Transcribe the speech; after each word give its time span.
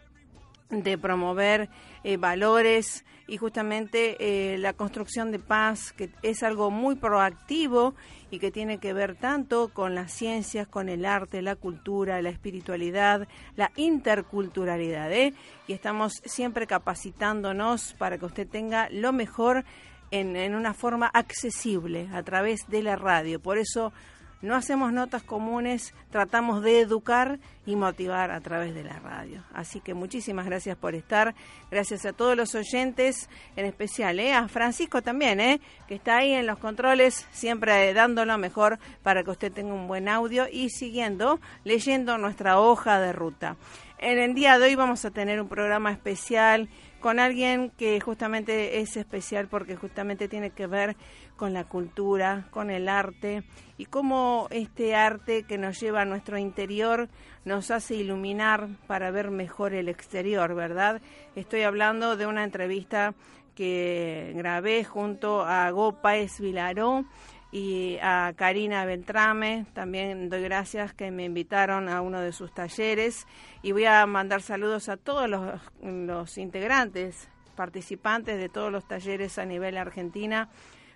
de 0.70 0.98
promover 0.98 1.70
eh, 2.04 2.18
valores 2.18 3.06
y 3.28 3.38
justamente 3.38 4.18
eh, 4.54 4.58
la 4.58 4.74
construcción 4.74 5.32
de 5.32 5.40
paz, 5.40 5.94
que 5.94 6.10
es 6.24 6.42
algo 6.42 6.72
muy 6.72 6.96
proactivo 6.96 7.94
y 8.32 8.40
que 8.40 8.52
tiene 8.52 8.80
que 8.80 8.94
ver 8.94 9.16
tanto 9.16 9.70
con 9.70 9.94
las 9.94 10.12
ciencias, 10.12 10.68
con 10.68 10.90
el 10.90 11.06
arte, 11.06 11.42
la 11.42 11.56
cultura, 11.56 12.22
la 12.22 12.30
espiritualidad, 12.30 13.28
la 13.56 13.72
interculturalidad. 13.76 15.12
¿eh? 15.12 15.34
Y 15.68 15.74
estamos 15.74 16.22
siempre 16.26 16.66
capacitándonos 16.66 17.94
para 17.98 18.18
que 18.18 18.26
usted 18.26 18.48
tenga 18.48 18.90
lo 18.90 19.14
mejor 19.14 19.64
en, 20.12 20.36
en 20.36 20.56
una 20.56 20.74
forma 20.74 21.08
accesible 21.08 22.10
a 22.12 22.24
través 22.24 22.68
de 22.68 22.82
la 22.82 22.96
radio. 22.96 23.40
Por 23.40 23.60
eso 23.60 23.94
no 24.42 24.56
hacemos 24.56 24.94
notas 24.94 25.24
comunes, 25.24 25.94
tratamos 26.12 26.64
de 26.64 26.80
educar 26.80 27.40
y 27.66 27.76
motivar 27.76 28.32
a 28.32 28.40
través 28.42 28.74
de 28.74 28.84
la 28.84 29.00
radio. 29.00 29.44
Así 29.54 29.82
que 29.82 29.94
muchísimas 29.94 30.46
gracias 30.46 30.78
por 30.78 30.96
estar, 30.96 31.36
gracias 31.70 32.06
a 32.06 32.14
todos 32.14 32.36
los 32.38 32.56
oyentes, 32.56 33.30
en 33.56 33.66
especial 33.66 34.20
¿eh? 34.20 34.34
a 34.34 34.48
Francisco 34.48 35.02
también, 35.02 35.40
¿eh? 35.40 35.60
que 35.88 35.96
está 35.96 36.18
ahí 36.18 36.34
en 36.34 36.48
los 36.48 36.58
controles, 36.58 37.28
siempre 37.32 37.94
dando 37.94 38.26
lo 38.26 38.38
mejor 38.38 38.80
para 39.04 39.24
que 39.24 39.32
usted 39.32 39.52
tenga 39.52 39.74
un 39.74 39.88
buen 39.88 40.08
audio 40.08 40.48
y 40.52 40.70
siguiendo, 40.70 41.40
leyendo 41.64 42.18
nuestra 42.18 42.60
hoja 42.60 43.00
de 43.00 43.14
ruta. 43.14 43.58
En 43.98 44.18
el 44.18 44.34
día 44.34 44.58
de 44.58 44.66
hoy 44.66 44.76
vamos 44.76 45.04
a 45.04 45.12
tener 45.12 45.42
un 45.42 45.50
programa 45.50 45.92
especial 45.92 46.70
con 47.00 47.20
alguien 47.20 47.72
que 47.72 48.00
justamente 48.00 48.80
es 48.80 48.98
especial 48.98 49.48
porque 49.48 49.76
justamente 49.76 50.28
tiene 50.28 50.52
que 50.52 50.68
ver 50.68 50.96
con 51.36 51.54
la 51.54 51.64
cultura, 51.64 52.48
con 52.52 52.70
el 52.70 52.90
arte 52.90 53.44
y 53.78 53.86
cómo 53.86 54.48
este 54.52 54.96
arte 54.96 55.44
que 55.44 55.58
nos 55.58 55.80
lleva 55.80 56.02
a 56.02 56.06
nuestro 56.06 56.38
interior 56.38 57.10
nos 57.46 57.72
hace 57.72 57.96
iluminar 57.96 58.68
para 58.88 59.12
ver 59.12 59.32
mejor 59.32 59.74
el 59.74 59.88
exterior, 59.88 60.54
¿verdad? 60.54 61.02
Estoy 61.36 61.62
hablando 61.62 62.18
de 62.18 62.26
una 62.26 62.44
entrevista 62.44 63.14
que 63.56 64.34
grabé 64.36 64.84
junto 64.84 65.42
a 65.42 65.70
Gópaez 65.72 66.40
Vilaró 66.40 67.06
y 67.52 67.98
a 68.02 68.34
Karina 68.36 68.86
Beltrame. 68.86 69.66
También 69.74 70.30
doy 70.30 70.44
gracias 70.44 70.94
que 70.94 71.12
me 71.12 71.26
invitaron 71.26 71.90
a 71.90 72.02
uno 72.02 72.22
de 72.22 72.32
sus 72.32 72.54
talleres 72.54 73.26
y 73.62 73.72
voy 73.72 73.86
a 73.86 74.06
mandar 74.06 74.42
saludos 74.42 74.90
a 74.90 74.98
todos 74.98 75.30
los, 75.30 76.38
integrantes, 76.38 77.30
participantes 77.56 78.38
de 78.38 78.50
todos 78.50 78.72
los 78.72 78.88
talleres 78.88 79.40
a 79.40 79.46
nivel 79.46 79.78
Argentina 79.78 80.50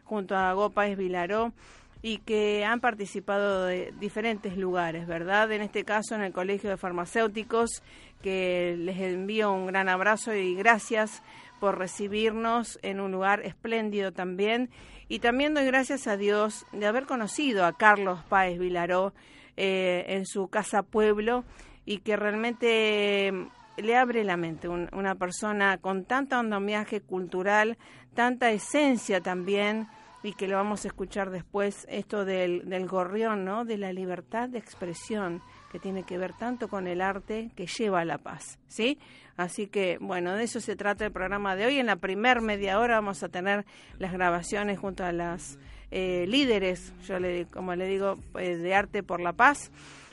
junto 0.03 0.35
a 0.35 0.53
Gópaz 0.53 0.95
Vilaró 0.95 1.53
y 2.01 2.17
que 2.17 2.65
han 2.65 2.81
participado 2.81 3.65
de 3.65 3.93
diferentes 3.99 4.57
lugares, 4.57 5.07
¿verdad? 5.07 5.49
En 5.53 5.61
este 5.61 5.85
caso 5.85 6.15
en 6.15 6.21
el 6.21 6.33
Colegio 6.33 6.69
de 6.69 6.75
Farmacéuticos, 6.75 7.81
que 8.21 8.75
les 8.77 8.99
envío 8.99 9.53
un 9.53 9.67
gran 9.67 9.87
abrazo 9.87 10.33
y 10.33 10.53
gracias 10.53 11.23
por 11.59 11.77
recibirnos 11.77 12.79
en 12.81 12.99
un 12.99 13.11
lugar 13.11 13.41
espléndido 13.41 14.11
también 14.11 14.69
y 15.07 15.19
también 15.19 15.53
doy 15.53 15.65
gracias 15.65 16.07
a 16.07 16.17
Dios 16.17 16.65
de 16.71 16.85
haber 16.85 17.05
conocido 17.05 17.65
a 17.65 17.73
Carlos 17.73 18.19
Páez 18.29 18.57
Vilaró 18.57 19.13
eh, 19.57 20.05
en 20.07 20.25
su 20.25 20.47
casa 20.47 20.81
pueblo 20.81 21.43
y 21.85 21.99
que 21.99 22.15
realmente 22.15 23.31
mm, 23.31 23.47
le 23.77 23.95
abre 23.95 24.23
la 24.23 24.37
mente 24.37 24.67
una 24.67 25.15
persona 25.15 25.77
con 25.77 26.05
tanta 26.05 26.39
andamiaje 26.39 27.01
cultural, 27.01 27.77
tanta 28.13 28.51
esencia 28.51 29.21
también 29.21 29.87
y 30.23 30.33
que 30.33 30.47
lo 30.47 30.55
vamos 30.55 30.85
a 30.85 30.87
escuchar 30.87 31.29
después 31.29 31.85
esto 31.89 32.23
del, 32.23 32.69
del 32.69 32.87
gorrión, 32.87 33.45
¿no? 33.45 33.65
De 33.65 33.77
la 33.77 33.91
libertad 33.91 34.49
de 34.49 34.59
expresión 34.59 35.41
que 35.73 35.79
tiene 35.79 36.03
que 36.03 36.19
ver 36.19 36.33
tanto 36.33 36.67
con 36.67 36.85
el 36.85 37.01
arte 37.01 37.49
que 37.55 37.65
lleva 37.65 38.01
a 38.01 38.05
la 38.05 38.19
paz, 38.19 38.59
¿sí? 38.67 38.99
Así 39.37 39.65
que, 39.65 39.97
bueno, 39.99 40.35
de 40.35 40.43
eso 40.43 40.59
se 40.59 40.75
trata 40.75 41.03
el 41.03 41.11
programa 41.11 41.55
de 41.55 41.65
hoy. 41.65 41.79
En 41.79 41.87
la 41.87 41.95
primer 41.95 42.41
media 42.41 42.79
hora 42.79 42.97
vamos 42.97 43.23
a 43.23 43.29
tener 43.29 43.65
las 43.97 44.13
grabaciones 44.13 44.77
junto 44.77 45.03
a 45.03 45.11
las 45.11 45.57
eh, 45.89 46.25
líderes, 46.27 46.93
yo 47.07 47.17
le, 47.17 47.47
como 47.47 47.73
le 47.73 47.87
digo, 47.87 48.19
pues, 48.31 48.61
de 48.61 48.75
Arte 48.75 49.01
por 49.01 49.19
la 49.19 49.33
Paz. 49.33 49.71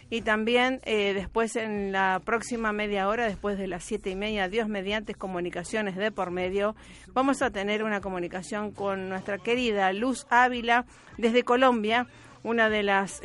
Y 0.08 0.22
también 0.22 0.80
eh, 0.86 1.12
después 1.12 1.54
en 1.56 1.92
la 1.92 2.22
próxima 2.24 2.72
media 2.72 3.06
hora, 3.06 3.26
después 3.26 3.58
de 3.58 3.66
las 3.66 3.84
siete 3.84 4.08
y 4.08 4.16
media, 4.16 4.48
Dios 4.48 4.66
mediante 4.66 5.14
comunicaciones 5.14 5.94
de 5.94 6.10
por 6.10 6.30
medio, 6.30 6.74
vamos 7.12 7.42
a 7.42 7.50
tener 7.50 7.84
una 7.84 8.00
comunicación 8.00 8.70
con 8.70 9.10
nuestra 9.10 9.36
querida 9.36 9.92
Luz 9.92 10.26
Ávila 10.30 10.86
desde 11.18 11.44
Colombia, 11.44 12.06
una 12.42 12.70
de 12.70 12.82
las 12.82 13.20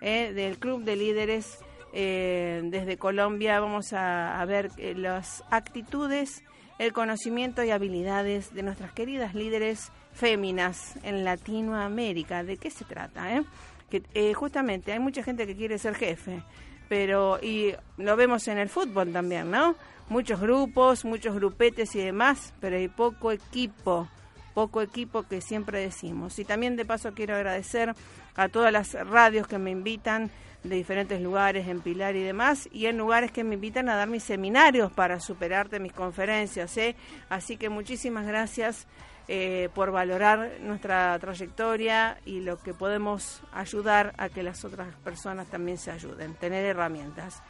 eh, 0.00 0.32
del 0.32 0.58
Club 0.58 0.84
de 0.84 0.96
Líderes 0.96 1.58
eh, 1.92 2.60
desde 2.64 2.96
Colombia 2.96 3.58
vamos 3.58 3.92
a, 3.92 4.44
ver 4.46 4.70
eh, 4.76 4.94
las 4.94 5.42
actitudes, 5.50 6.44
el 6.78 6.92
conocimiento 6.92 7.64
y 7.64 7.70
habilidades 7.70 8.54
de 8.54 8.62
nuestras 8.62 8.92
queridas 8.92 9.34
líderes 9.34 9.90
féminas 10.12 10.94
en 11.02 11.24
Latinoamérica. 11.24 12.44
¿De 12.44 12.56
qué 12.56 12.70
se 12.70 12.84
trata? 12.84 13.36
Eh? 13.36 13.42
que 13.90 14.32
justamente 14.34 14.92
hay 14.92 15.00
mucha 15.00 15.24
gente 15.24 15.48
que 15.48 15.56
quiere 15.56 15.76
ser 15.76 15.96
jefe, 15.96 16.44
pero 16.88 17.40
y 17.42 17.74
lo 17.96 18.14
vemos 18.14 18.46
en 18.46 18.58
el 18.58 18.68
fútbol 18.68 19.12
también, 19.12 19.50
¿no? 19.50 19.74
Muchos 20.08 20.40
grupos, 20.40 21.04
muchos 21.04 21.34
grupetes 21.34 21.94
y 21.96 21.98
demás, 21.98 22.54
pero 22.60 22.76
hay 22.76 22.86
poco 22.88 23.32
equipo, 23.32 24.08
poco 24.54 24.80
equipo 24.80 25.24
que 25.24 25.40
siempre 25.40 25.80
decimos. 25.80 26.38
Y 26.38 26.44
también 26.44 26.76
de 26.76 26.84
paso 26.84 27.14
quiero 27.14 27.34
agradecer 27.34 27.94
a 28.40 28.48
todas 28.48 28.72
las 28.72 28.94
radios 28.94 29.46
que 29.46 29.58
me 29.58 29.70
invitan 29.70 30.30
de 30.64 30.74
diferentes 30.74 31.20
lugares, 31.20 31.68
en 31.68 31.80
Pilar 31.80 32.16
y 32.16 32.22
demás, 32.22 32.70
y 32.72 32.86
en 32.86 32.96
lugares 32.96 33.30
que 33.32 33.44
me 33.44 33.54
invitan 33.54 33.90
a 33.90 33.96
dar 33.96 34.08
mis 34.08 34.24
seminarios 34.24 34.90
para 34.90 35.20
superarte 35.20 35.78
mis 35.78 35.92
conferencias. 35.92 36.74
¿eh? 36.78 36.96
Así 37.28 37.58
que 37.58 37.68
muchísimas 37.68 38.26
gracias 38.26 38.86
eh, 39.28 39.68
por 39.74 39.90
valorar 39.90 40.52
nuestra 40.62 41.18
trayectoria 41.18 42.18
y 42.24 42.40
lo 42.40 42.58
que 42.58 42.72
podemos 42.72 43.42
ayudar 43.52 44.14
a 44.16 44.30
que 44.30 44.42
las 44.42 44.64
otras 44.64 44.94
personas 45.04 45.46
también 45.48 45.76
se 45.76 45.90
ayuden, 45.90 46.32
tener 46.34 46.64
herramientas. 46.64 47.42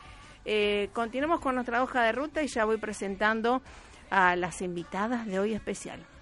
Eh, 0.44 0.90
continuamos 0.92 1.38
con 1.38 1.54
nuestra 1.54 1.84
hoja 1.84 2.02
de 2.02 2.10
ruta 2.10 2.42
y 2.42 2.48
ya 2.48 2.64
voy 2.64 2.78
presentando 2.78 3.62
a 4.10 4.34
las 4.34 4.60
invitadas 4.60 5.24
de 5.26 5.38
hoy 5.38 5.54
especial. 5.54 6.04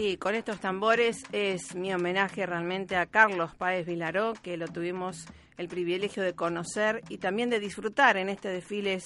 Sí, 0.00 0.16
con 0.16 0.36
estos 0.36 0.60
tambores 0.60 1.24
es 1.32 1.74
mi 1.74 1.92
homenaje 1.92 2.46
realmente 2.46 2.94
a 2.94 3.06
Carlos 3.06 3.56
Páez 3.56 3.84
Vilaró, 3.84 4.32
que 4.34 4.56
lo 4.56 4.68
tuvimos 4.68 5.26
el 5.56 5.66
privilegio 5.66 6.22
de 6.22 6.34
conocer 6.34 7.02
y 7.08 7.18
también 7.18 7.50
de 7.50 7.58
disfrutar 7.58 8.16
en 8.16 8.28
este 8.28 8.48
desfile 8.48 9.00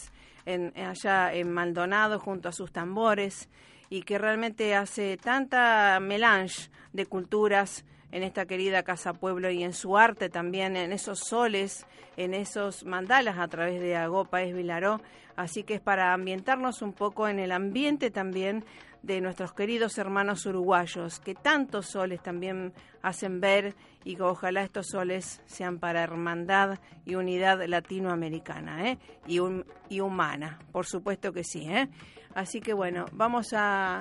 en, 0.44 0.70
allá 0.76 1.32
en 1.32 1.50
Maldonado 1.50 2.18
junto 2.18 2.50
a 2.50 2.52
sus 2.52 2.72
tambores 2.72 3.48
y 3.88 4.02
que 4.02 4.18
realmente 4.18 4.74
hace 4.74 5.16
tanta 5.16 5.98
melange 5.98 6.68
de 6.92 7.06
culturas 7.06 7.86
en 8.10 8.22
esta 8.22 8.44
querida 8.44 8.82
Casa 8.82 9.14
Pueblo 9.14 9.50
y 9.50 9.62
en 9.62 9.72
su 9.72 9.96
arte 9.96 10.28
también, 10.28 10.76
en 10.76 10.92
esos 10.92 11.20
soles, 11.20 11.86
en 12.18 12.34
esos 12.34 12.84
mandalas 12.84 13.38
a 13.38 13.48
través 13.48 13.80
de 13.80 13.96
Agopa 13.96 14.42
es 14.42 14.54
Vilaró. 14.54 15.00
Así 15.36 15.62
que 15.62 15.72
es 15.72 15.80
para 15.80 16.12
ambientarnos 16.12 16.82
un 16.82 16.92
poco 16.92 17.26
en 17.26 17.38
el 17.38 17.52
ambiente 17.52 18.10
también 18.10 18.66
de 19.02 19.20
nuestros 19.20 19.52
queridos 19.52 19.98
hermanos 19.98 20.46
uruguayos, 20.46 21.20
que 21.20 21.34
tantos 21.34 21.86
soles 21.86 22.22
también 22.22 22.72
hacen 23.02 23.40
ver 23.40 23.74
y 24.04 24.16
que 24.16 24.22
ojalá 24.22 24.62
estos 24.62 24.88
soles 24.88 25.42
sean 25.46 25.78
para 25.78 26.02
hermandad 26.02 26.78
y 27.04 27.16
unidad 27.16 27.64
latinoamericana 27.66 28.88
¿eh? 28.88 28.98
y, 29.26 29.40
y 29.88 30.00
humana, 30.00 30.58
por 30.70 30.86
supuesto 30.86 31.32
que 31.32 31.44
sí. 31.44 31.68
¿eh? 31.68 31.88
Así 32.34 32.60
que 32.60 32.72
bueno, 32.72 33.06
vamos 33.12 33.52
a, 33.52 33.98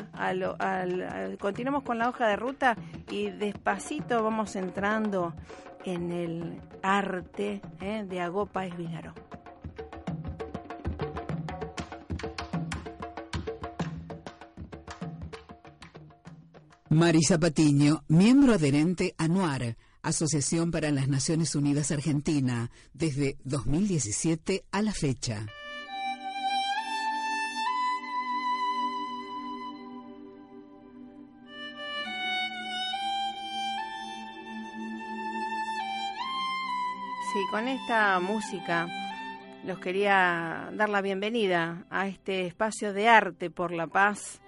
continuamos 1.39 1.83
con 1.83 1.97
la 1.97 2.09
hoja 2.09 2.27
de 2.27 2.35
ruta 2.35 2.77
y 3.09 3.29
despacito 3.29 4.23
vamos 4.23 4.55
entrando 4.55 5.33
en 5.83 6.11
el 6.11 6.61
arte 6.81 7.61
¿eh? 7.81 8.03
de 8.07 8.21
Agopa 8.21 8.65
Esvinaró. 8.65 9.13
Marisa 16.93 17.39
Patiño, 17.39 18.03
miembro 18.09 18.55
adherente 18.55 19.15
a 19.17 19.29
NUAR, 19.29 19.77
Asociación 20.01 20.71
para 20.71 20.91
las 20.91 21.07
Naciones 21.07 21.55
Unidas 21.55 21.89
Argentina, 21.89 22.69
desde 22.93 23.37
2017 23.45 24.65
a 24.73 24.81
la 24.81 24.91
fecha. 24.91 25.45
Sí, 37.31 37.39
con 37.51 37.69
esta 37.69 38.19
música 38.19 38.89
los 39.63 39.79
quería 39.79 40.69
dar 40.73 40.89
la 40.89 41.01
bienvenida 41.01 41.85
a 41.89 42.07
este 42.07 42.47
espacio 42.47 42.91
de 42.91 43.07
arte 43.07 43.49
por 43.49 43.71
la 43.71 43.87
paz 43.87 44.41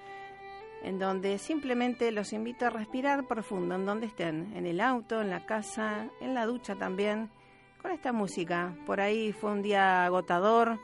en 0.84 1.00
donde 1.00 1.38
simplemente 1.38 2.12
los 2.12 2.34
invito 2.34 2.66
a 2.66 2.70
respirar 2.70 3.26
profundo, 3.26 3.76
en 3.76 3.86
donde 3.86 4.08
estén, 4.08 4.54
en 4.56 4.66
el 4.66 4.82
auto, 4.82 5.22
en 5.22 5.30
la 5.30 5.46
casa, 5.46 6.10
en 6.20 6.34
la 6.34 6.46
ducha 6.46 6.76
también, 6.76 7.30
con 7.82 7.92
esta 7.92 8.12
música. 8.12 8.76
Por 8.86 9.00
ahí 9.00 9.32
fue 9.32 9.52
un 9.52 9.62
día 9.62 10.06
agotador, 10.06 10.80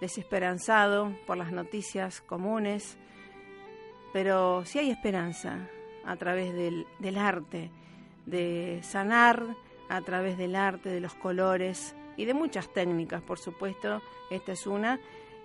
desesperanzado 0.00 1.14
por 1.26 1.36
las 1.36 1.52
noticias 1.52 2.20
comunes, 2.22 2.98
pero 4.12 4.64
sí 4.64 4.78
hay 4.78 4.90
esperanza 4.90 5.68
a 6.04 6.16
través 6.16 6.54
del, 6.54 6.86
del 6.98 7.18
arte, 7.18 7.70
de 8.26 8.80
sanar 8.82 9.44
a 9.88 10.00
través 10.00 10.38
del 10.38 10.56
arte, 10.56 10.88
de 10.88 11.00
los 11.00 11.14
colores 11.14 11.94
y 12.16 12.24
de 12.24 12.34
muchas 12.34 12.72
técnicas, 12.72 13.22
por 13.22 13.38
supuesto, 13.38 14.00
esta 14.30 14.52
es 14.52 14.66
una, 14.66 14.98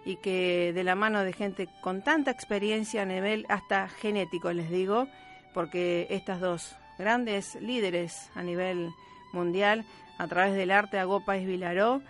y 0.07 0.15
que 0.15 0.71
de 0.73 0.85
la 0.85 0.95
mano 0.95 1.25
de 1.25 1.33
gente 1.33 1.67
con 1.81 2.01
tanta 2.01 2.31
experiencia 2.31 3.01
a 3.01 3.05
nivel 3.05 3.45
hasta 3.49 3.89
genético, 3.89 4.53
les 4.53 4.69
digo, 4.69 5.09
porque 5.53 6.07
estas 6.09 6.39
dos 6.39 6.77
grandes 6.97 7.55
líderes 7.55 8.31
a 8.33 8.41
nivel 8.41 8.89
mundial, 9.33 9.83
a 10.17 10.25
través 10.27 10.55
del 10.55 10.71
arte 10.71 10.97
Agopa 10.97 11.33
Vilaró 11.33 12.01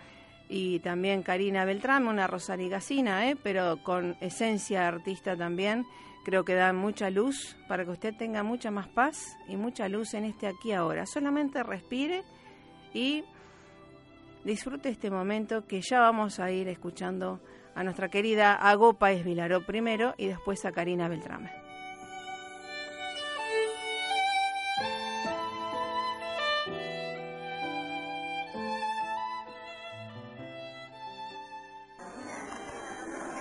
y 0.48 0.78
también 0.78 1.24
Karina 1.24 1.64
Beltrán, 1.64 2.06
una 2.06 2.28
rosarigacina, 2.28 3.28
¿eh? 3.28 3.36
pero 3.42 3.82
con 3.82 4.16
esencia 4.20 4.86
artista 4.86 5.36
también, 5.36 5.84
creo 6.24 6.44
que 6.44 6.54
dan 6.54 6.76
mucha 6.76 7.10
luz 7.10 7.56
para 7.66 7.84
que 7.84 7.90
usted 7.90 8.14
tenga 8.16 8.44
mucha 8.44 8.70
más 8.70 8.86
paz 8.86 9.36
y 9.48 9.56
mucha 9.56 9.88
luz 9.88 10.14
en 10.14 10.24
este 10.24 10.46
aquí 10.46 10.70
ahora. 10.70 11.04
Solamente 11.04 11.64
respire 11.64 12.22
y 12.94 13.24
disfrute 14.44 14.88
este 14.88 15.10
momento 15.10 15.66
que 15.66 15.80
ya 15.80 15.98
vamos 15.98 16.38
a 16.38 16.52
ir 16.52 16.68
escuchando 16.68 17.40
a 17.78 17.84
nuestra 17.84 18.08
querida 18.08 18.56
Agopa 18.56 19.12
Esvilaró 19.12 19.64
primero 19.64 20.12
y 20.16 20.26
después 20.26 20.64
a 20.64 20.72
Karina 20.72 21.06
Beltrame. 21.06 21.48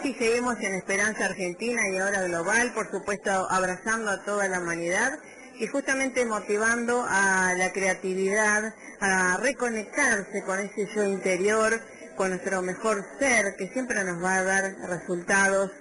Sí, 0.04 0.14
seguimos 0.14 0.60
en 0.60 0.76
Esperanza 0.76 1.26
Argentina 1.26 1.82
y 1.92 1.98
ahora 1.98 2.22
global, 2.22 2.72
por 2.76 2.92
supuesto 2.92 3.32
abrazando 3.50 4.12
a 4.12 4.24
toda 4.24 4.48
la 4.48 4.60
humanidad 4.60 5.18
y 5.60 5.66
justamente 5.66 6.24
motivando 6.28 7.04
a 7.10 7.56
la 7.58 7.72
creatividad, 7.72 8.76
a 9.00 9.38
reconectarse 9.38 10.44
con 10.46 10.60
ese 10.60 10.88
yo 10.94 11.06
interior 11.06 11.82
con 12.18 12.32
nuestro 12.32 12.62
mejor 12.62 13.06
ser, 13.20 13.56
que 13.58 13.70
siempre 13.70 14.04
nos 14.04 14.22
va 14.22 14.38
a 14.38 14.44
dar 14.44 14.76
resultados 14.90 15.72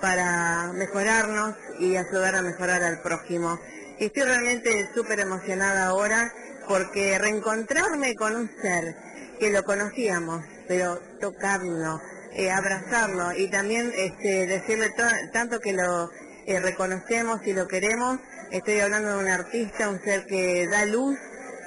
para 0.00 0.72
mejorarnos 0.72 1.56
y 1.80 1.96
ayudar 1.96 2.36
a 2.36 2.42
mejorar 2.42 2.82
al 2.82 3.02
prójimo. 3.02 3.58
Y 3.98 4.06
estoy 4.06 4.22
realmente 4.22 4.88
súper 4.94 5.20
emocionada 5.20 5.88
ahora 5.88 6.32
porque 6.66 7.18
reencontrarme 7.18 8.14
con 8.14 8.36
un 8.36 8.50
ser 8.62 8.96
que 9.38 9.50
lo 9.50 9.64
conocíamos, 9.64 10.42
pero 10.68 10.98
tocarlo, 11.20 12.00
eh, 12.32 12.50
abrazarlo 12.50 13.32
y 13.36 13.50
también 13.50 13.92
este, 13.94 14.46
decirle 14.46 14.94
tanto 15.32 15.58
que 15.58 15.72
lo 15.72 16.10
eh, 16.46 16.60
reconocemos 16.60 17.40
y 17.44 17.52
lo 17.52 17.66
queremos. 17.66 18.20
Estoy 18.52 18.80
hablando 18.80 19.16
de 19.16 19.24
un 19.24 19.28
artista, 19.28 19.88
un 19.88 20.00
ser 20.02 20.24
que 20.26 20.66
da 20.68 20.84
luz, 20.86 21.18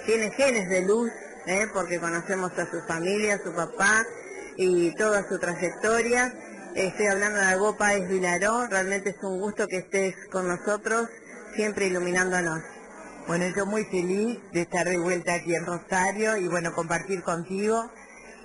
tiene 0.06 0.32
genes 0.32 0.70
de 0.70 0.82
luz, 0.82 1.12
¿eh? 1.46 1.68
porque 1.74 2.00
conocemos 2.00 2.52
a 2.58 2.70
su 2.70 2.82
familia, 2.88 3.36
a 3.36 3.44
su 3.44 3.54
papá 3.54 4.06
y 4.58 4.94
toda 4.96 5.28
su 5.28 5.40
trayectoria. 5.40 6.34
Estoy 6.76 7.08
hablando 7.08 7.40
de 7.40 7.46
Algo 7.46 7.78
Páez 7.78 8.08
Vilaró, 8.10 8.68
realmente 8.68 9.12
es 9.12 9.24
un 9.24 9.40
gusto 9.40 9.68
que 9.68 9.78
estés 9.78 10.16
con 10.32 10.48
nosotros, 10.48 11.08
siempre 11.56 11.88
iluminándonos. 11.88 12.62
Bueno, 13.28 13.46
yo 13.56 13.66
muy 13.66 13.86
feliz 13.86 14.40
de 14.52 14.62
estar 14.62 14.88
de 14.88 14.98
vuelta 14.98 15.36
aquí 15.36 15.56
en 15.56 15.66
Rosario 15.66 16.38
y 16.38 16.48
bueno, 16.48 16.74
compartir 16.74 17.22
contigo, 17.22 17.90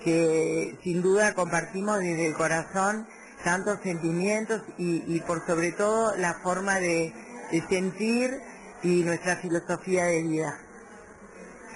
que 0.05 0.79
sin 0.85 1.03
duda 1.03 1.35
compartimos 1.35 1.99
desde 1.99 2.27
el 2.27 2.35
corazón 2.35 3.07
tantos 3.43 3.81
sentimientos 3.83 4.63
y, 4.77 5.21
por 5.21 5.45
sobre 5.47 5.73
todo 5.73 6.15
la 6.17 6.35
forma 6.35 6.79
de 6.81 7.13
sentir 7.69 8.41
y 8.83 9.03
nuestra 9.03 9.37
filosofía 9.37 10.05
de 10.05 10.23
vida. 10.23 10.68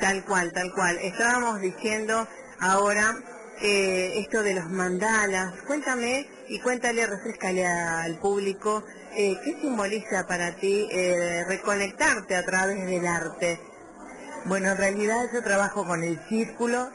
Tal 0.03 0.25
cual, 0.25 0.53
tal 0.53 0.73
cual. 0.73 0.99
Estábamos 0.99 1.61
diciendo 1.61 2.27
ahora 2.59 3.15
eh, 3.61 4.15
esto 4.17 4.43
de 4.43 4.55
los 4.55 4.69
mandalas. 4.69 5.55
Cuéntame 5.65 6.27
y 6.49 6.59
cuéntale, 6.59 7.07
refrescale 7.07 7.65
al 7.65 8.19
público, 8.19 8.83
eh, 9.17 9.37
¿qué 9.45 9.61
simboliza 9.61 10.27
para 10.27 10.57
ti 10.57 10.89
eh, 10.91 11.45
reconectarte 11.47 12.35
a 12.35 12.45
través 12.45 12.85
del 12.85 13.07
arte? 13.07 13.61
Bueno, 14.47 14.73
en 14.73 14.77
realidad 14.77 15.21
yo 15.33 15.41
trabajo 15.41 15.87
con 15.87 16.03
el 16.03 16.19
círculo. 16.29 16.91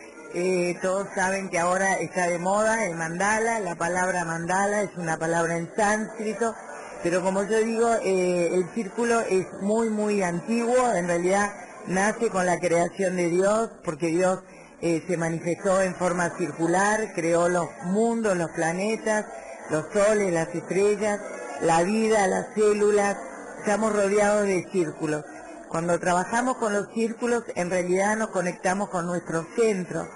todos 0.81 1.07
saben 1.15 1.49
que 1.49 1.59
ahora 1.59 1.93
está 1.99 2.27
de 2.27 2.39
moda 2.39 2.83
el 2.83 2.97
mandala. 2.97 3.61
La 3.61 3.75
palabra 3.75 4.25
mandala 4.25 4.81
es 4.81 4.91
una 4.97 5.17
palabra 5.17 5.55
en 5.55 5.73
sánscrito. 5.77 6.53
Pero 7.03 7.21
como 7.21 7.43
yo 7.43 7.59
digo, 7.59 7.89
el 8.03 8.67
círculo 8.73 9.21
es 9.21 9.47
muy, 9.61 9.89
muy 9.89 10.23
antiguo. 10.23 10.91
En 10.93 11.07
realidad 11.07 11.66
nace 11.87 12.29
con 12.29 12.45
la 12.45 12.59
creación 12.59 13.15
de 13.15 13.29
Dios, 13.29 13.69
porque 13.83 14.07
Dios 14.07 14.39
eh, 14.81 15.03
se 15.07 15.17
manifestó 15.17 15.81
en 15.81 15.95
forma 15.95 16.37
circular, 16.37 17.13
creó 17.15 17.49
los 17.49 17.67
mundos, 17.85 18.37
los 18.37 18.51
planetas, 18.51 19.25
los 19.69 19.85
soles, 19.91 20.33
las 20.33 20.53
estrellas, 20.53 21.19
la 21.61 21.83
vida, 21.83 22.27
las 22.27 22.53
células, 22.53 23.17
estamos 23.59 23.93
rodeados 23.93 24.45
de 24.45 24.67
círculos. 24.71 25.23
Cuando 25.69 25.99
trabajamos 25.99 26.57
con 26.57 26.73
los 26.73 26.87
círculos, 26.93 27.43
en 27.55 27.69
realidad 27.69 28.15
nos 28.15 28.29
conectamos 28.29 28.89
con 28.89 29.05
nuestro 29.05 29.45
centro, 29.55 30.07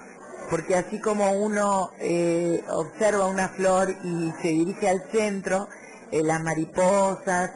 porque 0.48 0.76
así 0.76 1.00
como 1.00 1.32
uno 1.32 1.90
eh, 1.98 2.64
observa 2.70 3.26
una 3.26 3.48
flor 3.48 3.90
y 4.04 4.32
se 4.40 4.48
dirige 4.48 4.88
al 4.88 5.02
centro, 5.10 5.68
eh, 6.10 6.22
las 6.22 6.42
mariposas, 6.42 7.50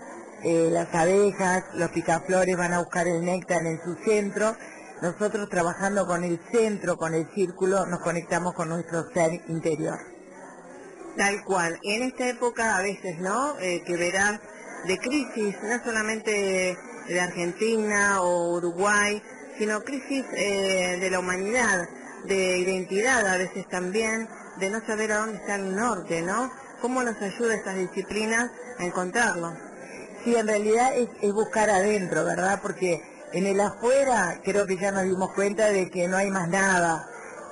las 0.44 0.94
abejas, 0.94 1.64
los 1.74 1.90
picaflores 1.90 2.56
van 2.56 2.72
a 2.72 2.78
buscar 2.78 3.08
el 3.08 3.24
néctar 3.24 3.64
en 3.66 3.80
su 3.82 3.94
centro, 4.04 4.56
nosotros 5.02 5.48
trabajando 5.50 6.06
con 6.06 6.24
el 6.24 6.40
centro, 6.50 6.96
con 6.96 7.14
el 7.14 7.28
círculo, 7.34 7.86
nos 7.86 8.00
conectamos 8.00 8.54
con 8.54 8.68
nuestro 8.68 9.10
ser 9.12 9.42
interior. 9.48 9.98
Tal 11.16 11.44
cual. 11.44 11.78
En 11.82 12.02
esta 12.02 12.28
época 12.28 12.76
a 12.76 12.82
veces, 12.82 13.18
¿no? 13.18 13.58
Eh, 13.60 13.82
que 13.86 13.96
verás 13.96 14.40
de 14.86 14.98
crisis, 14.98 15.56
no 15.62 15.82
solamente 15.84 16.76
de 17.08 17.20
Argentina 17.20 18.22
o 18.22 18.56
Uruguay, 18.56 19.22
sino 19.58 19.82
crisis 19.82 20.24
eh, 20.34 20.98
de 21.00 21.10
la 21.10 21.18
humanidad, 21.18 21.88
de 22.24 22.58
identidad 22.58 23.26
a 23.26 23.38
veces 23.38 23.66
también, 23.68 24.28
de 24.58 24.70
no 24.70 24.84
saber 24.86 25.12
a 25.12 25.18
dónde 25.18 25.36
está 25.36 25.56
el 25.56 25.74
norte, 25.74 26.22
¿no? 26.22 26.50
¿Cómo 26.80 27.02
nos 27.02 27.16
ayuda 27.20 27.54
estas 27.54 27.76
disciplinas 27.76 28.50
a 28.78 28.84
encontrarlo? 28.84 29.65
Sí, 30.26 30.34
en 30.34 30.48
realidad 30.48 30.90
es 30.96 31.32
buscar 31.32 31.70
adentro, 31.70 32.24
¿verdad? 32.24 32.58
Porque 32.60 33.00
en 33.32 33.46
el 33.46 33.60
afuera 33.60 34.40
creo 34.42 34.66
que 34.66 34.76
ya 34.76 34.90
nos 34.90 35.04
dimos 35.04 35.32
cuenta 35.36 35.68
de 35.68 35.88
que 35.88 36.08
no 36.08 36.16
hay 36.16 36.32
más 36.32 36.48
nada. 36.48 37.06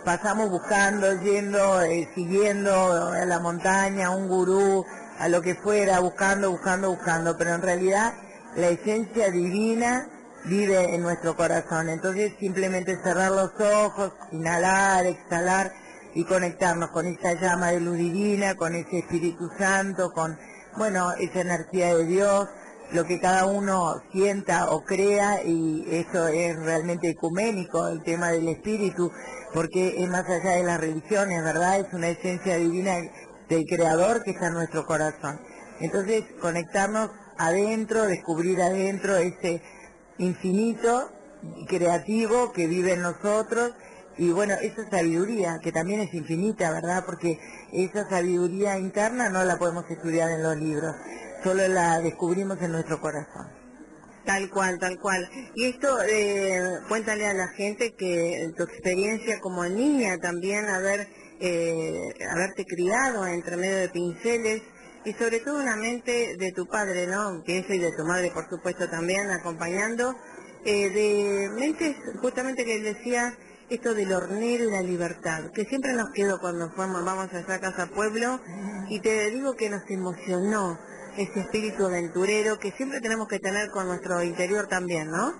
Pasamos 0.05 0.51
buscando, 0.51 1.23
yendo, 1.23 1.83
eh, 1.83 2.11
siguiendo 2.17 2.73
a 3.13 3.25
la 3.27 3.39
montaña, 3.39 4.09
a 4.09 4.11
un 4.11 4.27
gurú, 4.27 4.85
a 5.21 5.29
lo 5.29 5.41
que 5.41 5.55
fuera, 5.55 6.01
buscando, 6.01 6.51
buscando, 6.51 6.91
buscando. 6.91 7.37
Pero 7.39 7.55
en 7.55 7.63
realidad 7.63 8.13
la 8.57 8.67
esencia 8.71 9.31
divina 9.31 10.09
vive 10.47 10.97
en 10.97 11.03
nuestro 11.03 11.37
corazón. 11.37 11.89
Entonces 11.89 12.33
simplemente 12.41 12.99
cerrar 13.05 13.31
los 13.31 13.53
ojos, 13.61 14.15
inhalar, 14.33 15.07
exhalar 15.07 15.71
y 16.13 16.25
conectarnos 16.25 16.91
con 16.91 17.07
esa 17.07 17.35
llama 17.35 17.71
de 17.71 17.79
luz 17.79 17.99
divina, 17.99 18.57
con 18.57 18.75
ese 18.75 18.99
Espíritu 18.99 19.49
Santo, 19.57 20.11
con, 20.13 20.37
bueno, 20.77 21.13
esa 21.13 21.43
energía 21.43 21.95
de 21.95 22.05
Dios 22.07 22.49
lo 22.93 23.05
que 23.05 23.21
cada 23.21 23.47
uno 23.47 24.03
sienta 24.13 24.71
o 24.71 24.85
crea 24.85 25.43
y 25.45 25.85
eso 25.91 26.29
es 26.29 26.57
realmente 26.57 27.09
ecuménico, 27.09 27.89
el 27.89 28.03
tema 28.03 28.31
del 28.31 28.49
espíritu, 28.49 29.11
porque 29.53 30.03
es 30.03 30.09
más 30.09 30.29
allá 30.29 30.57
de 30.57 30.65
las 30.65 30.81
religiones, 30.81 31.43
¿verdad? 31.43 31.81
Es 31.81 31.93
una 31.93 32.09
esencia 32.09 32.57
divina 32.57 32.97
del 33.49 33.65
creador 33.67 34.23
que 34.23 34.33
está 34.33 34.49
en 34.49 34.55
nuestro 34.55 34.87
corazón. 34.87 35.41
Entonces, 35.81 36.25
conectarnos 36.41 37.11
adentro, 37.37 38.05
descubrir 38.05 38.61
adentro 38.63 39.17
ese 39.17 39.61
infinito 40.19 41.11
creativo 41.67 42.53
que 42.53 42.67
vive 42.67 42.93
en 42.93 43.03
nosotros 43.03 43.73
y 44.17 44.31
bueno, 44.31 44.55
esa 44.55 44.89
sabiduría 44.89 45.59
que 45.61 45.73
también 45.73 46.01
es 46.01 46.15
infinita, 46.15 46.71
¿verdad? 46.71 47.05
Porque 47.05 47.39
esa 47.73 48.09
sabiduría 48.09 48.79
interna 48.79 49.29
no 49.29 49.43
la 49.45 49.59
podemos 49.59 49.85
estudiar 49.91 50.31
en 50.31 50.43
los 50.43 50.57
libros 50.57 50.95
solo 51.45 51.69
la 51.69 52.01
descubrimos 52.01 52.61
en 52.63 52.73
nuestro 52.73 53.01
corazón. 53.01 53.47
Tal 54.25 54.49
cual, 54.49 54.79
tal 54.79 54.99
cual. 54.99 55.29
Y 55.55 55.67
esto, 55.67 55.99
eh, 56.03 56.59
cuéntale 56.89 57.27
a 57.27 57.35
la 57.35 57.49
gente 57.49 57.95
que 57.95 58.51
tu 58.57 58.63
experiencia 58.63 59.39
como 59.41 59.65
niña 59.67 60.17
también, 60.19 60.65
haber, 60.65 61.07
eh, 61.41 62.09
haberte 62.33 62.65
criado 62.65 63.27
entre 63.27 63.59
medio 63.59 63.77
de 63.77 63.91
pinceles 63.91 64.63
y 65.05 65.13
sobre 65.13 65.41
todo 65.41 65.61
una 65.61 65.77
mente 65.77 66.37
de 66.39 66.53
tu 66.53 66.67
padre, 66.67 67.07
¿no? 67.07 67.43
Pienso 67.45 67.75
y 67.75 67.79
de 67.79 67.93
tu 67.93 68.05
madre, 68.07 68.31
por 68.31 68.49
supuesto, 68.49 68.89
también 68.89 69.31
acompañando, 69.31 70.17
eh, 70.65 70.89
de 70.89 71.51
mentes 71.51 71.95
justamente 72.23 72.65
que 72.65 72.81
decía 72.81 73.37
esto 73.69 73.93
del 73.93 74.11
hornero 74.11 74.65
y 74.65 74.71
la 74.71 74.81
libertad, 74.81 75.51
que 75.55 75.67
siempre 75.67 75.93
nos 75.93 76.11
quedó 76.15 76.39
cuando 76.41 76.71
fuimos, 76.71 77.05
vamos 77.05 77.33
a 77.33 77.41
esa 77.41 77.61
casa 77.61 77.87
pueblo 77.87 78.41
y 78.89 79.01
te 79.01 79.31
digo 79.31 79.55
que 79.55 79.69
nos 79.69 79.83
emocionó 79.91 80.79
ese 81.17 81.41
espíritu 81.41 81.87
aventurero 81.87 82.59
que 82.59 82.73
siempre 82.73 83.01
tenemos 83.01 83.29
que 83.29 83.39
tener 83.39 83.71
con 83.71 83.87
nuestro 83.87 84.23
interior 84.23 84.67
también, 84.67 85.11
¿no? 85.11 85.33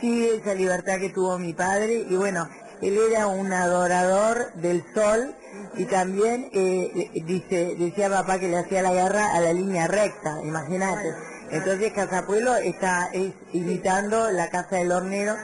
Sí, 0.00 0.28
esa 0.28 0.54
libertad 0.54 0.98
que 0.98 1.10
tuvo 1.10 1.38
mi 1.38 1.54
padre 1.54 2.06
y 2.08 2.16
bueno, 2.16 2.48
él 2.82 2.98
era 3.10 3.26
un 3.26 3.52
adorador 3.52 4.52
del 4.54 4.84
sol 4.94 5.34
y 5.76 5.84
también 5.86 6.50
eh, 6.52 7.10
dice, 7.24 7.74
decía 7.78 8.10
papá 8.10 8.38
que 8.38 8.48
le 8.48 8.58
hacía 8.58 8.82
la 8.82 8.92
guerra 8.92 9.34
a 9.34 9.40
la 9.40 9.52
línea 9.52 9.86
recta, 9.86 10.42
imagínate. 10.42 11.14
Entonces 11.50 11.92
Casapuelo 11.92 12.56
está 12.56 13.08
es, 13.12 13.32
imitando 13.52 14.30
la 14.32 14.48
casa 14.50 14.76
del 14.76 14.92
hornero. 14.92 15.34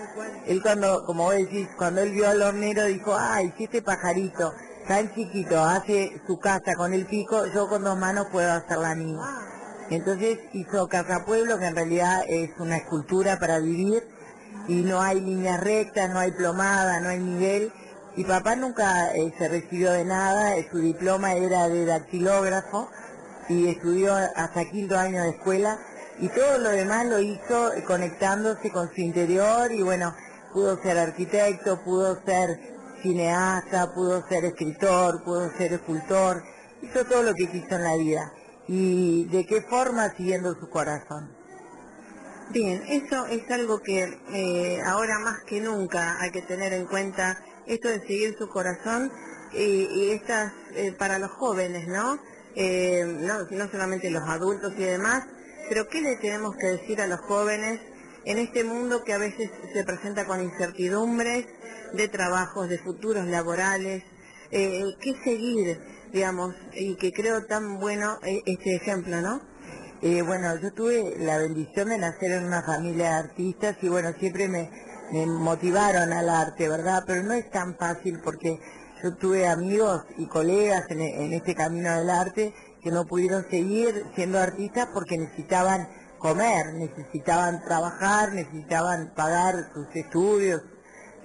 Él 0.46 0.60
cuando, 0.60 1.04
como 1.06 1.24
vos 1.24 1.34
decís, 1.34 1.68
cuando 1.78 2.02
él 2.02 2.10
vio 2.10 2.28
al 2.28 2.42
hornero 2.42 2.84
dijo, 2.86 3.16
ay, 3.16 3.54
si 3.56 3.64
este 3.64 3.82
pajarito 3.82 4.52
tan 4.86 5.14
chiquito 5.14 5.62
hace 5.62 6.20
su 6.26 6.38
casa 6.38 6.74
con 6.76 6.92
el 6.92 7.06
pico, 7.06 7.46
yo 7.54 7.68
con 7.68 7.84
dos 7.84 7.96
manos 7.96 8.26
puedo 8.32 8.50
hacer 8.52 8.78
la 8.78 8.94
mía. 8.94 9.20
Entonces 9.92 10.38
hizo 10.54 10.88
Casa 10.88 11.26
Pueblo, 11.26 11.58
que 11.58 11.66
en 11.66 11.76
realidad 11.76 12.24
es 12.26 12.50
una 12.58 12.78
escultura 12.78 13.38
para 13.38 13.58
vivir, 13.58 14.02
y 14.66 14.76
no 14.76 15.02
hay 15.02 15.20
líneas 15.20 15.60
rectas, 15.60 16.08
no 16.08 16.18
hay 16.18 16.30
plomada, 16.30 16.98
no 17.00 17.10
hay 17.10 17.18
nivel. 17.18 17.70
Y 18.16 18.24
papá 18.24 18.56
nunca 18.56 19.14
eh, 19.14 19.34
se 19.36 19.48
recibió 19.48 19.92
de 19.92 20.06
nada, 20.06 20.54
su 20.70 20.78
diploma 20.78 21.34
era 21.34 21.68
de 21.68 21.84
dactilógrafo 21.84 22.88
y 23.50 23.68
estudió 23.68 24.14
hasta 24.14 24.64
quinto 24.70 24.98
año 24.98 25.24
de 25.24 25.30
escuela 25.30 25.78
y 26.20 26.28
todo 26.28 26.56
lo 26.56 26.70
demás 26.70 27.04
lo 27.06 27.20
hizo 27.20 27.72
conectándose 27.86 28.70
con 28.70 28.90
su 28.94 29.00
interior 29.02 29.72
y 29.72 29.82
bueno, 29.82 30.14
pudo 30.54 30.80
ser 30.80 30.98
arquitecto, 30.98 31.82
pudo 31.84 32.18
ser 32.24 32.58
cineasta, 33.02 33.92
pudo 33.92 34.26
ser 34.26 34.46
escritor, 34.46 35.22
pudo 35.22 35.50
ser 35.58 35.74
escultor, 35.74 36.42
hizo 36.80 37.04
todo 37.04 37.22
lo 37.24 37.34
que 37.34 37.50
quiso 37.50 37.74
en 37.76 37.82
la 37.82 37.96
vida 37.96 38.32
y 38.74 39.24
de 39.26 39.44
qué 39.44 39.60
forma 39.60 40.14
siguiendo 40.16 40.54
su 40.54 40.70
corazón. 40.70 41.30
Bien, 42.52 42.82
eso 42.88 43.26
es 43.26 43.50
algo 43.50 43.82
que 43.82 44.18
eh, 44.32 44.80
ahora 44.86 45.18
más 45.18 45.40
que 45.46 45.60
nunca 45.60 46.18
hay 46.18 46.30
que 46.30 46.40
tener 46.40 46.72
en 46.72 46.86
cuenta, 46.86 47.38
esto 47.66 47.88
de 47.88 48.00
seguir 48.00 48.34
su 48.38 48.48
corazón 48.48 49.12
y, 49.52 50.08
estas 50.12 50.54
eh, 50.74 50.92
para 50.92 51.18
los 51.18 51.30
jóvenes, 51.32 51.86
¿no? 51.86 52.18
Eh, 52.54 53.04
¿no? 53.04 53.44
No 53.50 53.70
solamente 53.70 54.08
los 54.08 54.26
adultos 54.26 54.72
y 54.78 54.84
demás, 54.84 55.22
pero 55.68 55.86
¿qué 55.88 56.00
le 56.00 56.16
tenemos 56.16 56.56
que 56.56 56.68
decir 56.68 57.02
a 57.02 57.06
los 57.06 57.20
jóvenes 57.20 57.78
en 58.24 58.38
este 58.38 58.64
mundo 58.64 59.04
que 59.04 59.12
a 59.12 59.18
veces 59.18 59.50
se 59.74 59.84
presenta 59.84 60.24
con 60.24 60.42
incertidumbres 60.42 61.44
de 61.92 62.08
trabajos, 62.08 62.70
de 62.70 62.78
futuros 62.78 63.26
laborales? 63.26 64.02
¿Qué 64.50 65.14
seguir? 65.24 65.78
Digamos, 66.12 66.54
y 66.74 66.96
que 66.96 67.12
creo 67.12 67.44
tan 67.46 67.78
bueno 67.80 68.18
eh, 68.22 68.42
este 68.46 68.76
ejemplo, 68.76 69.20
¿no? 69.20 69.40
Eh, 70.02 70.22
bueno, 70.22 70.56
yo 70.60 70.72
tuve 70.72 71.14
la 71.18 71.38
bendición 71.38 71.88
de 71.88 71.98
nacer 71.98 72.32
en 72.32 72.44
una 72.44 72.62
familia 72.62 73.04
de 73.04 73.14
artistas 73.14 73.76
y 73.82 73.88
bueno, 73.88 74.12
siempre 74.18 74.48
me, 74.48 74.68
motivaron 75.26 76.12
al 76.12 76.28
arte, 76.28 76.68
¿verdad? 76.68 77.04
Pero 77.06 77.22
no 77.22 77.34
es 77.34 77.48
tan 77.50 77.76
fácil 77.76 78.18
porque 78.24 78.58
yo 79.02 79.14
tuve 79.16 79.46
amigos 79.46 80.02
y 80.16 80.26
colegas 80.26 80.84
en, 80.90 81.00
en 81.02 81.32
este 81.34 81.54
camino 81.54 81.94
del 81.96 82.10
arte 82.10 82.54
que 82.82 82.90
no 82.90 83.06
pudieron 83.06 83.48
seguir 83.48 84.06
siendo 84.14 84.40
artistas 84.40 84.88
porque 84.92 85.18
necesitaban 85.18 85.86
comer, 86.18 86.74
necesitaban 86.74 87.62
trabajar, 87.64 88.32
necesitaban 88.32 89.12
pagar 89.14 89.70
sus 89.74 89.86
estudios 89.94 90.62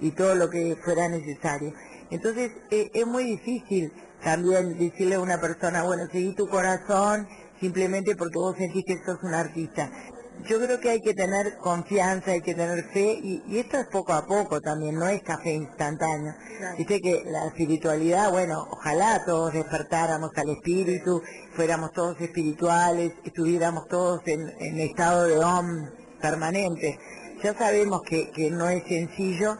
y 0.00 0.12
todo 0.12 0.34
lo 0.34 0.50
que 0.50 0.76
fuera 0.84 1.08
necesario. 1.08 1.72
Entonces 2.10 2.52
eh, 2.70 2.90
es 2.94 3.06
muy 3.06 3.24
difícil 3.24 3.92
también 4.22 4.78
decirle 4.78 5.16
a 5.16 5.20
una 5.20 5.40
persona, 5.40 5.82
bueno, 5.82 6.04
seguí 6.10 6.34
tu 6.34 6.48
corazón 6.48 7.28
simplemente 7.60 8.16
porque 8.16 8.38
vos 8.38 8.56
sentís 8.56 8.84
que 8.84 8.98
sos 9.04 9.22
un 9.22 9.34
artista. 9.34 9.90
yo 10.48 10.60
creo 10.60 10.78
que 10.78 10.90
hay 10.90 11.00
que 11.00 11.14
tener 11.14 11.56
confianza, 11.58 12.30
hay 12.30 12.40
que 12.40 12.54
tener 12.54 12.84
fe 12.92 13.18
y, 13.20 13.42
y 13.48 13.58
esto 13.58 13.78
es 13.78 13.86
poco 13.88 14.12
a 14.12 14.24
poco 14.26 14.60
también, 14.60 14.94
no 14.94 15.08
es 15.08 15.22
café 15.22 15.52
instantáneo. 15.52 16.32
Dice 16.76 17.00
que 17.00 17.24
la 17.26 17.46
espiritualidad, 17.46 18.30
bueno, 18.30 18.66
ojalá 18.70 19.24
todos 19.24 19.52
despertáramos 19.52 20.30
al 20.36 20.50
espíritu, 20.50 21.22
fuéramos 21.54 21.92
todos 21.92 22.20
espirituales, 22.20 23.12
estuviéramos 23.24 23.88
todos 23.88 24.22
en, 24.26 24.40
en 24.60 24.78
estado 24.78 25.24
de 25.24 25.38
OM 25.38 25.90
permanente. 26.20 26.98
Ya 27.42 27.54
sabemos 27.54 28.02
que, 28.02 28.30
que 28.30 28.50
no 28.50 28.68
es 28.68 28.84
sencillo, 28.84 29.56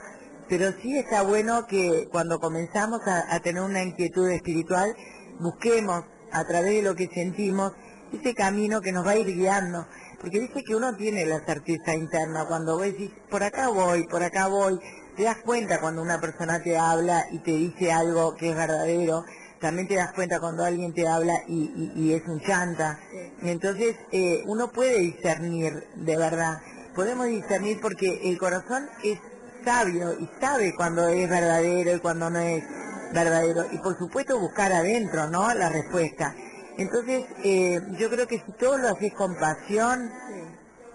pero 0.49 0.73
sí 0.81 0.99
está 0.99 1.23
bueno 1.23 1.67
que 1.67 2.09
cuando 2.11 2.39
comenzamos 2.39 3.01
a, 3.07 3.35
a 3.35 3.41
tener 3.41 3.63
una 3.63 3.83
inquietud 3.83 4.29
espiritual, 4.31 4.95
busquemos 5.41 6.05
a 6.33 6.45
través 6.45 6.75
de 6.75 6.83
lo 6.83 6.95
que 6.95 7.09
sentimos 7.09 7.73
ese 8.13 8.35
camino 8.35 8.81
que 8.81 8.93
nos 8.93 9.07
va 9.07 9.13
a 9.13 9.17
ir 9.19 9.27
guiando. 9.27 9.87
Porque 10.21 10.41
dice 10.41 10.65
que 10.65 10.75
uno 10.75 10.97
tiene 10.97 11.25
la 11.27 11.41
certeza 11.45 11.95
interna, 11.95 12.47
cuando 12.47 12.75
vos 12.75 12.83
decís, 12.83 13.11
por 13.31 13.43
acá 13.43 13.69
voy, 13.69 14.07
por 14.09 14.23
acá 14.23 14.49
voy, 14.49 14.79
te 15.17 15.25
das 15.25 15.39
cuenta 15.39 15.81
cuando 15.81 16.03
una 16.03 16.21
persona 16.21 16.63
te 16.63 16.77
habla 16.77 17.27
y 17.31 17.39
te 17.39 17.53
dice 17.53 17.93
algo 17.93 18.35
que 18.35 18.51
es 18.51 18.57
verdadero, 18.57 19.25
también 19.61 19.89
te 19.89 19.97
das 19.97 20.13
cuenta 20.13 20.41
cuando 20.41 20.65
alguien 20.65 20.93
te 20.93 21.07
habla 21.07 21.35
y, 21.47 21.93
y, 21.97 22.13
es 22.15 22.23
un 22.27 22.41
chanta. 22.41 22.99
Entonces 23.43 23.97
eh, 24.13 24.43
uno 24.47 24.71
puede 24.71 24.99
discernir 24.99 25.85
de 25.97 26.17
verdad, 26.17 26.59
podemos 26.95 27.27
discernir 27.27 27.81
porque 27.81 28.21
el 28.25 28.39
corazón 28.39 28.89
es 29.05 29.19
sabio 29.69 30.19
y 30.19 30.29
sabe 30.41 30.75
cuando 30.75 31.07
es 31.09 31.29
verdadero 31.29 31.95
y 31.95 32.01
cuando 32.01 32.31
no 32.31 32.39
es 32.39 32.65
verdadero. 33.13 33.67
Y 33.71 33.79
por 33.79 33.99
supuesto 33.99 34.39
buscar 34.39 34.73
adentro, 34.73 35.29
¿no? 35.29 35.53
La 35.53 35.69
respuesta. 35.69 36.35
Entonces, 36.79 37.27
eh, 37.45 37.79
yo 37.99 38.09
creo 38.09 38.27
que 38.27 38.39
si 38.39 38.53
todo 38.53 38.79
lo 38.79 38.89
haces 38.89 39.13
con 39.13 39.37
pasión, 39.39 40.11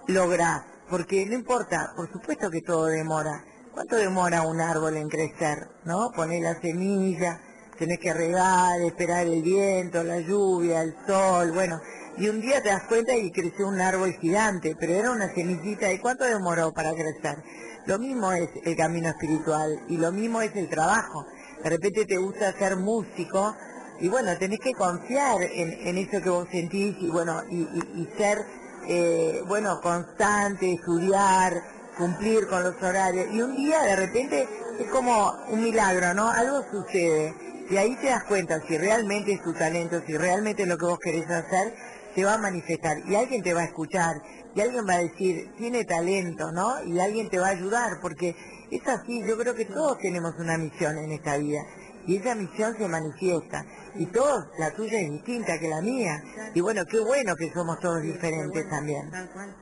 lográs. 0.07 0.63
Porque 0.89 1.25
no 1.25 1.35
importa, 1.35 1.93
por 1.95 2.11
supuesto 2.11 2.49
que 2.49 2.61
todo 2.61 2.85
demora. 2.85 3.43
¿Cuánto 3.73 3.95
demora 3.95 4.41
un 4.41 4.59
árbol 4.59 4.97
en 4.97 5.07
crecer? 5.07 5.67
¿No? 5.85 6.11
Poner 6.15 6.41
la 6.41 6.59
semilla, 6.59 7.39
tenés 7.77 7.99
que 7.99 8.13
regar, 8.13 8.81
esperar 8.81 9.27
el 9.27 9.41
viento, 9.41 10.03
la 10.03 10.19
lluvia, 10.19 10.81
el 10.81 10.95
sol, 11.07 11.51
bueno. 11.51 11.79
Y 12.17 12.27
un 12.27 12.41
día 12.41 12.61
te 12.61 12.69
das 12.69 12.83
cuenta 12.87 13.15
y 13.15 13.31
creció 13.31 13.67
un 13.67 13.81
árbol 13.81 14.13
gigante, 14.19 14.75
pero 14.79 14.93
era 14.93 15.11
una 15.11 15.33
semillita. 15.33 15.91
¿Y 15.91 15.99
cuánto 15.99 16.25
demoró 16.25 16.71
para 16.71 16.93
crecer? 16.93 17.37
Lo 17.85 17.99
mismo 17.99 18.31
es 18.31 18.49
el 18.63 18.75
camino 18.75 19.09
espiritual 19.09 19.79
y 19.89 19.97
lo 19.97 20.11
mismo 20.11 20.41
es 20.41 20.55
el 20.55 20.69
trabajo. 20.69 21.25
De 21.63 21.69
repente 21.69 22.05
te 22.05 22.17
gusta 22.17 22.53
ser 22.57 22.77
músico, 22.77 23.55
y 23.99 24.09
bueno, 24.09 24.37
tenés 24.37 24.59
que 24.59 24.73
confiar 24.73 25.41
en, 25.41 25.97
eso 25.97 26.21
que 26.21 26.29
vos 26.29 26.47
sentís 26.51 26.95
y 26.99 27.09
bueno, 27.09 27.41
y, 27.49 28.05
ser, 28.17 28.39
eh, 28.87 29.41
bueno, 29.47 29.79
constante, 29.81 30.73
estudiar, 30.73 31.53
cumplir 31.97 32.47
con 32.47 32.63
los 32.63 32.75
horarios. 32.81 33.27
Y 33.31 33.41
un 33.41 33.55
día 33.55 33.81
de 33.83 33.95
repente 33.95 34.47
es 34.79 34.87
como 34.87 35.31
un 35.49 35.63
milagro, 35.63 36.13
¿no? 36.13 36.29
Algo 36.29 36.63
sucede. 36.71 37.33
Y 37.69 37.77
ahí 37.77 37.95
te 37.97 38.07
das 38.07 38.23
cuenta 38.25 38.59
si 38.67 38.77
realmente 38.77 39.33
es 39.33 39.41
tu 39.41 39.53
talento, 39.53 40.01
si 40.05 40.17
realmente 40.17 40.63
es 40.63 40.67
lo 40.67 40.77
que 40.77 40.85
vos 40.85 40.99
querés 40.99 41.29
hacer, 41.29 41.73
se 42.13 42.25
va 42.25 42.33
a 42.33 42.37
manifestar. 42.39 42.97
Y 43.07 43.15
alguien 43.15 43.41
te 43.41 43.53
va 43.53 43.61
a 43.61 43.65
escuchar, 43.65 44.15
y 44.55 44.61
alguien 44.61 44.87
va 44.87 44.95
a 44.95 44.99
decir, 44.99 45.51
tiene 45.57 45.83
talento, 45.85 46.51
¿no? 46.51 46.83
Y 46.83 46.99
alguien 46.99 47.29
te 47.29 47.39
va 47.39 47.47
a 47.47 47.51
ayudar, 47.51 47.99
porque 48.01 48.35
es 48.71 48.87
así, 48.87 49.21
yo 49.27 49.37
creo 49.37 49.55
que 49.55 49.65
todos 49.65 49.97
tenemos 49.99 50.33
una 50.39 50.57
misión 50.57 50.97
en 50.97 51.11
esta 51.11 51.37
vida. 51.37 51.61
Y 52.05 52.17
esa 52.17 52.35
misión 52.35 52.75
se 52.77 52.87
manifiesta 52.87 53.65
y 53.95 54.07
todos, 54.07 54.45
la 54.59 54.71
tuya 54.71 54.99
es 54.99 55.11
distinta 55.11 55.57
que 55.57 55.69
la 55.69 55.81
mía. 55.81 56.21
Y 56.53 56.59
bueno, 56.59 56.85
qué 56.85 56.99
bueno 56.99 57.35
que 57.35 57.51
somos 57.53 57.79
todos 57.79 58.01
diferentes 58.01 58.69
también. 58.69 59.09
Tal 59.09 59.29
cual, 59.31 59.55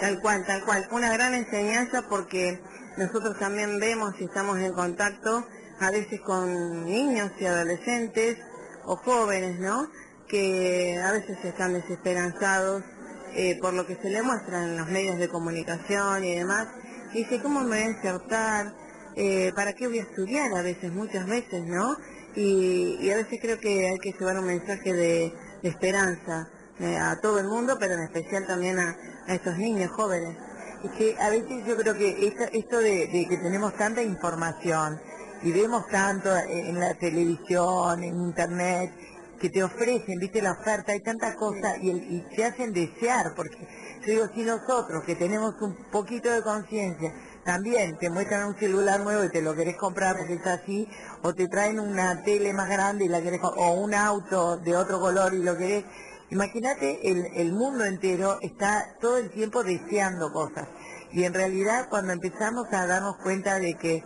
tal 0.00 0.20
cual, 0.20 0.46
tal 0.46 0.64
cual. 0.64 0.88
Una 0.92 1.12
gran 1.12 1.34
enseñanza 1.34 2.04
porque 2.08 2.60
nosotros 2.96 3.36
también 3.38 3.80
vemos 3.80 4.14
y 4.20 4.24
estamos 4.24 4.58
en 4.58 4.72
contacto 4.74 5.44
a 5.80 5.90
veces 5.90 6.20
con 6.20 6.84
niños 6.84 7.32
y 7.40 7.46
adolescentes 7.46 8.38
o 8.84 8.96
jóvenes, 8.96 9.58
¿no? 9.58 9.88
Que 10.28 11.00
a 11.02 11.10
veces 11.10 11.36
están 11.44 11.72
desesperanzados 11.72 12.84
eh, 13.34 13.58
por 13.60 13.74
lo 13.74 13.86
que 13.86 13.96
se 13.96 14.10
le 14.10 14.22
muestra 14.22 14.64
en 14.64 14.76
los 14.76 14.88
medios 14.88 15.18
de 15.18 15.28
comunicación 15.28 16.24
y 16.24 16.36
demás. 16.36 16.68
Y 17.12 17.24
dice, 17.24 17.40
¿cómo 17.40 17.60
me 17.60 17.68
voy 17.68 17.78
a 17.78 17.90
insertar? 17.90 18.74
Eh, 19.16 19.52
¿Para 19.54 19.72
qué 19.72 19.88
voy 19.88 19.98
a 19.98 20.02
estudiar 20.02 20.52
a 20.54 20.62
veces, 20.62 20.92
muchas 20.92 21.26
veces, 21.26 21.64
¿no? 21.66 21.96
y, 22.38 23.10
a 23.10 23.16
veces 23.16 23.38
creo 23.40 23.58
que 23.58 23.88
hay 23.88 23.98
que 23.98 24.12
llevar 24.12 24.38
un 24.38 24.46
mensaje 24.46 24.92
de, 24.92 25.32
esperanza 25.62 26.48
eh, 26.78 26.96
a 26.96 27.18
todo 27.20 27.40
el 27.40 27.48
mundo, 27.48 27.76
pero 27.80 27.94
en 27.94 28.04
especial 28.04 28.46
también 28.46 28.78
a, 28.78 28.96
estos 29.26 29.56
niños 29.58 29.90
jóvenes. 29.90 30.36
Es 30.84 30.90
que 30.92 31.16
a 31.20 31.28
veces 31.30 31.66
yo 31.66 31.76
creo 31.76 31.94
que 31.94 32.32
esto, 32.52 32.78
de, 32.78 33.26
que 33.28 33.36
tenemos 33.38 33.74
tanta 33.76 34.02
información 34.02 35.00
y 35.42 35.50
vemos 35.52 35.86
tanto 35.88 36.34
en 36.36 36.78
la 36.78 36.94
televisión, 36.94 38.02
en 38.04 38.14
internet, 38.14 38.92
que 39.38 39.50
te 39.50 39.62
ofrecen, 39.62 40.18
viste 40.18 40.42
la 40.42 40.52
oferta, 40.52 40.92
hay 40.92 41.00
tantas 41.00 41.36
cosas 41.36 41.78
y, 41.80 41.90
y 41.90 42.26
te 42.34 42.44
hacen 42.44 42.72
desear, 42.72 43.34
porque 43.34 43.56
yo 44.00 44.12
digo, 44.12 44.28
si 44.34 44.42
nosotros 44.42 45.04
que 45.04 45.16
tenemos 45.16 45.54
un 45.60 45.74
poquito 45.90 46.30
de 46.30 46.42
conciencia, 46.42 47.12
también 47.44 47.96
te 47.98 48.10
muestran 48.10 48.48
un 48.48 48.58
celular 48.58 49.00
nuevo 49.00 49.24
y 49.24 49.30
te 49.30 49.40
lo 49.40 49.54
querés 49.54 49.76
comprar 49.76 50.16
porque 50.16 50.34
es 50.34 50.46
así, 50.46 50.88
o 51.22 51.34
te 51.34 51.48
traen 51.48 51.80
una 51.80 52.22
tele 52.22 52.52
más 52.52 52.68
grande 52.68 53.06
y 53.06 53.08
la 53.08 53.22
querés, 53.22 53.40
o 53.42 53.72
un 53.72 53.94
auto 53.94 54.58
de 54.58 54.76
otro 54.76 55.00
color 55.00 55.32
y 55.34 55.42
lo 55.42 55.56
querés. 55.56 55.84
Imagínate, 56.30 57.08
el, 57.08 57.24
el 57.36 57.52
mundo 57.52 57.84
entero 57.84 58.38
está 58.42 58.96
todo 59.00 59.16
el 59.16 59.30
tiempo 59.30 59.64
deseando 59.64 60.30
cosas. 60.30 60.68
Y 61.10 61.24
en 61.24 61.32
realidad 61.32 61.86
cuando 61.88 62.12
empezamos 62.12 62.66
a 62.70 62.86
darnos 62.86 63.16
cuenta 63.22 63.58
de 63.58 63.74
que 63.78 64.04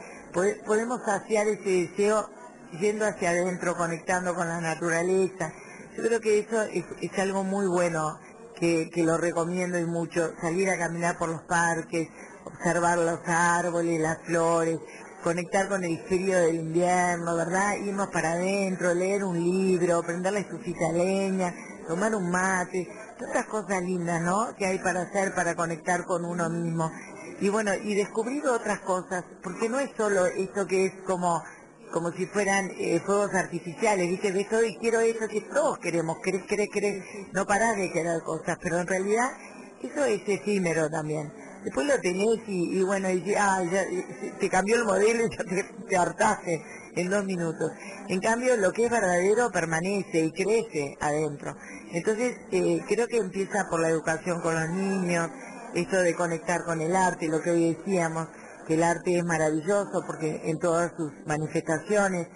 podemos 0.64 1.00
saciar 1.04 1.48
ese 1.48 1.88
deseo 1.88 2.28
yendo 2.80 3.06
hacia 3.06 3.30
adentro, 3.30 3.76
conectando 3.76 4.34
con 4.34 4.48
la 4.48 4.60
naturaleza, 4.60 5.52
yo 5.96 6.02
creo 6.04 6.20
que 6.20 6.38
eso 6.38 6.62
es, 6.62 7.18
algo 7.18 7.44
muy 7.44 7.66
bueno, 7.66 8.18
que, 8.56 8.88
que 8.90 9.02
lo 9.02 9.18
recomiendo 9.18 9.78
y 9.78 9.84
mucho, 9.84 10.32
salir 10.40 10.70
a 10.70 10.78
caminar 10.78 11.18
por 11.18 11.28
los 11.28 11.42
parques, 11.42 12.08
observar 12.44 12.98
los 12.98 13.20
árboles, 13.26 14.00
las 14.00 14.18
flores, 14.24 14.78
conectar 15.22 15.68
con 15.68 15.84
el 15.84 15.98
frío 16.08 16.38
del 16.38 16.56
invierno, 16.56 17.36
¿verdad? 17.36 17.76
Irnos 17.76 18.08
para 18.08 18.32
adentro, 18.32 18.94
leer 18.94 19.24
un 19.24 19.38
libro, 19.38 20.02
prender 20.02 20.32
la 20.32 20.40
estufita 20.40 20.90
leña, 20.92 21.54
tomar 21.86 22.14
un 22.14 22.30
mate, 22.30 22.88
tantas 23.18 23.46
cosas 23.46 23.82
lindas, 23.82 24.20
¿no? 24.22 24.54
Que 24.56 24.66
hay 24.66 24.78
para 24.78 25.02
hacer 25.02 25.34
para 25.34 25.54
conectar 25.54 26.04
con 26.04 26.24
uno 26.24 26.48
mismo. 26.50 26.90
Y 27.40 27.48
bueno, 27.48 27.72
y 27.74 27.94
descubrir 27.94 28.46
otras 28.46 28.80
cosas, 28.80 29.24
porque 29.42 29.68
no 29.68 29.78
es 29.80 29.90
solo 29.96 30.26
esto 30.26 30.66
que 30.66 30.86
es 30.86 30.92
como 31.06 31.42
como 31.92 32.10
si 32.12 32.26
fueran 32.26 32.70
eh, 32.78 33.00
fuegos 33.04 33.34
artificiales, 33.34 34.08
¿viste? 34.08 34.32
Ves 34.32 34.48
todo 34.48 34.64
y 34.64 34.76
quiero 34.76 35.00
eso 35.00 35.28
que 35.28 35.42
todos 35.42 35.78
queremos, 35.78 36.18
querés, 36.22 36.42
querés, 36.44 36.68
querés, 36.72 37.04
no 37.32 37.46
parás 37.46 37.76
de 37.76 37.92
querer 37.92 38.22
cosas, 38.22 38.58
pero 38.60 38.80
en 38.80 38.86
realidad 38.86 39.30
eso 39.82 40.04
es 40.04 40.22
efímero 40.26 40.90
también 40.90 41.30
después 41.64 41.86
lo 41.86 41.98
tenés 42.00 42.40
y, 42.46 42.82
bueno, 42.82 43.10
y, 43.10 43.34
ah, 43.34 43.62
ya, 43.70 43.84
te 44.38 44.48
cambió 44.48 44.76
el 44.76 44.84
modelo 44.84 45.26
y 45.26 45.30
ya 45.30 45.44
te, 45.88 45.96
hartaste 45.96 46.62
en 46.96 47.10
dos 47.10 47.24
minutos. 47.24 47.70
En 48.08 48.20
cambio, 48.20 48.56
lo 48.56 48.72
que 48.72 48.86
es 48.86 48.90
verdadero 48.90 49.50
permanece 49.50 50.24
y 50.24 50.32
crece 50.32 50.96
adentro. 51.00 51.56
Entonces, 51.92 52.36
eh, 52.50 52.80
creo 52.88 53.06
que 53.06 53.18
empieza 53.18 53.68
por 53.70 53.80
la 53.80 53.88
educación 53.88 54.40
con 54.40 54.54
los 54.54 54.70
niños, 54.70 55.30
esto 55.74 55.96
de 55.96 56.14
conectar 56.14 56.64
con 56.64 56.80
el 56.80 56.94
arte, 56.94 57.28
lo 57.28 57.40
que 57.40 57.50
hoy 57.50 57.74
decíamos, 57.74 58.28
que 58.66 58.74
el 58.74 58.82
arte 58.82 59.18
es 59.18 59.24
maravilloso 59.24 60.02
porque 60.06 60.42
en 60.44 60.58
todas 60.58 60.92
sus 60.96 61.12
manifestaciones 61.26 62.28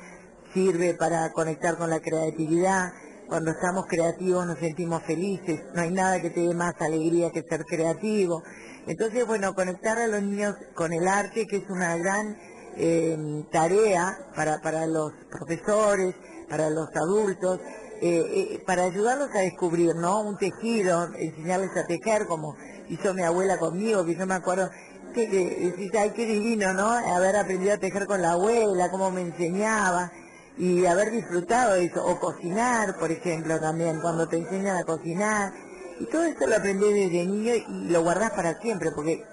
sirve 0.52 0.94
para 0.94 1.30
conectar 1.32 1.76
con 1.76 1.90
la 1.90 2.00
creatividad. 2.00 2.92
Cuando 3.28 3.50
estamos 3.50 3.86
creativos 3.88 4.46
nos 4.46 4.58
sentimos 4.58 5.02
felices, 5.02 5.60
no 5.74 5.82
hay 5.82 5.90
nada 5.90 6.20
que 6.20 6.30
te 6.30 6.40
dé 6.40 6.54
más 6.54 6.74
alegría 6.80 7.30
que 7.30 7.42
ser 7.42 7.64
creativo. 7.64 8.42
Entonces, 8.86 9.26
bueno, 9.26 9.54
conectar 9.54 9.98
a 9.98 10.06
los 10.06 10.22
niños 10.22 10.54
con 10.74 10.92
el 10.92 11.08
arte, 11.08 11.46
que 11.46 11.56
es 11.56 11.68
una 11.68 11.96
gran 11.96 12.36
eh, 12.76 13.44
tarea 13.50 14.16
para, 14.36 14.60
para 14.60 14.86
los 14.86 15.12
profesores, 15.30 16.14
para 16.48 16.70
los 16.70 16.88
adultos, 16.94 17.60
eh, 18.00 18.52
eh, 18.52 18.62
para 18.66 18.84
ayudarlos 18.84 19.30
a 19.34 19.40
descubrir, 19.40 19.94
¿no? 19.96 20.20
Un 20.20 20.36
tejido, 20.36 21.08
enseñarles 21.14 21.70
a 21.76 21.86
tejer, 21.86 22.26
como 22.26 22.54
hizo 22.88 23.14
mi 23.14 23.22
abuela 23.22 23.58
conmigo, 23.58 24.04
que 24.04 24.14
yo 24.14 24.26
me 24.26 24.34
acuerdo 24.34 24.70
que, 25.16 25.90
que 25.90 25.98
ay, 25.98 26.10
qué 26.10 26.26
divino, 26.26 26.72
¿no? 26.74 26.90
Haber 26.90 27.36
aprendido 27.36 27.74
a 27.74 27.78
tejer 27.78 28.06
con 28.06 28.20
la 28.22 28.32
abuela, 28.32 28.90
cómo 28.90 29.10
me 29.10 29.22
enseñaba 29.22 30.12
y 30.58 30.86
haber 30.86 31.10
disfrutado 31.10 31.74
de 31.74 31.84
eso, 31.84 32.04
o 32.04 32.18
cocinar, 32.18 32.96
por 32.98 33.10
ejemplo, 33.10 33.58
también, 33.60 34.00
cuando 34.00 34.26
te 34.28 34.38
enseñan 34.38 34.76
a 34.76 34.84
cocinar, 34.84 35.52
y 35.98 36.06
todo 36.06 36.24
esto 36.24 36.46
lo 36.46 36.56
aprendí 36.56 36.92
desde 36.92 37.26
niño 37.26 37.54
y 37.54 37.90
lo 37.90 38.02
guardás 38.02 38.30
para 38.32 38.58
siempre, 38.60 38.90
porque 38.92 39.24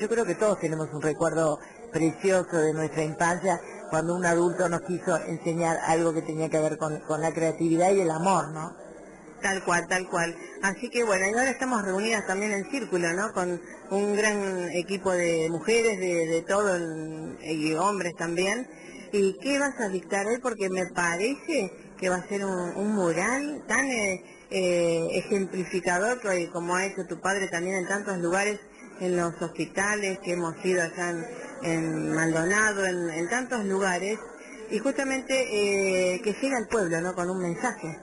yo 0.00 0.08
creo 0.08 0.24
que 0.24 0.34
todos 0.34 0.58
tenemos 0.58 0.88
un 0.92 1.02
recuerdo 1.02 1.58
precioso 1.92 2.56
de 2.56 2.72
nuestra 2.72 3.02
infancia 3.04 3.60
cuando 3.90 4.14
un 4.14 4.24
adulto 4.24 4.68
nos 4.68 4.80
quiso 4.82 5.16
enseñar 5.16 5.78
algo 5.86 6.14
que 6.14 6.22
tenía 6.22 6.48
que 6.48 6.58
ver 6.58 6.78
con, 6.78 7.02
la 7.20 7.32
creatividad 7.32 7.90
y 7.90 8.00
el 8.00 8.10
amor, 8.10 8.48
¿no? 8.48 8.74
Tal 9.42 9.64
cual, 9.64 9.86
tal 9.88 10.08
cual. 10.08 10.36
Así 10.62 10.88
que 10.88 11.04
bueno, 11.04 11.26
y 11.26 11.30
ahora 11.30 11.50
estamos 11.50 11.82
reunidas 11.82 12.26
también 12.26 12.52
en 12.52 12.70
círculo, 12.70 13.12
¿no? 13.12 13.32
Con 13.32 13.60
un 13.90 14.16
gran 14.16 14.70
equipo 14.70 15.10
de 15.10 15.48
mujeres, 15.50 15.98
de, 15.98 16.26
de 16.26 16.42
todo, 16.42 16.78
y 17.42 17.74
hombres 17.74 18.14
también. 18.16 18.68
¿Y 19.12 19.36
qué 19.40 19.58
vas 19.58 19.78
a 19.78 19.88
dictar 19.88 20.26
hoy? 20.26 20.38
Porque 20.40 20.70
me 20.70 20.86
parece 20.86 21.70
que 22.02 22.08
va 22.08 22.16
a 22.16 22.28
ser 22.28 22.44
un, 22.44 22.94
mural 22.94 23.62
tan 23.68 23.86
eh, 23.86 24.24
eh, 24.50 25.06
ejemplificador 25.12 26.20
como 26.52 26.74
ha 26.74 26.86
hecho 26.86 27.06
tu 27.08 27.20
padre 27.20 27.46
también 27.48 27.76
en 27.76 27.86
tantos 27.86 28.18
lugares, 28.18 28.58
en 29.00 29.16
los 29.16 29.40
hospitales 29.40 30.18
que 30.24 30.32
hemos 30.32 30.54
ido 30.64 30.82
allá 30.82 31.14
en, 31.62 32.12
Maldonado, 32.12 32.86
en, 32.86 33.28
tantos 33.28 33.64
lugares, 33.66 34.18
y 34.70 34.78
justamente 34.78 36.14
eh, 36.14 36.20
que 36.22 36.32
llega 36.32 36.56
al 36.56 36.66
pueblo, 36.68 37.00
¿no? 37.00 37.14
Con 37.14 37.30
un 37.30 37.38
mensaje. 37.38 37.98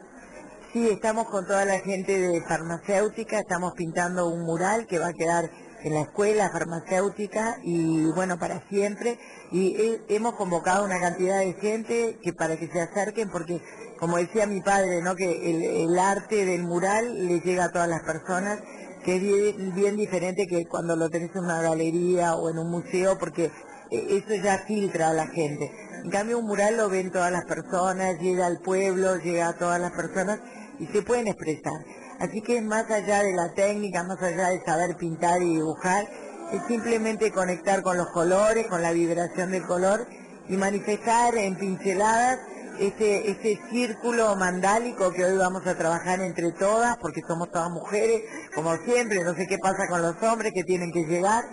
Sí, 0.71 0.87
estamos 0.87 1.25
con 1.29 1.47
toda 1.47 1.65
la 1.65 1.79
gente 1.79 2.15
de 2.15 2.43
farmacéutica, 2.47 3.39
estamos 3.39 3.73
pintando 3.73 4.29
un 4.29 4.43
mural 4.43 4.85
que 4.85 4.99
va 4.99 5.07
a 5.07 5.13
quedar 5.13 5.49
en 5.81 5.95
la 5.95 6.01
escuela 6.01 6.51
farmacéutica 6.51 7.57
y 7.63 8.03
bueno, 8.11 8.37
para 8.37 8.61
siempre. 8.69 9.17
Y 9.51 9.75
hemos 10.09 10.35
convocado 10.35 10.85
una 10.85 10.99
cantidad 10.99 11.39
de 11.39 11.53
gente 11.53 12.19
que 12.21 12.33
para 12.33 12.55
que 12.57 12.67
se 12.67 12.81
acerquen 12.81 13.31
porque, 13.31 13.59
como 13.99 14.17
decía 14.17 14.45
mi 14.45 14.61
padre, 14.61 15.01
¿no? 15.01 15.15
que 15.15 15.85
el, 15.85 15.97
arte 15.97 16.45
del 16.45 16.61
mural 16.61 17.27
le 17.27 17.39
llega 17.39 17.63
a 17.63 17.71
todas 17.71 17.89
las 17.89 18.03
personas, 18.03 18.59
que 19.03 19.15
es 19.15 19.21
bien, 19.23 19.73
bien 19.73 19.97
diferente 19.97 20.45
que 20.45 20.67
cuando 20.67 20.95
lo 20.95 21.09
tenés 21.09 21.31
en 21.35 21.45
una 21.45 21.63
galería 21.63 22.35
o 22.35 22.47
en 22.51 22.59
un 22.59 22.69
museo 22.69 23.17
porque 23.17 23.45
eh, 23.45 24.21
eso 24.23 24.35
ya 24.35 24.59
filtra 24.67 25.09
a 25.09 25.13
la 25.13 25.25
gente. 25.25 25.71
En 26.03 26.11
cambio, 26.11 26.37
un 26.37 26.45
mural 26.45 26.77
lo 26.77 26.89
ven 26.89 27.11
todas 27.11 27.31
las 27.31 27.45
personas, 27.45 28.19
llega 28.19 28.45
al 28.45 28.59
pueblo, 28.59 29.15
llega 29.17 29.49
a 29.49 29.57
todas 29.57 29.81
las 29.81 29.91
personas 29.93 30.39
y 30.79 30.87
se 30.87 31.01
pueden 31.01 31.27
expresar. 31.27 31.85
Así 32.19 32.41
que 32.41 32.61
más 32.61 32.89
allá 32.89 33.23
de 33.23 33.33
la 33.33 33.53
técnica, 33.53 34.03
más 34.03 34.21
allá 34.21 34.49
de 34.49 34.61
saber 34.65 34.95
pintar 34.97 35.41
y 35.41 35.55
dibujar, 35.55 36.05
es 36.51 36.61
simplemente 36.67 37.31
conectar 37.31 37.81
con 37.83 37.97
los 37.97 38.07
colores, 38.07 38.67
con 38.67 38.81
la 38.81 38.91
vibración 38.91 39.51
del 39.51 39.65
color 39.65 40.07
y 40.47 40.57
manifestar 40.57 41.35
en 41.35 41.55
pinceladas 41.57 42.39
este, 42.79 43.29
este 43.29 43.59
círculo 43.69 44.35
mandálico 44.35 45.11
que 45.11 45.25
hoy 45.25 45.37
vamos 45.37 45.67
a 45.67 45.77
trabajar 45.77 46.21
entre 46.21 46.51
todas, 46.53 46.97
porque 46.97 47.21
somos 47.27 47.51
todas 47.51 47.69
mujeres, 47.69 48.21
como 48.55 48.75
siempre, 48.77 49.23
no 49.23 49.35
sé 49.35 49.47
qué 49.47 49.57
pasa 49.57 49.87
con 49.89 50.01
los 50.01 50.15
hombres 50.23 50.53
que 50.53 50.63
tienen 50.63 50.91
que 50.91 51.03
llegar, 51.03 51.43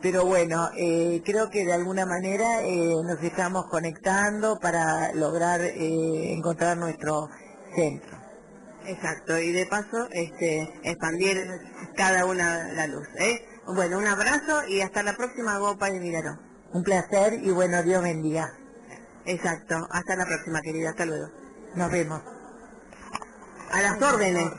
pero 0.00 0.24
bueno, 0.24 0.70
eh, 0.76 1.20
creo 1.24 1.50
que 1.50 1.64
de 1.64 1.72
alguna 1.72 2.06
manera 2.06 2.62
eh, 2.62 2.94
nos 3.04 3.22
estamos 3.22 3.66
conectando 3.66 4.58
para 4.58 5.12
lograr 5.12 5.60
eh, 5.60 6.32
encontrar 6.32 6.78
nuestro 6.78 7.28
centro. 7.74 8.19
Exacto, 8.86 9.38
y 9.38 9.52
de 9.52 9.66
paso 9.66 10.08
este, 10.10 10.62
expandir 10.82 11.36
cada 11.96 12.24
una 12.24 12.72
la 12.72 12.86
luz. 12.86 13.06
¿eh? 13.18 13.46
Bueno, 13.66 13.98
un 13.98 14.06
abrazo 14.06 14.66
y 14.68 14.80
hasta 14.80 15.02
la 15.02 15.16
próxima 15.16 15.58
Gopa 15.58 15.90
de 15.90 16.00
Miraró. 16.00 16.38
Un 16.72 16.82
placer 16.82 17.34
y 17.42 17.50
bueno, 17.50 17.82
Dios 17.82 18.02
bendiga. 18.02 18.52
Exacto, 19.26 19.86
hasta 19.90 20.16
la 20.16 20.26
próxima 20.26 20.60
querida, 20.62 20.90
hasta 20.90 21.04
luego. 21.04 21.28
Nos 21.74 21.90
vemos. 21.90 22.22
A 23.70 23.82
las 23.82 24.02
órdenes. 24.02 24.50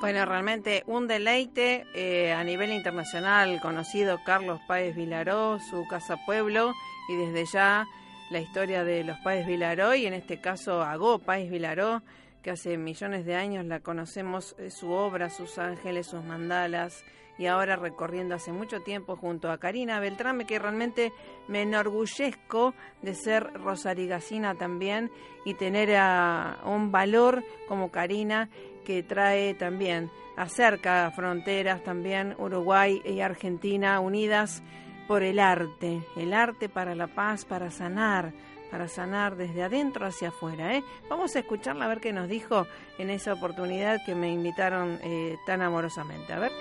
Bueno, 0.00 0.24
realmente 0.26 0.84
un 0.86 1.08
deleite 1.08 1.84
eh, 1.92 2.32
a 2.32 2.44
nivel 2.44 2.70
internacional 2.70 3.60
conocido 3.60 4.20
Carlos 4.24 4.60
Páez 4.68 4.94
Vilaró, 4.94 5.58
su 5.58 5.86
casa 5.88 6.16
pueblo 6.24 6.72
y 7.08 7.16
desde 7.16 7.46
ya 7.46 7.86
la 8.30 8.40
historia 8.40 8.84
de 8.84 9.04
los 9.04 9.18
Páez 9.18 9.46
Vilaró 9.46 9.94
y 9.94 10.06
en 10.06 10.14
este 10.14 10.40
caso 10.40 10.82
Agó 10.82 11.18
Páez 11.18 11.50
Vilaró, 11.50 12.02
que 12.42 12.50
hace 12.50 12.76
millones 12.76 13.24
de 13.24 13.34
años 13.34 13.64
la 13.64 13.80
conocemos, 13.80 14.54
eh, 14.58 14.70
su 14.70 14.90
obra, 14.90 15.30
sus 15.30 15.58
ángeles, 15.58 16.06
sus 16.06 16.24
mandalas 16.24 17.04
y 17.38 17.46
ahora 17.46 17.76
recorriendo 17.76 18.34
hace 18.34 18.52
mucho 18.52 18.80
tiempo 18.80 19.16
junto 19.16 19.50
a 19.50 19.58
Karina 19.58 20.00
Beltrame, 20.00 20.44
que 20.44 20.58
realmente 20.58 21.12
me 21.46 21.62
enorgullezco 21.62 22.74
de 23.00 23.14
ser 23.14 23.44
rosarigacina 23.54 24.56
también 24.56 25.10
y 25.44 25.54
tener 25.54 25.94
a 25.96 26.58
un 26.64 26.90
valor 26.90 27.44
como 27.68 27.90
Karina 27.90 28.50
que 28.84 29.02
trae 29.02 29.54
también 29.54 30.10
acerca 30.36 31.10
fronteras 31.12 31.82
también 31.84 32.34
Uruguay 32.38 33.00
y 33.04 33.20
Argentina 33.20 34.00
unidas 34.00 34.62
por 35.08 35.22
el 35.22 35.38
arte, 35.38 36.06
el 36.16 36.34
arte 36.34 36.68
para 36.68 36.94
la 36.94 37.06
paz, 37.06 37.46
para 37.46 37.70
sanar, 37.70 38.34
para 38.70 38.88
sanar 38.88 39.36
desde 39.36 39.62
adentro 39.62 40.06
hacia 40.06 40.28
afuera. 40.28 40.76
¿eh? 40.76 40.84
Vamos 41.08 41.34
a 41.34 41.38
escucharla 41.38 41.86
a 41.86 41.88
ver 41.88 42.00
qué 42.00 42.12
nos 42.12 42.28
dijo 42.28 42.66
en 42.98 43.08
esa 43.08 43.32
oportunidad 43.32 44.04
que 44.04 44.14
me 44.14 44.30
invitaron 44.30 45.00
eh, 45.02 45.38
tan 45.46 45.62
amorosamente. 45.62 46.30
A 46.34 46.38
ver. 46.38 46.52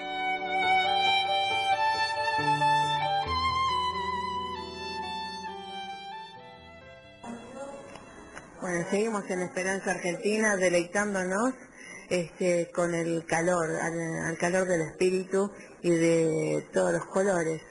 Bueno, 8.62 8.86
seguimos 8.90 9.30
en 9.30 9.42
Esperanza 9.42 9.92
Argentina 9.92 10.56
deleitándonos 10.56 11.54
este, 12.10 12.72
con 12.74 12.96
el 12.96 13.26
calor, 13.26 13.70
al 13.76 14.38
calor 14.38 14.68
del 14.68 14.82
espíritu 14.84 15.52
y 15.82 15.90
de 15.90 16.66
todos 16.72 16.94
los 16.94 17.06
colores 17.08 17.62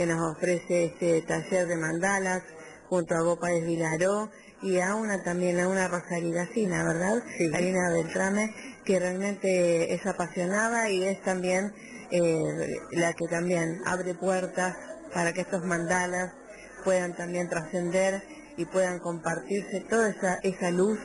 que 0.00 0.06
nos 0.06 0.34
ofrece 0.34 0.86
este 0.86 1.20
taller 1.20 1.66
de 1.66 1.76
mandalas 1.76 2.42
junto 2.88 3.14
a 3.14 3.22
Bopa 3.22 3.48
de 3.48 3.60
Vilaró 3.60 4.30
y 4.62 4.80
a 4.80 4.94
una 4.94 5.22
también, 5.22 5.60
a 5.60 5.68
una 5.68 5.88
Rosarigacina, 5.88 6.84
¿verdad? 6.84 7.22
Sí. 7.36 7.50
Karina 7.50 7.90
Beltrame, 7.90 8.54
que 8.86 8.98
realmente 8.98 9.92
es 9.92 10.06
apasionada 10.06 10.88
y 10.88 11.04
es 11.04 11.20
también 11.20 11.74
eh, 12.10 12.78
la 12.92 13.12
que 13.12 13.26
también 13.28 13.82
abre 13.84 14.14
puertas 14.14 14.74
para 15.12 15.34
que 15.34 15.42
estos 15.42 15.66
mandalas 15.66 16.32
puedan 16.82 17.14
también 17.14 17.50
trascender 17.50 18.22
y 18.56 18.64
puedan 18.64 19.00
compartirse 19.00 19.80
toda 19.80 20.08
esa, 20.08 20.38
esa 20.42 20.70
luz 20.70 20.98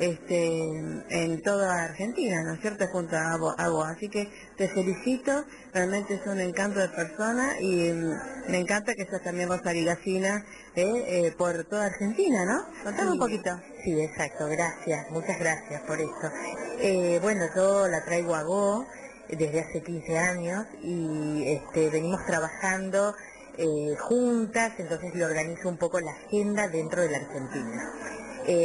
este, 0.00 0.68
en 1.10 1.42
toda 1.42 1.84
Argentina, 1.84 2.42
¿no 2.42 2.54
es 2.54 2.60
cierto?, 2.60 2.86
junto 2.88 3.16
a 3.16 3.36
vos. 3.36 3.86
Así 3.86 4.08
que 4.08 4.28
te 4.56 4.68
felicito, 4.68 5.44
realmente 5.74 6.14
es 6.14 6.26
un 6.26 6.40
encanto 6.40 6.80
de 6.80 6.88
persona 6.88 7.60
y 7.60 7.92
mm, 7.92 8.50
me 8.50 8.58
encanta 8.58 8.94
que 8.94 9.04
seas 9.04 9.22
también 9.22 9.48
vos 9.48 9.60
¿eh? 9.64 10.44
eh, 10.74 11.34
por 11.36 11.64
toda 11.64 11.86
Argentina, 11.86 12.44
¿no? 12.46 12.64
Contame 12.82 13.12
un 13.12 13.18
poquito. 13.18 13.50
Sí, 13.84 14.00
exacto, 14.00 14.48
gracias, 14.48 15.10
muchas 15.10 15.38
gracias 15.38 15.82
por 15.82 16.00
eso. 16.00 16.32
Eh, 16.80 17.18
bueno, 17.22 17.44
yo 17.54 17.86
la 17.86 18.02
traigo 18.04 18.34
a 18.34 18.42
Go 18.42 18.86
desde 19.28 19.60
hace 19.60 19.82
15 19.82 20.18
años 20.18 20.66
y 20.82 21.44
este, 21.46 21.90
venimos 21.90 22.24
trabajando 22.26 23.14
eh, 23.58 23.94
juntas, 23.98 24.72
entonces 24.78 25.14
le 25.14 25.24
organizo 25.26 25.68
un 25.68 25.76
poco 25.76 26.00
la 26.00 26.12
agenda 26.12 26.68
dentro 26.68 27.02
de 27.02 27.10
la 27.10 27.18
Argentina. 27.18 27.92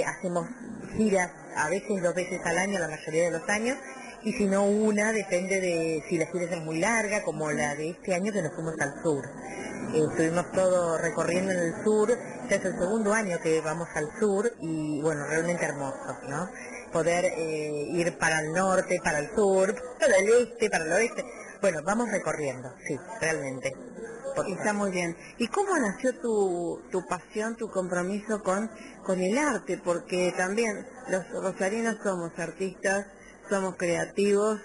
hacemos 0.07 0.47
giras 0.97 1.31
a 1.55 1.69
veces 1.69 2.01
dos 2.01 2.13
veces 2.13 2.39
al 2.45 2.58
año, 2.58 2.79
la 2.79 2.88
mayoría 2.88 3.25
de 3.25 3.31
los 3.31 3.47
años, 3.49 3.77
y 4.23 4.34
si 4.34 4.47
no 4.47 4.65
una, 4.65 5.12
depende 5.12 5.62
de 5.62 6.03
si 6.10 6.17
la 6.17 6.25
gira 6.27 6.45
es 6.45 6.62
muy 6.62 6.79
larga, 6.79 7.23
como 7.23 7.51
la 7.51 7.75
de 7.75 7.91
este 7.91 8.15
año 8.15 8.34
que 8.34 8.41
nos 8.41 8.53
fuimos 8.53 8.73
al 8.79 9.01
sur. 9.03 9.23
Eh, 9.93 10.01
estuvimos 10.10 10.51
todo 10.51 10.97
recorriendo 10.97 11.51
en 11.51 11.60
el 11.60 11.84
sur, 11.84 12.12
este 12.12 12.55
es 12.55 12.65
el 12.65 12.79
segundo 12.79 13.13
año 13.13 13.39
que 13.39 13.62
vamos 13.62 13.88
al 13.93 14.10
sur 14.19 14.51
y 14.60 15.01
bueno, 15.01 15.25
realmente 15.27 15.65
hermoso, 15.65 16.17
¿no? 16.27 16.49
Poder 16.91 17.25
eh, 17.25 17.88
ir 17.91 18.17
para 18.17 18.39
el 18.39 18.51
norte, 18.51 18.99
para 19.03 19.19
el 19.19 19.29
sur, 19.36 19.75
para 19.99 20.15
el 20.17 20.29
este, 20.29 20.69
para 20.69 20.86
el 20.86 20.91
oeste. 20.91 21.23
Bueno, 21.62 21.81
vamos 21.84 22.10
recorriendo, 22.12 22.73
sí, 22.88 22.97
realmente. 23.21 23.71
Está 24.43 24.73
muy 24.73 24.91
bien. 24.91 25.15
¿Y 25.37 25.47
cómo 25.47 25.77
nació 25.77 26.19
tu, 26.19 26.81
tu 26.91 27.05
pasión, 27.07 27.55
tu 27.55 27.69
compromiso 27.69 28.43
con, 28.43 28.69
con 29.03 29.19
el 29.19 29.37
arte? 29.37 29.79
Porque 29.83 30.33
también 30.37 30.85
los 31.09 31.23
rosarinos 31.41 31.97
somos 32.03 32.31
artistas, 32.37 33.07
somos 33.49 33.75
creativos, 33.77 34.59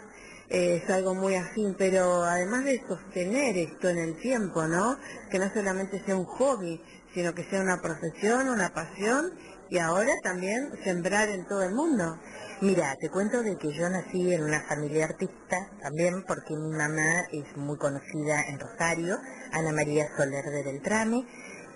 eh, 0.48 0.82
es 0.82 0.90
algo 0.90 1.14
muy 1.14 1.36
afín, 1.36 1.76
pero 1.78 2.24
además 2.24 2.64
de 2.64 2.82
sostener 2.88 3.56
esto 3.56 3.88
en 3.88 3.98
el 3.98 4.18
tiempo, 4.18 4.66
¿no? 4.66 4.98
Que 5.30 5.38
no 5.38 5.48
solamente 5.54 6.02
sea 6.04 6.16
un 6.16 6.24
hobby, 6.24 6.82
sino 7.14 7.34
que 7.34 7.44
sea 7.44 7.60
una 7.60 7.80
profesión, 7.80 8.48
una 8.48 8.72
pasión 8.72 9.32
y 9.68 9.78
ahora 9.78 10.12
también 10.22 10.72
sembrar 10.82 11.28
en 11.28 11.46
todo 11.46 11.62
el 11.62 11.72
mundo. 11.72 12.18
Mira, 12.60 12.96
te 13.00 13.08
cuento 13.08 13.42
de 13.42 13.56
que 13.56 13.72
yo 13.72 13.88
nací 13.88 14.34
en 14.34 14.42
una 14.42 14.60
familia 14.62 15.06
artista 15.06 15.56
también 15.80 16.24
porque 16.26 16.54
mi 16.56 16.76
mamá 16.76 17.22
es 17.32 17.56
muy 17.56 17.78
conocida 17.78 18.42
en 18.48 18.58
Rosario, 18.58 19.18
Ana 19.52 19.72
María 19.72 20.08
Soler 20.16 20.44
de 20.44 20.62
Beltrame. 20.62 21.26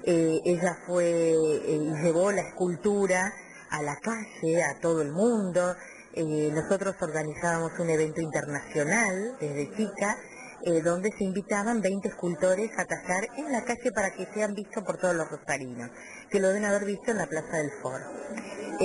Eh, 0.05 0.41
ella 0.45 0.77
fue 0.87 1.33
eh, 1.33 1.93
llevó 2.03 2.31
la 2.31 2.43
escultura 2.43 3.33
a 3.71 3.83
la 3.83 3.97
calle, 3.97 4.63
a 4.63 4.79
todo 4.81 5.03
el 5.03 5.13
mundo. 5.13 5.75
Eh, 6.13 6.51
nosotros 6.53 6.95
organizábamos 7.01 7.73
un 7.79 7.91
evento 7.91 8.21
internacional 8.21 9.37
desde 9.41 9.75
chica 9.77 10.17
eh, 10.63 10.81
donde 10.81 11.11
se 11.11 11.25
invitaban 11.25 11.81
20 11.81 12.09
escultores 12.09 12.71
a 12.79 12.85
tallar 12.85 13.29
en 13.37 13.51
la 13.51 13.65
calle 13.65 13.91
para 13.93 14.13
que 14.13 14.27
sean 14.33 14.55
vistos 14.55 14.83
por 14.85 14.97
todos 14.99 15.15
los 15.15 15.29
rosarinos, 15.29 15.91
que 16.31 16.41
lo 16.41 16.49
deben 16.49 16.65
haber 16.65 16.85
visto 16.85 17.11
en 17.11 17.19
la 17.19 17.27
Plaza 17.27 17.57
del 17.57 17.71
Foro. 17.83 18.05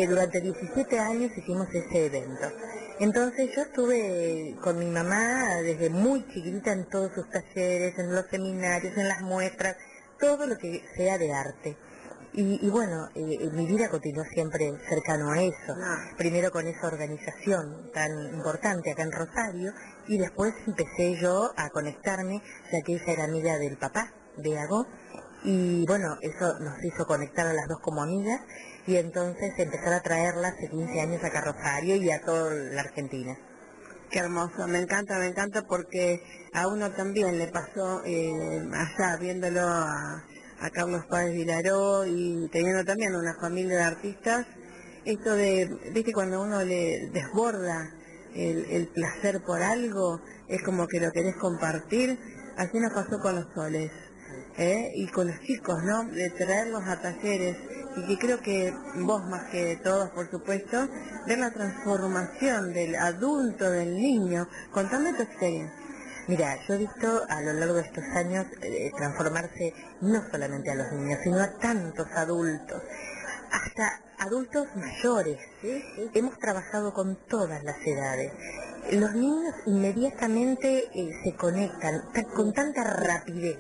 Durante 0.08 0.42
17 0.42 1.00
años 1.00 1.32
hicimos 1.38 1.68
ese 1.74 2.06
evento. 2.06 2.48
Entonces 3.00 3.56
yo 3.56 3.62
estuve 3.62 4.58
con 4.62 4.78
mi 4.78 4.88
mamá 4.88 5.56
desde 5.62 5.90
muy 5.90 6.28
chiquitita 6.28 6.74
en 6.74 6.90
todos 6.90 7.14
sus 7.14 7.30
talleres, 7.30 7.98
en 7.98 8.14
los 8.14 8.26
seminarios, 8.28 8.98
en 8.98 9.08
las 9.08 9.22
muestras, 9.22 9.78
todo 10.20 10.46
lo 10.46 10.58
que 10.58 10.84
sea 10.98 11.18
de 11.18 11.32
arte. 11.32 11.78
Y, 12.34 12.70
bueno, 12.70 13.08
eh, 13.16 13.50
mi 13.54 13.66
vida 13.66 13.90
continuó 13.90 14.24
siempre 14.26 14.72
cercano 14.88 15.32
a 15.32 15.42
eso. 15.42 15.76
Primero 16.18 16.52
con 16.52 16.68
esa 16.68 16.88
organización 16.88 17.90
tan 17.94 18.12
importante 18.34 18.92
acá 18.92 19.04
en 19.04 19.12
Rosario 19.12 19.74
y 20.08 20.18
después 20.18 20.54
empecé 20.68 21.16
yo 21.22 21.52
a 21.56 21.70
conectarme, 21.70 22.42
ya 22.72 22.82
que 22.82 22.94
ella 22.96 23.14
era 23.14 23.24
amiga 23.24 23.58
del 23.58 23.78
papá 23.78 24.14
de 24.36 24.60
Agó. 24.60 24.86
Y 25.44 25.86
bueno, 25.88 26.18
eso 26.22 26.60
nos 26.60 26.84
hizo 26.84 27.08
conectar 27.08 27.48
a 27.48 27.54
las 27.54 27.68
dos 27.68 27.80
como 27.80 28.04
amigas 28.04 28.42
y 28.90 28.98
entonces 28.98 29.54
empezar 29.56 29.94
a 29.94 30.02
traerla 30.02 30.48
hace 30.48 30.68
15 30.68 31.00
años 31.00 31.24
acá 31.24 31.40
a 31.40 31.54
Rosario 31.54 31.96
y 31.98 32.10
a 32.10 32.22
toda 32.22 32.52
la 32.56 32.82
Argentina. 32.82 33.38
Qué 34.10 34.18
hermoso, 34.18 34.68
me 34.68 34.80
encanta, 34.80 35.20
me 35.20 35.28
encanta 35.28 35.62
porque 35.68 36.24
a 36.54 36.68
uno 36.68 36.90
también 36.94 37.38
le 37.38 37.50
pasó 37.50 38.04
eh, 38.04 38.68
allá 38.74 39.18
viéndolo 39.18 39.62
a, 39.62 40.24
a 40.62 40.70
Carlos 40.72 41.06
Páez 41.08 41.34
Vilaró 41.34 42.04
y 42.08 42.50
teniendo 42.52 42.84
también 42.84 43.16
una 43.16 43.36
familia 43.40 43.78
de 43.78 43.84
artistas, 43.84 44.48
esto 45.06 45.36
de, 45.36 45.70
viste, 45.94 46.12
cuando 46.12 46.42
uno 46.42 46.64
le 46.64 47.12
desborda 47.14 47.94
el, 48.34 48.88
placer 48.88 49.44
por 49.46 49.62
algo, 49.62 50.20
es 50.48 50.64
como 50.64 50.88
que 50.88 51.00
lo 51.00 51.12
querés 51.12 51.36
compartir, 51.36 52.18
así 52.58 52.80
nos 52.80 52.92
pasó 52.92 53.20
con 53.22 53.36
los 53.36 53.46
soles. 53.54 53.92
¿eh? 54.58 54.92
y 54.96 55.08
con 55.08 55.28
los 55.28 55.40
chicos, 55.42 55.78
¿no? 55.84 56.04
De 56.06 56.30
traerlos 56.32 56.84
a 56.86 57.02
talleres 57.02 57.56
y 57.96 58.08
que 58.08 58.18
creo 58.18 58.40
que 58.42 58.74
vos 58.96 59.26
más 59.26 59.50
que 59.52 59.78
todos, 59.84 60.10
por 60.12 60.30
supuesto, 60.30 60.88
ver 61.28 61.40
la 61.40 61.52
transformación 61.52 62.74
del 62.74 62.96
adulto, 62.96 63.70
del 63.70 63.96
niño. 63.96 64.48
Contame 64.72 65.14
tu 65.14 65.24
experiencia. 65.24 65.74
Mira, 66.28 66.58
yo 66.68 66.76
he 66.76 66.78
visto 66.78 67.24
a 67.28 67.42
lo 67.42 67.54
largo 67.54 67.74
de 67.76 67.82
estos 67.82 68.04
años 68.14 68.46
eh, 68.62 68.92
transformarse 68.96 69.74
no 70.02 70.22
solamente 70.30 70.70
a 70.70 70.76
los 70.76 70.92
niños, 70.92 71.20
sino 71.24 71.42
a 71.42 71.58
tantos 71.58 72.08
adultos, 72.16 72.84
hasta 73.52 74.02
adultos 74.20 74.68
mayores. 74.76 75.40
Hemos 76.14 76.38
trabajado 76.38 76.94
con 76.94 77.18
todas 77.28 77.64
las 77.64 77.78
edades. 77.84 78.32
Los 78.92 79.16
niños 79.16 79.56
inmediatamente 79.66 80.90
eh, 80.94 81.10
se 81.24 81.36
conectan 81.36 82.04
con 82.36 82.54
tanta 82.54 82.84
rapidez 82.84 83.58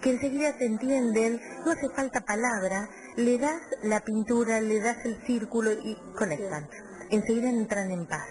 que 0.00 0.10
enseguida 0.10 0.56
se 0.56 0.64
entienden, 0.64 1.40
no 1.64 1.72
hace 1.72 1.88
falta 1.90 2.22
palabra, 2.22 2.88
le 3.16 3.38
das 3.38 3.62
la 3.82 4.00
pintura, 4.00 4.60
le 4.60 4.80
das 4.80 5.04
el 5.04 5.20
círculo 5.26 5.72
y 5.72 5.96
conectan. 6.16 6.68
Enseguida 7.10 7.50
entran 7.50 7.90
en 7.90 8.06
paz 8.06 8.28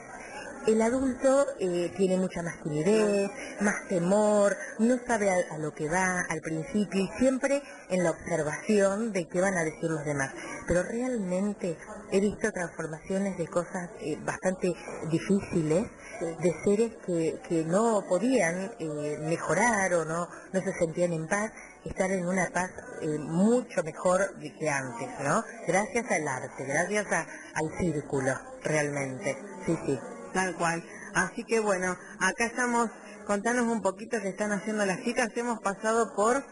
el 0.68 0.82
adulto 0.82 1.46
eh, 1.60 1.92
tiene 1.98 2.18
mucha 2.18 2.44
más 2.44 2.62
timidez, 2.62 3.30
más 3.62 3.88
temor, 3.88 4.56
no 4.80 4.98
sabe 5.08 5.30
a, 5.30 5.58
lo 5.58 5.74
que 5.74 5.89
va 5.89 6.22
al 6.30 6.42
principio 6.42 7.02
y 7.02 7.10
siempre 7.18 7.62
en 7.89 8.04
la 8.04 8.12
observación 8.12 9.12
de 9.12 9.28
qué 9.28 9.42
van 9.42 9.56
a 9.58 9.63
decir 9.63 9.89
los 9.89 10.06
demás. 10.06 10.32
Pero 10.68 10.84
realmente 10.84 11.78
he 12.12 12.20
visto 12.20 12.52
transformaciones 12.52 13.38
de 13.38 13.48
cosas 13.48 13.89
eh, 14.02 14.18
bastante 14.24 14.74
difíciles, 15.10 15.88
de 16.20 16.54
seres 16.63 16.92
que, 17.06 17.65
no 17.65 18.04
podían 18.08 18.72
eh, 18.80 19.18
mejorar 19.22 19.94
o 19.94 20.06
no, 20.06 20.28
no 20.54 20.62
se 20.62 20.74
sentían 20.74 21.13
en 21.13 21.28
paz, 21.28 21.52
estar 21.89 22.12
en 22.12 22.25
una 22.25 22.49
paz 22.49 22.71
mucho 23.19 23.84
mejor 23.84 24.19
que 24.39 24.69
antes, 24.69 25.10
¿no? 25.23 25.43
Gracias 25.67 26.12
al 26.12 26.28
arte, 26.28 26.65
gracias 26.65 27.08
al 27.54 27.80
círculo, 27.80 28.34
realmente. 28.63 29.38
Sí, 29.65 29.78
sí. 29.86 29.99
Tal 30.34 30.56
cual. 30.56 30.84
Así 31.13 31.43
que 31.43 31.60
bueno, 31.60 31.97
acá 32.19 32.45
estamos, 32.45 32.89
contanos 33.25 33.67
un 33.67 33.82
poquito 33.82 34.17
qué 34.21 34.30
están 34.30 34.52
haciendo 34.52 34.86
las 34.86 35.02
chicas. 35.04 35.30
Hemos 35.36 35.60
pasado 35.60 36.13
por 36.15 36.43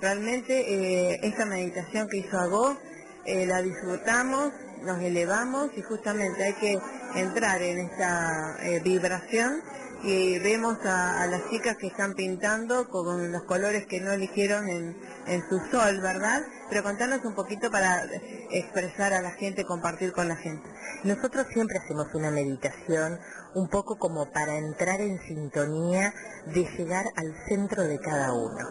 realmente 0.00 1.12
eh, 1.12 1.20
esta 1.22 1.44
meditación 1.44 2.08
que 2.08 2.18
hizo 2.18 2.38
Agó, 2.38 2.76
eh, 3.24 3.46
la 3.46 3.60
disfrutamos, 3.62 4.52
nos 4.82 5.00
elevamos 5.02 5.70
y 5.76 5.82
justamente 5.82 6.44
hay 6.44 6.54
que 6.54 6.78
entrar 7.16 7.60
en 7.62 7.78
esta 7.78 8.56
eh, 8.62 8.80
vibración 8.80 9.62
y 10.02 10.38
vemos 10.38 10.78
a, 10.84 11.26
las 11.26 11.48
chicas 11.50 11.76
que 11.76 11.88
están 11.88 12.14
pintando 12.14 12.88
con 12.88 13.32
los 13.32 13.42
colores 13.44 13.86
que 13.86 14.00
no 14.00 14.12
eligieron 14.12 14.68
en, 14.68 14.96
en 15.26 15.42
su 15.48 15.58
sol, 15.70 16.00
¿verdad? 16.00 16.42
Pero 16.68 16.82
contanos 16.82 17.24
un 17.24 17.34
poquito 17.34 17.70
para 17.70 18.04
expresar 18.50 19.12
a 19.12 19.22
la 19.22 19.32
gente, 19.32 19.64
compartir 19.64 20.12
con 20.12 20.28
la 20.28 20.36
gente. 20.36 20.68
Nosotros 21.04 21.46
siempre 21.52 21.78
hacemos 21.78 22.06
una 22.14 22.30
meditación 22.30 23.18
un 23.54 23.68
poco 23.68 23.98
como 23.98 24.30
para 24.32 24.58
entrar 24.58 25.00
en 25.00 25.18
sintonía 25.22 26.12
de 26.46 26.64
llegar 26.76 27.06
al 27.16 27.34
centro 27.48 27.82
de 27.82 27.98
cada 27.98 28.32
uno. 28.32 28.66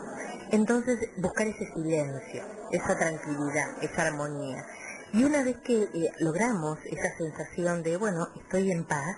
Entonces 0.52 1.10
buscar 1.18 1.48
ese 1.48 1.66
silencio, 1.74 2.44
esa 2.72 2.98
tranquilidad, 2.98 3.84
esa 3.84 4.04
armonía. 4.04 4.66
Y 5.14 5.24
una 5.24 5.44
vez 5.44 5.58
que 5.64 5.84
eh, 5.84 6.12
logramos 6.20 6.78
esa 6.86 7.16
sensación 7.18 7.84
de, 7.84 7.98
bueno, 7.98 8.28
estoy 8.36 8.72
en 8.72 8.86
paz, 8.86 9.18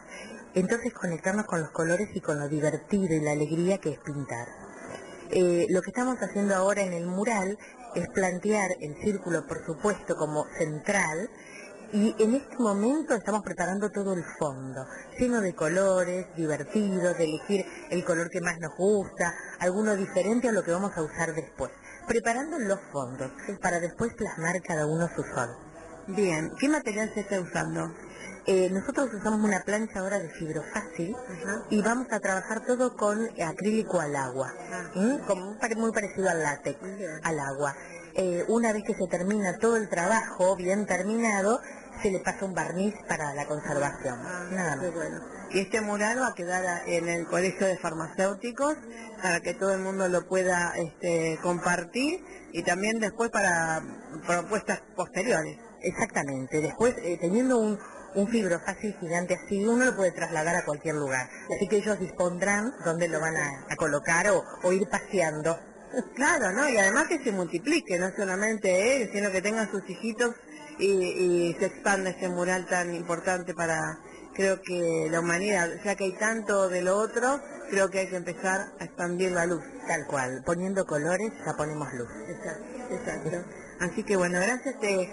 entonces 0.59 0.93
conectarnos 0.93 1.45
con 1.45 1.61
los 1.61 1.71
colores 1.71 2.09
y 2.13 2.21
con 2.21 2.39
lo 2.39 2.47
divertido 2.47 3.13
y 3.13 3.21
la 3.21 3.31
alegría 3.31 3.77
que 3.77 3.91
es 3.91 3.99
pintar. 3.99 4.47
Eh, 5.29 5.67
lo 5.69 5.81
que 5.81 5.91
estamos 5.91 6.17
haciendo 6.21 6.55
ahora 6.55 6.81
en 6.81 6.93
el 6.93 7.05
mural 7.05 7.57
es 7.95 8.07
plantear 8.09 8.71
el 8.79 8.95
círculo, 9.03 9.45
por 9.45 9.65
supuesto, 9.65 10.15
como 10.15 10.45
central, 10.57 11.29
y 11.93 12.15
en 12.19 12.35
este 12.35 12.57
momento 12.57 13.13
estamos 13.15 13.43
preparando 13.43 13.89
todo 13.89 14.13
el 14.13 14.23
fondo, 14.37 14.85
lleno 15.17 15.39
de 15.39 15.55
colores, 15.55 16.27
divertido, 16.35 17.13
de 17.13 17.23
elegir 17.23 17.65
el 17.89 18.03
color 18.03 18.29
que 18.29 18.41
más 18.41 18.59
nos 18.59 18.75
gusta, 18.75 19.33
alguno 19.59 19.95
diferente 19.95 20.49
a 20.49 20.51
lo 20.51 20.63
que 20.63 20.71
vamos 20.71 20.91
a 20.97 21.03
usar 21.03 21.33
después. 21.33 21.71
Preparando 22.05 22.59
los 22.59 22.79
fondos 22.91 23.31
para 23.61 23.79
después 23.79 24.13
plasmar 24.15 24.61
cada 24.61 24.85
uno 24.85 25.07
su 25.15 25.23
sol. 25.23 25.49
Bien, 26.07 26.51
¿qué 26.59 26.67
material 26.67 27.11
se 27.13 27.21
está 27.21 27.39
usando? 27.39 27.93
Eh, 28.47 28.69
nosotros 28.71 29.09
usamos 29.13 29.41
una 29.41 29.61
plancha 29.63 29.99
ahora 29.99 30.19
de 30.19 30.29
fibrofácil 30.29 31.13
y 31.69 31.81
vamos 31.81 32.07
a 32.11 32.21
trabajar 32.21 32.65
todo 32.65 32.95
con 32.95 33.27
acrílico 33.41 33.99
al 33.99 34.15
agua, 34.15 34.53
como, 35.27 35.57
muy 35.75 35.91
parecido 35.91 36.29
al 36.29 36.41
látex, 36.41 36.79
al 37.23 37.39
agua. 37.41 37.75
Eh, 38.15 38.45
una 38.47 38.71
vez 38.71 38.83
que 38.85 38.93
se 38.93 39.05
termina 39.07 39.57
todo 39.59 39.75
el 39.75 39.89
trabajo 39.89 40.55
bien 40.55 40.85
terminado, 40.85 41.59
se 42.01 42.09
le 42.09 42.19
pasa 42.19 42.45
un 42.45 42.53
barniz 42.53 42.95
para 43.09 43.33
la 43.33 43.45
conservación. 43.45 44.17
Ah, 44.23 44.47
Nada 44.49 44.75
más. 44.77 44.93
Bueno. 44.93 45.19
Y 45.51 45.59
este 45.59 45.81
mural 45.81 46.21
va 46.21 46.27
a 46.27 46.33
quedar 46.33 46.87
en 46.87 47.09
el 47.09 47.27
Colegio 47.27 47.67
de 47.67 47.77
Farmacéuticos 47.77 48.75
para 49.21 49.41
que 49.41 49.55
todo 49.55 49.73
el 49.73 49.81
mundo 49.81 50.07
lo 50.07 50.25
pueda 50.25 50.73
este, 50.77 51.37
compartir 51.43 52.23
y 52.53 52.63
también 52.63 52.99
después 52.99 53.29
para 53.29 53.83
propuestas 54.25 54.81
posteriores. 54.95 55.59
Exactamente. 55.81 56.61
Después, 56.61 56.95
eh, 57.03 57.17
teniendo 57.19 57.59
un, 57.59 57.77
un 58.17 58.27
fibrofácil 58.27 58.95
gigante 58.99 59.35
así, 59.35 59.63
uno 59.63 59.85
lo 59.85 59.95
puede 59.95 60.11
trasladar 60.11 60.55
a 60.55 60.65
cualquier 60.65 60.95
lugar. 60.95 61.29
Así 61.55 61.67
que 61.67 61.77
ellos 61.77 61.99
dispondrán 61.99 62.73
dónde 62.83 63.07
lo 63.07 63.19
van 63.19 63.35
a, 63.37 63.75
colocar 63.77 64.27
o, 64.63 64.73
ir 64.73 64.89
paseando. 64.89 65.57
Claro, 66.15 66.51
¿no? 66.51 66.67
Y 66.67 66.77
además 66.77 67.07
que 67.07 67.23
se 67.23 67.31
multiplique, 67.31 67.99
no 67.99 68.11
solamente 68.15 68.97
él, 68.97 69.09
sino 69.13 69.31
que 69.31 69.41
tengan 69.41 69.69
sus 69.69 69.87
hijitos 69.87 70.35
y, 70.79 71.55
se 71.59 71.67
expanda 71.67 72.09
este 72.09 72.27
mural 72.27 72.65
tan 72.65 72.93
importante 72.95 73.53
para, 73.53 73.99
creo 74.33 74.61
que 74.63 75.07
la 75.11 75.19
humanidad, 75.19 75.69
ya 75.85 75.95
que 75.95 76.05
hay 76.05 76.17
tanto 76.17 76.69
de 76.69 76.81
lo 76.81 76.97
otro, 76.97 77.39
creo 77.69 77.89
que 77.89 77.99
hay 77.99 78.09
que 78.09 78.17
empezar 78.17 78.73
a 78.79 78.83
expandir 78.83 79.31
la 79.31 79.45
luz. 79.45 79.63
Tal 79.87 80.07
cual, 80.07 80.41
poniendo 80.43 80.85
colores 80.85 81.31
ya 81.45 81.53
ponemos 81.55 81.87
luz. 81.93 82.09
Exacto, 82.27 82.95
exacto. 82.95 83.49
Así 83.79 84.03
que 84.03 84.17
bueno, 84.17 84.39
gracias, 84.39 84.79
te, 84.79 85.07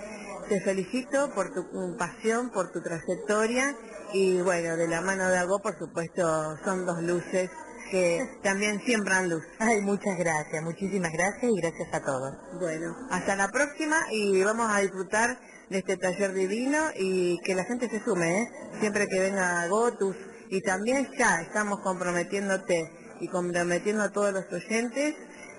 te 0.48 0.60
felicito 0.60 1.30
por 1.34 1.52
tu 1.52 1.96
pasión, 1.96 2.50
por 2.50 2.70
tu 2.72 2.82
trayectoria 2.82 3.74
y 4.12 4.40
bueno, 4.42 4.76
de 4.76 4.88
la 4.88 5.00
mano 5.00 5.28
de 5.28 5.38
Agó, 5.38 5.60
por 5.60 5.78
supuesto, 5.78 6.56
son 6.64 6.86
dos 6.86 7.02
luces 7.02 7.50
que 7.90 8.38
también 8.42 8.80
siembran 8.80 9.28
luz. 9.28 9.42
Ay, 9.58 9.80
muchas 9.80 10.18
gracias, 10.18 10.62
muchísimas 10.62 11.12
gracias 11.12 11.50
y 11.50 11.60
gracias 11.60 11.88
a 11.92 12.00
todos. 12.00 12.34
Bueno, 12.60 12.96
hasta 13.10 13.36
la 13.36 13.48
próxima 13.48 13.96
y 14.10 14.42
vamos 14.42 14.70
a 14.70 14.80
disfrutar 14.80 15.38
de 15.70 15.78
este 15.78 15.96
taller 15.96 16.32
divino 16.32 16.78
y 16.96 17.38
que 17.44 17.54
la 17.54 17.64
gente 17.64 17.88
se 17.88 18.02
sume, 18.04 18.42
¿eh? 18.42 18.48
siempre 18.80 19.06
que 19.08 19.20
venga 19.20 19.62
a 19.62 19.68
Gotus. 19.68 20.16
Y 20.50 20.60
también 20.60 21.08
ya 21.18 21.40
estamos 21.40 21.80
comprometiéndote 21.80 22.90
y 23.20 23.28
comprometiendo 23.28 24.02
a 24.02 24.10
todos 24.10 24.32
los 24.32 24.44
oyentes 24.52 25.14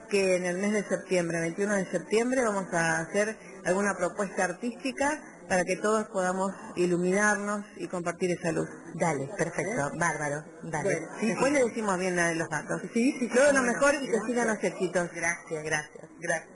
que 0.09 0.35
en 0.35 0.45
el 0.45 0.57
mes 0.57 0.71
de 0.71 0.83
septiembre, 0.83 1.39
21 1.39 1.75
de 1.75 1.85
septiembre, 1.91 2.43
vamos 2.43 2.71
a 2.71 2.99
hacer 2.99 3.35
alguna 3.65 3.95
propuesta 3.97 4.45
artística 4.45 5.21
para 5.49 5.63
que 5.63 5.75
todos 5.77 6.07
podamos 6.09 6.51
iluminarnos 6.75 7.65
y 7.77 7.87
compartir 7.87 8.31
esa 8.31 8.51
luz. 8.51 8.69
Dale, 8.93 9.29
perfecto, 9.37 9.91
bárbaro, 9.97 10.43
dale. 10.63 11.01
después 11.21 11.51
le 11.51 11.63
decimos 11.65 11.97
bien 11.99 12.15
la 12.15 12.29
de 12.29 12.35
los 12.35 12.49
datos. 12.49 12.81
Sí, 12.93 13.15
sí, 13.19 13.29
todo 13.29 13.51
lo 13.51 13.61
mejor 13.63 13.95
y 13.95 14.07
que 14.07 14.19
sigan 14.25 14.47
los 14.47 14.63
éxitos. 14.63 15.09
Gracias, 15.11 15.63
gracias, 15.63 16.09
gracias. 16.19 16.55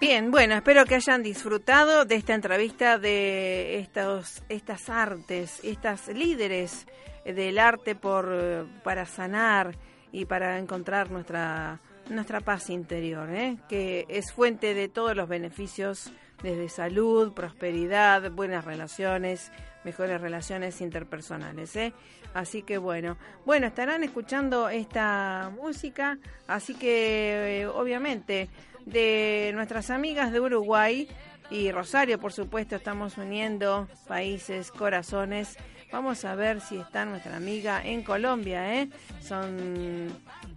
Bien, 0.00 0.30
bueno, 0.30 0.54
espero 0.54 0.84
que 0.84 0.94
hayan 0.94 1.22
disfrutado 1.24 2.04
de 2.04 2.14
esta 2.14 2.32
entrevista 2.32 2.98
de 2.98 3.80
estos, 3.80 4.42
estas 4.48 4.88
artes, 4.88 5.58
estas 5.64 6.06
líderes 6.08 6.86
del 7.24 7.58
arte 7.58 7.94
por, 7.96 8.66
para 8.84 9.06
sanar 9.06 9.76
y 10.12 10.24
para 10.24 10.58
encontrar 10.58 11.10
nuestra, 11.10 11.80
nuestra 12.08 12.40
paz 12.40 12.70
interior, 12.70 13.30
¿eh? 13.30 13.58
que 13.68 14.06
es 14.08 14.32
fuente 14.32 14.74
de 14.74 14.88
todos 14.88 15.14
los 15.14 15.28
beneficios 15.28 16.12
desde 16.42 16.68
salud, 16.68 17.32
prosperidad, 17.32 18.30
buenas 18.30 18.64
relaciones, 18.64 19.50
mejores 19.84 20.20
relaciones 20.20 20.80
interpersonales. 20.80 21.74
¿eh? 21.76 21.92
Así 22.34 22.62
que 22.62 22.78
bueno, 22.78 23.16
bueno, 23.44 23.66
estarán 23.66 24.04
escuchando 24.04 24.68
esta 24.68 25.50
música, 25.54 26.18
así 26.46 26.74
que 26.74 27.62
eh, 27.62 27.66
obviamente 27.66 28.48
de 28.86 29.50
nuestras 29.54 29.90
amigas 29.90 30.32
de 30.32 30.40
Uruguay 30.40 31.08
y 31.50 31.70
Rosario, 31.72 32.18
por 32.18 32.32
supuesto, 32.32 32.76
estamos 32.76 33.16
uniendo 33.16 33.88
países, 34.06 34.70
corazones. 34.70 35.56
Vamos 35.90 36.24
a 36.24 36.34
ver 36.34 36.60
si 36.60 36.76
está 36.76 37.06
nuestra 37.06 37.36
amiga 37.36 37.82
en 37.82 38.02
Colombia, 38.02 38.74
¿eh? 38.74 38.88
Son, 39.20 40.08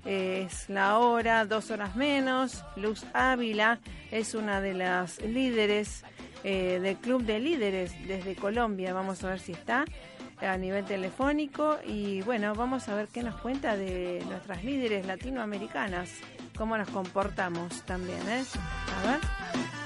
es 0.05 0.69
la 0.69 0.97
hora, 0.97 1.45
dos 1.45 1.71
horas 1.71 1.95
menos. 1.95 2.65
Luz 2.75 3.05
Ávila 3.13 3.79
es 4.11 4.35
una 4.35 4.59
de 4.59 4.73
las 4.73 5.21
líderes 5.21 6.03
eh, 6.43 6.79
del 6.81 6.97
Club 6.97 7.23
de 7.23 7.39
Líderes 7.39 7.93
desde 8.07 8.35
Colombia. 8.35 8.93
Vamos 8.93 9.23
a 9.23 9.29
ver 9.29 9.39
si 9.39 9.53
está 9.53 9.85
a 10.41 10.57
nivel 10.57 10.83
telefónico 10.83 11.77
y 11.85 12.21
bueno, 12.23 12.53
vamos 12.55 12.89
a 12.89 12.95
ver 12.95 13.07
qué 13.07 13.23
nos 13.23 13.39
cuenta 13.39 13.77
de 13.77 14.23
nuestras 14.27 14.63
líderes 14.63 15.05
latinoamericanas 15.05 16.09
cómo 16.61 16.77
nos 16.77 16.89
comportamos 16.89 17.81
también, 17.87 18.21
¿eh? 18.29 18.43
A 18.99 19.11
ver. 19.11 19.80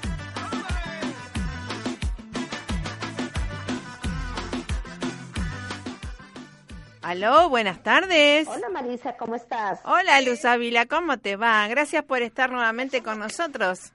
Aló, 7.05 7.49
buenas 7.49 7.83
tardes. 7.83 8.47
Hola 8.47 8.67
Marisa, 8.69 9.15
¿cómo 9.15 9.35
estás? 9.35 9.79
Hola 9.85 10.19
Luz 10.21 10.43
Ávila, 10.43 10.87
¿cómo 10.87 11.19
te 11.19 11.35
va? 11.35 11.67
Gracias 11.67 12.03
por 12.03 12.23
estar 12.23 12.51
nuevamente 12.51 13.03
con 13.03 13.19
nosotros. 13.19 13.93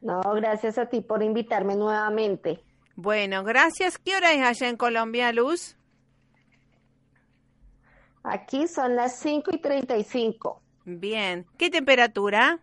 No, 0.00 0.20
gracias 0.36 0.78
a 0.78 0.86
ti 0.86 1.00
por 1.00 1.24
invitarme 1.24 1.74
nuevamente. 1.74 2.62
Bueno, 2.94 3.42
gracias. 3.42 3.98
¿Qué 3.98 4.14
hora 4.14 4.34
es 4.34 4.42
allá 4.44 4.68
en 4.68 4.76
Colombia, 4.76 5.32
Luz? 5.32 5.76
Aquí 8.22 8.68
son 8.68 8.94
las 8.94 9.18
5 9.18 9.50
y 9.52 9.60
35. 9.60 10.62
Bien. 10.84 11.44
¿Qué 11.58 11.70
temperatura? 11.70 12.60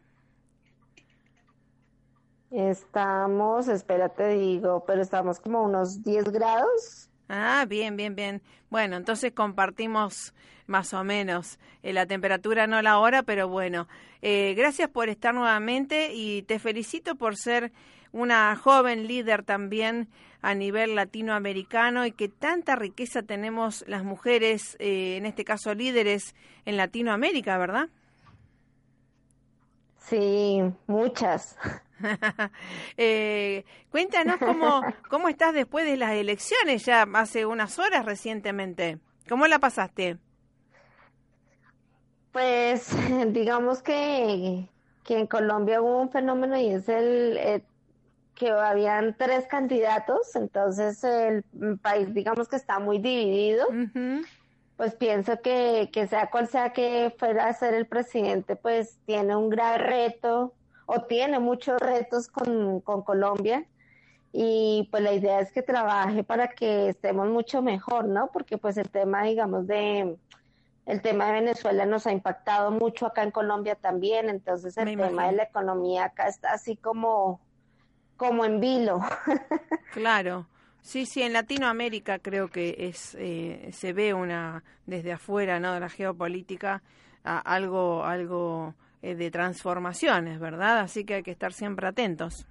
Estamos, 2.50 3.68
espérate 3.68 4.30
digo, 4.30 4.86
pero 4.88 5.02
estamos 5.02 5.42
como 5.42 5.64
unos 5.64 6.02
10 6.02 6.32
grados. 6.32 7.11
Ah, 7.34 7.66
bien, 7.66 7.96
bien, 7.96 8.14
bien. 8.14 8.42
Bueno, 8.70 8.98
entonces 8.98 9.32
compartimos 9.32 10.34
más 10.68 10.94
o 10.94 11.06
menos 11.06 11.60
eh, 11.82 11.94
la 11.94 12.06
temperatura, 12.06 12.68
no 12.68 12.82
la 12.82 13.00
hora, 13.00 13.24
pero 13.24 13.48
bueno. 13.48 13.88
Eh, 14.22 14.54
gracias 14.58 14.90
por 14.90 15.08
estar 15.08 15.34
nuevamente 15.34 16.14
y 16.14 16.42
te 16.42 16.60
felicito 16.60 17.16
por 17.16 17.38
ser 17.38 17.72
una 18.12 18.54
joven 18.58 19.08
líder 19.08 19.44
también 19.44 20.10
a 20.42 20.56
nivel 20.56 20.94
latinoamericano 20.94 22.06
y 22.06 22.12
que 22.12 22.28
tanta 22.28 22.76
riqueza 22.76 23.24
tenemos 23.24 23.86
las 23.88 24.04
mujeres, 24.04 24.76
eh, 24.80 25.16
en 25.16 25.26
este 25.26 25.46
caso 25.46 25.74
líderes 25.74 26.36
en 26.66 26.76
Latinoamérica, 26.76 27.58
¿verdad? 27.58 27.88
Sí, 30.02 30.62
muchas. 30.88 31.58
eh, 32.98 33.64
cuéntanos 33.90 34.38
cómo, 34.38 34.82
cómo 35.10 35.30
estás 35.30 35.54
después 35.54 35.86
de 35.86 35.98
las 35.98 36.12
elecciones, 36.14 36.86
ya 36.86 37.08
hace 37.14 37.46
unas 37.46 37.80
horas 37.80 38.06
recientemente. 38.06 39.00
¿Cómo 39.30 39.48
la 39.48 39.60
pasaste? 39.60 40.18
Pues 42.32 42.90
digamos 43.28 43.82
que, 43.82 44.68
que 45.04 45.20
en 45.20 45.28
Colombia 45.28 45.82
hubo 45.82 46.02
un 46.02 46.12
fenómeno 46.12 46.58
y 46.58 46.70
es 46.70 46.90
el, 46.90 47.38
eh, 47.38 47.64
que 48.36 48.50
habían 48.50 49.16
tres 49.18 49.46
candidatos, 49.48 50.36
entonces 50.36 51.04
el 51.04 51.44
país 51.82 52.14
digamos 52.14 52.48
que 52.48 52.56
está 52.56 52.80
muy 52.80 52.98
dividido. 52.98 53.68
Pues 54.82 54.96
pienso 54.96 55.40
que, 55.44 55.92
que 55.94 56.08
sea 56.08 56.32
cual 56.32 56.48
sea 56.48 56.74
que 56.74 57.14
fuera 57.20 57.48
a 57.48 57.54
ser 57.54 57.76
el 57.76 57.86
presidente, 57.86 58.56
pues 58.56 58.98
tiene 59.06 59.36
un 59.36 59.52
gran 59.52 59.80
reto 59.80 60.56
o 60.88 61.04
tiene 61.04 61.38
muchos 61.38 61.80
retos 61.80 62.28
con, 62.28 62.82
con 62.82 63.04
Colombia 63.04 63.68
y 64.34 64.90
pues 64.90 65.04
la 65.04 65.14
idea 65.14 65.40
es 65.40 65.52
que 65.52 65.62
trabaje 65.62 66.24
para 66.24 66.48
que 66.48 66.90
estemos 66.90 67.30
mucho 67.30 67.62
mejor, 67.62 68.06
¿no? 68.06 68.32
Porque 68.34 68.58
pues 68.58 68.76
el 68.78 68.90
tema, 68.90 69.22
digamos, 69.22 69.68
de 69.68 70.18
el 70.88 71.02
tema 71.04 71.28
de 71.28 71.34
Venezuela 71.34 71.86
nos 71.86 72.08
ha 72.08 72.12
impactado 72.12 72.72
mucho 72.72 73.06
acá 73.06 73.22
en 73.22 73.30
Colombia 73.30 73.76
también, 73.76 74.32
entonces 74.32 74.76
el 74.80 74.98
tema 74.98 75.28
de 75.28 75.34
la 75.34 75.44
economía 75.44 76.06
acá 76.06 76.28
está 76.28 76.54
así 76.54 76.76
como 76.76 77.40
como 78.18 78.46
en 78.46 78.60
vilo. 78.60 79.00
claro. 79.94 80.48
Sí, 80.82 81.06
sí, 81.06 81.22
en 81.22 81.34
Latinoamérica 81.34 82.20
creo 82.20 82.50
que 82.50 82.76
es 82.78 83.16
eh, 83.20 83.70
se 83.72 83.94
ve 83.94 84.14
una 84.14 84.64
desde 84.86 85.14
afuera, 85.14 85.60
¿no? 85.60 85.74
De 85.74 85.80
la 85.80 85.90
geopolítica 85.90 86.82
algo 87.24 88.04
algo 88.04 88.74
eh, 89.02 89.16
de 89.16 89.30
transformaciones, 89.32 90.40
¿verdad? 90.40 90.80
Así 90.80 91.06
que 91.06 91.16
hay 91.16 91.24
que 91.24 91.32
estar 91.32 91.54
siempre 91.54 91.88
atentos. 91.88 92.48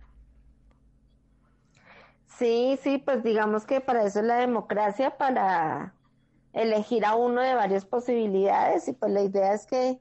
Sí, 2.38 2.78
sí, 2.82 2.98
pues 2.98 3.22
digamos 3.22 3.66
que 3.66 3.80
para 3.80 4.04
eso 4.04 4.20
es 4.20 4.26
la 4.26 4.36
democracia, 4.36 5.18
para 5.18 5.92
elegir 6.52 7.04
a 7.04 7.14
uno 7.14 7.42
de 7.42 7.54
varias 7.54 7.84
posibilidades 7.84 8.88
y 8.88 8.92
pues 8.92 9.12
la 9.12 9.22
idea 9.22 9.52
es 9.52 9.66
que 9.66 9.98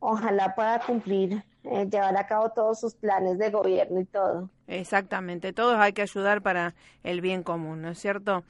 ojalá 0.00 0.54
pueda 0.54 0.80
cumplir, 0.80 1.44
eh, 1.70 1.86
llevar 1.90 2.16
a 2.16 2.26
cabo 2.26 2.50
todos 2.50 2.80
sus 2.80 2.94
planes 2.94 3.38
de 3.38 3.50
gobierno 3.50 4.00
y 4.00 4.04
todo. 4.04 4.50
Exactamente, 4.66 5.52
todos 5.52 5.76
hay 5.78 5.92
que 5.92 6.02
ayudar 6.02 6.42
para 6.42 6.74
el 7.02 7.20
bien 7.20 7.42
común, 7.42 7.82
¿no 7.82 7.90
es 7.90 7.98
cierto? 7.98 8.44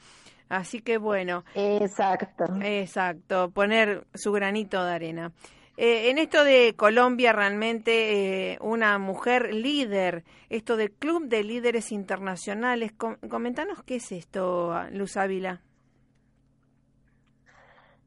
Así 0.49 0.81
que 0.81 0.99
bueno. 0.99 1.45
Exacto. 1.55 2.45
Exacto, 2.63 3.51
poner 3.51 4.07
su 4.15 4.33
granito 4.33 4.85
de 4.85 4.93
arena. 4.93 5.33
Eh, 5.77 6.09
en 6.09 6.17
esto 6.17 6.43
de 6.43 6.75
Colombia, 6.75 7.33
realmente 7.35 8.53
eh, 8.53 8.59
una 8.63 8.99
mujer 8.99 9.53
líder, 9.53 10.25
esto 10.49 10.77
del 10.77 10.91
Club 10.91 11.29
de 11.29 11.45
Líderes 11.45 11.93
Internacionales, 11.93 12.93
comentanos 13.29 13.83
qué 13.83 13.97
es 13.97 14.11
esto, 14.13 14.75
Luz 14.93 15.19
Ávila. 15.19 15.61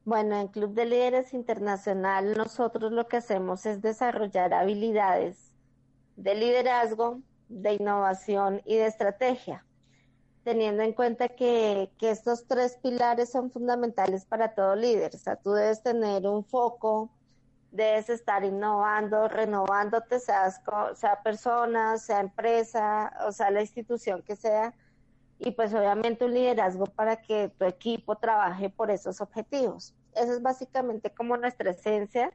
Bueno, 0.09 0.39
en 0.39 0.47
Club 0.47 0.73
de 0.73 0.85
Líderes 0.85 1.35
Internacional 1.35 2.35
nosotros 2.35 2.91
lo 2.91 3.07
que 3.07 3.17
hacemos 3.17 3.67
es 3.67 3.79
desarrollar 3.79 4.55
habilidades 4.55 5.53
de 6.15 6.33
liderazgo, 6.33 7.21
de 7.47 7.75
innovación 7.75 8.59
y 8.65 8.77
de 8.77 8.87
estrategia, 8.87 9.63
teniendo 10.43 10.81
en 10.81 10.93
cuenta 10.93 11.29
que, 11.29 11.91
que 11.99 12.09
estos 12.09 12.47
tres 12.47 12.75
pilares 12.81 13.29
son 13.29 13.51
fundamentales 13.51 14.25
para 14.25 14.55
todo 14.55 14.75
líder. 14.75 15.13
O 15.13 15.19
sea, 15.19 15.35
tú 15.35 15.51
debes 15.51 15.83
tener 15.83 16.25
un 16.25 16.43
foco, 16.43 17.11
debes 17.69 18.09
estar 18.09 18.43
innovando, 18.43 19.27
renovándote, 19.27 20.19
seas, 20.19 20.59
sea 20.95 21.21
persona, 21.21 21.99
sea 21.99 22.21
empresa, 22.21 23.13
o 23.27 23.31
sea 23.31 23.51
la 23.51 23.61
institución 23.61 24.23
que 24.23 24.35
sea, 24.35 24.73
y 25.37 25.51
pues 25.51 25.71
obviamente 25.75 26.25
un 26.25 26.33
liderazgo 26.33 26.85
para 26.87 27.21
que 27.21 27.49
tu 27.59 27.65
equipo 27.65 28.15
trabaje 28.15 28.71
por 28.71 28.89
esos 28.89 29.21
objetivos. 29.21 29.93
Esa 30.15 30.33
es 30.33 30.41
básicamente 30.41 31.11
como 31.11 31.37
nuestra 31.37 31.71
esencia 31.71 32.31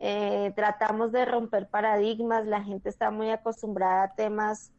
eh, 0.00 0.52
tratamos 0.56 1.12
de 1.12 1.24
romper 1.24 1.68
paradigmas, 1.68 2.46
la 2.46 2.62
gente 2.62 2.88
está 2.88 3.10
muy 3.10 3.30
acostumbrada 3.30 4.04
a 4.04 4.14
temas 4.14 4.70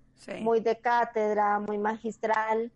muy 0.42 0.60
de 0.60 0.78
cátedra, 0.78 1.60
muy 1.60 1.78
magistral. 1.78 2.72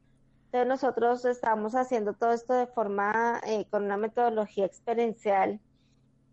Entonces 0.46 0.68
nosotros 0.68 1.26
estamos 1.26 1.76
haciendo 1.76 2.14
todo 2.14 2.32
esto 2.32 2.54
de 2.54 2.68
forma, 2.68 3.40
eh, 3.46 3.66
con 3.70 3.84
una 3.84 3.98
metodología 3.98 4.66
experiencial, 4.66 5.60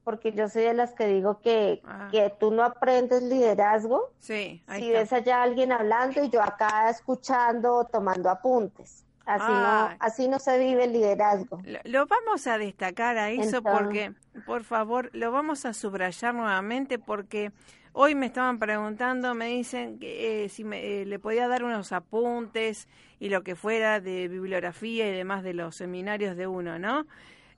porque 0.04 0.32
yo 0.32 0.48
soy 0.48 0.62
de 0.62 0.74
las 0.74 0.94
que 0.94 1.06
digo 1.06 1.40
que, 1.40 1.82
ah. 1.84 2.08
que 2.10 2.32
tú 2.38 2.50
no 2.50 2.62
aprendes 2.62 3.22
liderazgo 3.22 4.10
sí, 4.18 4.62
si 4.74 4.90
ves 4.90 5.12
allá 5.12 5.42
alguien 5.42 5.72
hablando 5.72 6.22
y 6.22 6.30
yo 6.30 6.42
acá 6.42 6.88
escuchando 6.88 7.74
o 7.74 7.84
tomando 7.84 8.30
apuntes. 8.30 9.04
Así, 9.26 9.52
no, 9.52 9.96
así 9.98 10.28
no 10.28 10.38
se 10.38 10.56
vive 10.56 10.84
el 10.84 10.92
liderazgo. 10.92 11.60
Lo, 11.82 12.06
vamos 12.06 12.46
a 12.46 12.58
destacar 12.58 13.18
a 13.18 13.30
eso 13.30 13.60
porque, 13.60 14.12
por 14.46 14.62
favor, 14.62 15.10
lo 15.12 15.32
vamos 15.32 15.66
a 15.66 15.74
subrayar 15.74 16.32
nuevamente 16.32 17.00
porque 17.00 17.50
hoy 17.92 18.14
me 18.14 18.26
estaban 18.26 18.60
preguntando, 18.60 19.34
me 19.34 19.48
dicen 19.48 19.98
que 19.98 20.44
eh, 20.44 20.48
si 20.48 20.62
me, 20.62 21.02
eh, 21.02 21.06
le 21.06 21.18
podía 21.18 21.48
dar 21.48 21.64
unos 21.64 21.90
apuntes 21.90 22.86
y 23.18 23.28
lo 23.28 23.42
que 23.42 23.56
fuera 23.56 24.00
de 24.00 24.28
bibliografía 24.28 25.08
y 25.08 25.12
demás 25.12 25.42
de 25.42 25.54
los 25.54 25.74
seminarios 25.74 26.36
de 26.36 26.46
uno, 26.46 26.78
¿no? 26.78 27.08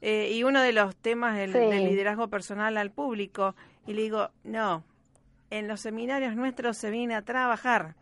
Eh, 0.01 0.31
y 0.33 0.45
uno 0.45 0.63
de 0.63 0.73
los 0.73 0.97
temas 0.97 1.37
del, 1.37 1.53
del 1.53 1.85
liderazgo 1.85 2.29
personal 2.29 2.79
al 2.79 2.91
público. 2.93 3.55
Y 3.87 3.93
le 3.93 4.03
digo, 4.03 4.31
no, 4.43 4.85
en 5.51 5.69
los 5.69 5.81
seminarios 5.81 6.35
nuestros 6.35 6.79
se 6.79 6.91
viene 6.91 7.15
a 7.15 7.23
trabajar, 7.23 7.95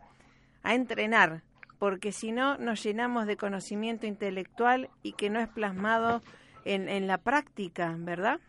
a 0.63 0.73
entrenar 0.73 1.41
porque 1.79 2.11
si 2.11 2.31
no 2.31 2.57
nos 2.57 2.83
llenamos 2.83 3.27
de 3.27 3.37
conocimiento 3.37 4.07
intelectual 4.07 4.89
y 5.03 5.13
que 5.13 5.29
no 5.29 5.39
es 5.39 5.47
plasmado 5.47 6.21
en, 6.65 6.89
en 6.89 7.07
la 7.07 7.17
práctica, 7.17 7.95
¿verdad? 7.97 8.39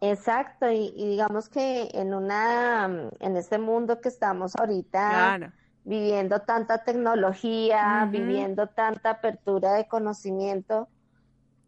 Exacto, 0.00 0.70
y, 0.70 0.92
digamos 0.92 1.48
que 1.48 1.88
en 1.94 2.12
una 2.12 3.10
en 3.20 3.36
este 3.36 3.58
mundo 3.58 4.00
que 4.00 4.08
estamos 4.08 4.54
ahorita 4.56 5.52
viviendo 5.84 6.40
tanta 6.40 6.84
tecnología, 6.84 8.06
viviendo 8.10 8.66
tanta 8.66 9.10
apertura 9.10 9.74
de 9.74 9.86
conocimiento, 9.86 10.88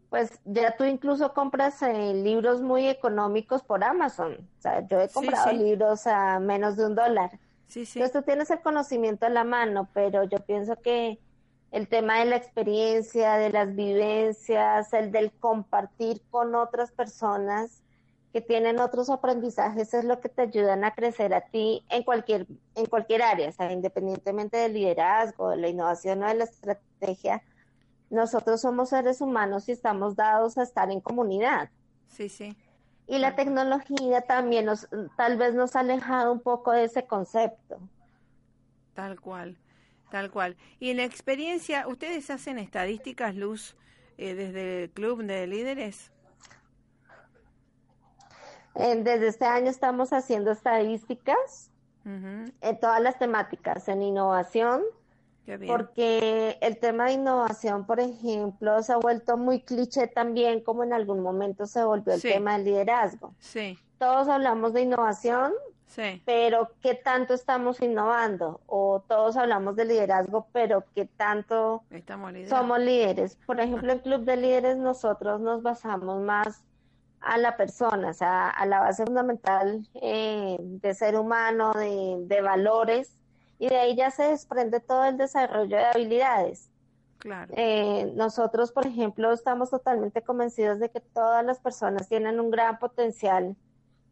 pues 0.09 0.39
ya 0.45 0.75
tú 0.75 0.83
incluso 0.83 1.33
compras 1.33 1.81
eh, 1.81 2.13
libros 2.13 2.61
muy 2.61 2.87
económicos 2.87 3.63
por 3.63 3.83
Amazon. 3.83 4.33
O 4.33 4.61
sea, 4.61 4.85
yo 4.87 4.99
he 4.99 5.09
comprado 5.09 5.51
libros 5.53 6.05
a 6.05 6.39
menos 6.39 6.75
de 6.75 6.85
un 6.85 6.95
dólar. 6.95 7.39
Sí, 7.69 7.85
sí. 7.85 7.99
Entonces 7.99 8.21
tú 8.21 8.25
tienes 8.25 8.49
el 8.51 8.59
conocimiento 8.59 9.25
en 9.25 9.35
la 9.35 9.45
mano, 9.45 9.87
pero 9.93 10.23
yo 10.25 10.39
pienso 10.39 10.75
que 10.75 11.19
el 11.71 11.87
tema 11.87 12.19
de 12.19 12.25
la 12.25 12.35
experiencia, 12.35 13.37
de 13.37 13.51
las 13.51 13.73
vivencias, 13.75 14.91
el 14.91 15.11
del 15.11 15.31
compartir 15.31 16.21
con 16.29 16.55
otras 16.55 16.91
personas 16.91 17.83
que 18.33 18.41
tienen 18.41 18.79
otros 18.79 19.09
aprendizajes 19.09 19.93
es 19.93 20.03
lo 20.03 20.19
que 20.19 20.29
te 20.29 20.43
ayudan 20.43 20.83
a 20.83 20.93
crecer 20.93 21.33
a 21.33 21.41
ti 21.41 21.83
en 21.89 22.03
cualquier, 22.03 22.47
en 22.75 22.85
cualquier 22.85 23.23
área, 23.23 23.49
o 23.49 23.51
sea, 23.51 23.71
independientemente 23.71 24.57
del 24.57 24.73
liderazgo, 24.73 25.49
de 25.49 25.57
la 25.57 25.67
innovación 25.67 26.23
o 26.23 26.27
de 26.27 26.35
la 26.35 26.43
estrategia, 26.43 27.41
nosotros 28.09 28.61
somos 28.61 28.89
seres 28.89 29.21
humanos 29.21 29.69
y 29.69 29.71
estamos 29.71 30.15
dados 30.15 30.57
a 30.57 30.63
estar 30.63 30.91
en 30.91 31.01
comunidad. 31.01 31.69
Sí, 32.07 32.29
sí. 32.29 32.55
Y 33.09 33.17
la 33.17 33.35
tecnología 33.35 34.21
también 34.21 34.65
nos, 34.65 34.87
tal 35.17 35.35
vez 35.37 35.55
nos 35.55 35.75
ha 35.75 35.79
alejado 35.79 36.31
un 36.31 36.41
poco 36.41 36.71
de 36.71 36.83
ese 36.83 37.07
concepto. 37.07 37.79
Tal 38.93 39.19
cual, 39.19 39.57
tal 40.11 40.29
cual. 40.29 40.55
Y 40.79 40.91
en 40.91 40.97
la 40.97 41.05
experiencia, 41.05 41.87
¿ustedes 41.87 42.29
hacen 42.29 42.59
estadísticas, 42.59 43.33
Luz, 43.33 43.75
eh, 44.19 44.35
desde 44.35 44.83
el 44.83 44.91
Club 44.91 45.23
de 45.23 45.47
Líderes? 45.47 46.11
desde 48.75 49.27
este 49.27 49.45
año 49.45 49.69
estamos 49.69 50.13
haciendo 50.13 50.51
estadísticas 50.51 51.71
en 52.05 52.79
todas 52.79 53.01
las 53.01 53.19
temáticas, 53.19 53.87
en 53.89 54.03
innovación, 54.03 54.83
porque 55.67 56.57
el 56.61 56.77
tema 56.77 57.05
de 57.05 57.13
innovación, 57.13 57.85
por 57.85 57.99
ejemplo, 57.99 58.81
se 58.83 58.93
ha 58.93 58.97
vuelto 58.97 59.37
muy 59.37 59.61
cliché 59.61 60.07
también, 60.07 60.61
como 60.61 60.83
en 60.83 60.93
algún 60.93 61.21
momento 61.21 61.65
se 61.65 61.83
volvió 61.83 62.13
el 62.13 62.21
tema 62.21 62.53
del 62.53 62.65
liderazgo. 62.65 63.33
Sí. 63.39 63.77
Todos 63.97 64.27
hablamos 64.27 64.73
de 64.73 64.81
innovación, 64.81 65.53
sí. 65.87 66.21
pero 66.25 66.69
¿qué 66.81 66.95
tanto 66.95 67.33
estamos 67.33 67.81
innovando? 67.81 68.61
O 68.67 69.03
todos 69.07 69.37
hablamos 69.37 69.75
de 69.75 69.85
liderazgo, 69.85 70.47
pero 70.53 70.83
¿qué 70.93 71.05
tanto 71.05 71.83
somos 72.47 72.79
líderes? 72.79 73.37
Por 73.45 73.59
ejemplo, 73.59 73.91
en 73.91 73.99
Club 73.99 74.21
de 74.21 74.37
Líderes 74.37 74.77
nosotros 74.77 75.41
nos 75.41 75.63
basamos 75.63 76.21
más 76.21 76.63
a 77.21 77.37
la 77.37 77.57
persona, 77.57 78.11
o 78.11 78.13
sea, 78.13 78.49
a 78.49 78.65
la 78.65 78.79
base 78.79 79.03
fundamental 79.05 79.85
eh, 79.95 80.55
de 80.59 80.93
ser 80.93 81.17
humano, 81.17 81.73
de, 81.73 82.15
de 82.27 82.41
valores 82.41 83.19
y 83.59 83.67
de 83.67 83.77
ahí 83.77 83.95
ya 83.95 84.09
se 84.09 84.23
desprende 84.23 84.79
todo 84.79 85.03
el 85.05 85.17
desarrollo 85.17 85.77
de 85.77 85.85
habilidades. 85.85 86.71
Claro. 87.19 87.53
Eh, 87.57 88.11
nosotros, 88.15 88.71
por 88.71 88.87
ejemplo, 88.87 89.33
estamos 89.33 89.69
totalmente 89.69 90.21
convencidos 90.21 90.79
de 90.79 90.89
que 90.89 91.01
todas 91.01 91.45
las 91.45 91.59
personas 91.59 92.07
tienen 92.07 92.39
un 92.39 92.49
gran 92.49 92.79
potencial 92.79 93.57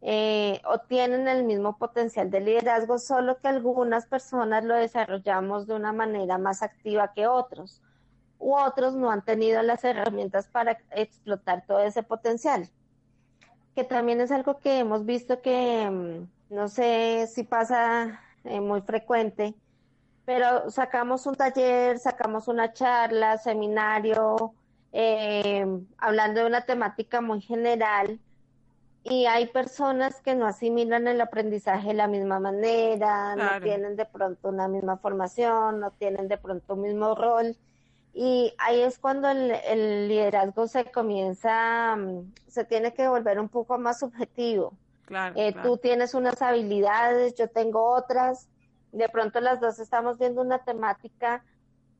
eh, 0.02 0.60
o 0.66 0.78
tienen 0.78 1.26
el 1.26 1.44
mismo 1.44 1.78
potencial 1.78 2.30
de 2.30 2.40
liderazgo, 2.40 2.98
solo 2.98 3.38
que 3.40 3.48
algunas 3.48 4.06
personas 4.06 4.62
lo 4.62 4.74
desarrollamos 4.74 5.66
de 5.66 5.74
una 5.74 5.92
manera 5.92 6.36
más 6.36 6.62
activa 6.62 7.12
que 7.14 7.26
otros, 7.26 7.82
u 8.38 8.54
otros 8.54 8.94
no 8.94 9.10
han 9.10 9.24
tenido 9.24 9.62
las 9.62 9.82
herramientas 9.82 10.46
para 10.46 10.78
explotar 10.90 11.64
todo 11.66 11.80
ese 11.80 12.02
potencial, 12.02 12.68
que 13.74 13.82
también 13.82 14.20
es 14.20 14.30
algo 14.30 14.58
que 14.58 14.78
hemos 14.78 15.06
visto 15.06 15.40
que, 15.40 15.90
mm, 15.90 16.54
no 16.54 16.68
sé 16.68 17.26
si 17.26 17.42
pasa 17.42 18.20
eh, 18.48 18.60
muy 18.60 18.80
frecuente, 18.82 19.54
pero 20.24 20.70
sacamos 20.70 21.26
un 21.26 21.36
taller, 21.36 21.98
sacamos 21.98 22.48
una 22.48 22.72
charla, 22.72 23.38
seminario, 23.38 24.54
eh, 24.92 25.66
hablando 25.98 26.40
de 26.40 26.46
una 26.46 26.62
temática 26.62 27.20
muy 27.20 27.40
general 27.40 28.18
y 29.04 29.26
hay 29.26 29.46
personas 29.46 30.20
que 30.20 30.34
no 30.34 30.46
asimilan 30.46 31.08
el 31.08 31.20
aprendizaje 31.20 31.88
de 31.88 31.94
la 31.94 32.08
misma 32.08 32.40
manera, 32.40 33.34
no 33.36 33.60
tienen 33.62 33.96
de 33.96 34.04
pronto 34.04 34.48
una 34.48 34.68
misma 34.68 34.98
formación, 34.98 35.80
no 35.80 35.92
tienen 35.92 36.28
de 36.28 36.36
pronto 36.36 36.74
un 36.74 36.82
mismo 36.82 37.14
rol. 37.14 37.56
Y 38.12 38.52
ahí 38.58 38.80
es 38.80 38.98
cuando 38.98 39.28
el, 39.28 40.08
liderazgo 40.08 40.66
se 40.66 40.90
comienza, 40.90 41.96
mm, 41.96 42.32
se 42.48 42.64
tiene 42.64 42.92
que 42.92 43.08
volver 43.08 43.38
un 43.40 43.48
poco 43.48 43.78
más 43.78 44.00
subjetivo. 44.00 44.74
Eh, 45.34 45.54
tú 45.62 45.76
tienes 45.78 46.14
unas 46.14 46.40
habilidades, 46.42 47.34
yo 47.34 47.48
tengo 47.48 47.94
otras, 47.94 48.48
de 48.92 49.08
pronto 49.08 49.40
las 49.40 49.60
dos 49.60 49.78
estamos 49.78 50.18
viendo 50.18 50.42
una 50.42 50.64
temática, 50.64 51.44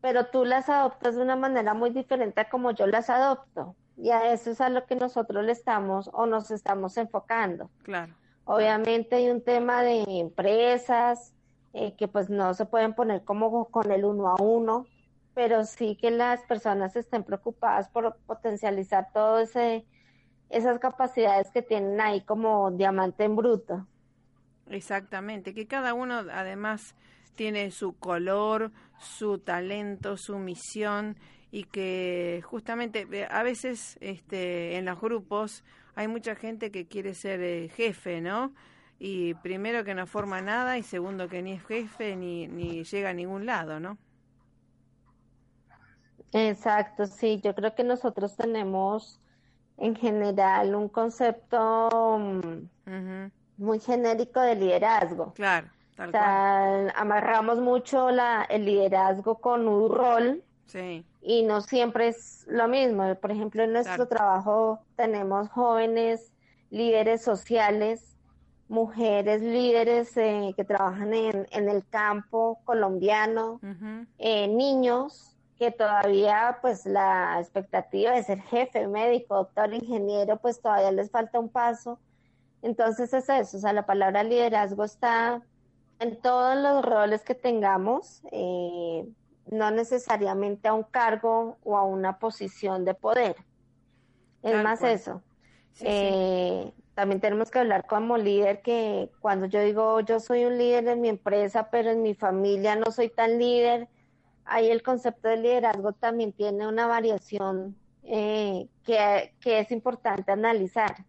pero 0.01 0.27
tú 0.27 0.45
las 0.45 0.69
adoptas 0.69 1.17
de 1.17 1.23
una 1.23 1.37
manera 1.37 1.75
muy 1.75 1.91
diferente 1.91 2.41
a 2.41 2.49
como 2.49 2.71
yo 2.71 2.87
las 2.87 3.11
adopto. 3.11 3.75
Y 3.97 4.11
a 4.11 4.33
eso 4.33 4.51
es 4.51 4.61
a 4.61 4.69
lo 4.69 4.87
que 4.87 4.95
nosotros 4.95 5.45
le 5.45 5.53
estamos 5.53 6.09
o 6.13 6.27
nos 6.27 6.51
estamos 6.51 6.97
enfocando. 6.97 7.69
Claro. 7.83 8.15
Obviamente 8.45 9.17
hay 9.17 9.29
un 9.29 9.43
tema 9.43 9.83
de 9.83 10.05
empresas 10.21 11.35
eh, 11.73 11.95
que 11.97 12.09
pues 12.09 12.31
no 12.31 12.55
se 12.55 12.65
pueden 12.65 12.95
poner 12.95 13.23
como 13.25 13.67
con 13.67 13.91
el 13.91 14.05
uno 14.05 14.29
a 14.29 14.41
uno, 14.41 14.87
pero 15.35 15.65
sí 15.65 15.97
que 15.97 16.11
las 16.11 16.41
personas 16.43 16.97
estén 16.97 17.25
preocupadas 17.25 17.89
por 17.89 18.17
potencializar 18.27 19.09
todo 19.13 19.41
ese 19.41 19.85
esas 20.51 20.79
capacidades 20.79 21.51
que 21.51 21.63
tienen 21.63 22.01
ahí 22.01 22.23
como 22.23 22.71
diamante 22.71 23.25
en 23.25 23.37
bruto. 23.37 23.87
Exactamente, 24.67 25.55
que 25.55 25.67
cada 25.67 25.95
uno 25.95 26.25
además 26.31 26.95
tiene 27.35 27.71
su 27.71 27.97
color, 27.97 28.73
su 28.99 29.39
talento, 29.39 30.17
su 30.17 30.39
misión 30.39 31.17
y 31.51 31.65
que 31.65 32.43
justamente 32.45 33.07
eh, 33.11 33.27
a 33.31 33.43
veces 33.43 33.97
este, 34.01 34.77
en 34.77 34.85
los 34.85 35.01
grupos 35.01 35.65
hay 35.95 36.09
mucha 36.09 36.35
gente 36.35 36.71
que 36.71 36.87
quiere 36.87 37.15
ser 37.15 37.41
eh, 37.41 37.69
jefe, 37.69 38.21
¿no? 38.21 38.53
Y 38.99 39.35
primero 39.35 39.85
que 39.85 39.95
no 39.95 40.07
forma 40.07 40.41
nada 40.41 40.77
y 40.79 40.83
segundo 40.83 41.29
que 41.29 41.43
ni 41.43 41.53
es 41.53 41.65
jefe 41.65 42.17
ni, 42.17 42.49
ni 42.49 42.85
llega 42.85 43.11
a 43.11 43.15
ningún 43.15 43.47
lado, 43.47 43.81
¿no? 43.81 43.99
Exacto, 46.33 47.07
sí, 47.07 47.41
yo 47.43 47.55
creo 47.55 47.75
que 47.75 47.85
nosotros 47.85 48.37
tenemos 48.37 49.21
en 49.79 49.95
general 49.97 50.75
un 50.75 50.89
concepto 50.89 52.19
mm, 52.19 53.27
muy 53.59 53.81
genérico 53.81 54.41
de 54.41 54.55
liderazgo. 54.55 55.33
Claro. 55.35 55.69
Tal 55.97 56.09
o 56.09 56.13
sea, 56.13 56.91
amarramos 56.91 57.59
mucho 57.59 58.11
la, 58.11 58.47
el 58.49 58.65
liderazgo 58.65 59.37
con 59.37 59.67
un 59.67 59.93
rol 59.93 60.45
sí. 60.67 61.05
y 61.23 61.43
no 61.43 61.61
siempre 61.61 62.09
es 62.09 62.45
lo 62.49 62.69
mismo. 62.69 63.15
Por 63.17 63.33
ejemplo, 63.33 63.63
en 63.65 63.73
nuestro 63.73 64.07
trabajo 64.07 64.81
tenemos 64.97 65.49
jóvenes 65.49 66.33
líderes 66.71 67.23
sociales, 67.23 68.17
mujeres 68.69 69.43
líderes 69.43 70.17
eh, 70.17 70.53
que 70.57 70.65
trabajan 70.65 71.15
en, 71.15 71.49
en, 71.51 71.69
el 71.69 71.85
campo 71.89 72.61
colombiano, 72.65 73.61
eh, 74.19 74.47
niños 74.47 75.38
que 75.59 75.71
todavía 75.73 76.59
pues 76.63 76.87
la 76.87 77.39
expectativa 77.41 78.13
de 78.13 78.23
ser 78.23 78.41
jefe, 78.43 78.87
médico, 78.87 79.35
doctor, 79.35 79.75
ingeniero, 79.75 80.37
pues 80.37 80.61
todavía 80.61 80.93
les 80.93 81.11
falta 81.11 81.41
un 81.41 81.49
paso. 81.49 81.99
Entonces 82.63 83.13
es 83.13 83.29
eso, 83.29 83.57
o 83.57 83.61
sea, 83.61 83.73
la 83.73 83.87
palabra 83.87 84.23
liderazgo 84.23 84.85
está 84.85 85.43
en 85.99 86.21
todos 86.21 86.57
los 86.57 86.85
roles 86.85 87.23
que 87.23 87.35
tengamos, 87.35 88.23
eh, 88.31 89.09
no 89.47 89.71
necesariamente 89.71 90.69
a 90.69 90.75
un 90.75 90.85
cargo 90.85 91.57
o 91.65 91.77
a 91.77 91.85
una 91.85 92.19
posición 92.19 92.85
de 92.85 92.95
poder. 92.95 93.37
Es 94.43 94.63
más 94.63 94.83
eso. 94.83 95.23
Eh, 95.81 96.73
también 96.95 97.21
tenemos 97.21 97.51
que 97.51 97.61
hablar 97.61 97.87
como 97.87 98.17
líder 98.17 98.61
que 98.63 99.11
cuando 99.21 99.47
yo 99.47 99.61
digo 99.61 100.01
yo 100.01 100.19
soy 100.19 100.45
un 100.45 100.59
líder 100.59 100.89
en 100.89 101.01
mi 101.01 101.09
empresa, 101.09 101.69
pero 101.71 101.91
en 101.91 102.03
mi 102.03 102.15
familia 102.15 102.75
no 102.75 102.91
soy 102.91 103.09
tan 103.09 103.39
líder, 103.39 103.89
ahí 104.49 104.71
el 104.71 104.83
concepto 104.83 105.29
de 105.29 105.37
liderazgo 105.37 105.93
también 105.93 106.33
tiene 106.33 106.67
una 106.67 106.87
variación 106.87 107.77
eh, 108.03 108.69
que, 108.85 109.35
que 109.41 109.61
es 109.61 109.71
importante 109.71 110.33
analizar 110.33 111.05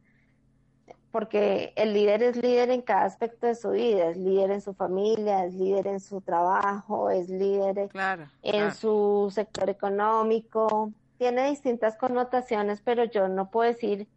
porque 1.12 1.74
el 1.76 1.94
líder 1.94 2.22
es 2.22 2.36
líder 2.36 2.70
en 2.70 2.82
cada 2.82 3.06
aspecto 3.06 3.48
de 3.48 3.56
su 3.56 3.72
vida, 3.72 4.10
es 4.10 4.18
líder 4.18 4.52
en 4.52 4.62
su 4.62 4.74
familia, 4.74 5.46
es 5.46 5.54
líder 5.56 5.88
en 5.88 6.00
su 6.00 6.22
trabajo, 6.22 7.10
es 7.10 7.30
líder 7.30 7.90
en 8.44 8.74
su 8.74 9.32
sector 9.34 9.70
económico, 9.70 10.92
tiene 11.18 11.50
distintas 11.50 11.98
connotaciones, 11.98 12.82
pero 12.82 13.06
yo 13.06 13.28
no 13.28 13.50
puedo 13.50 13.70
decir, 13.72 14.08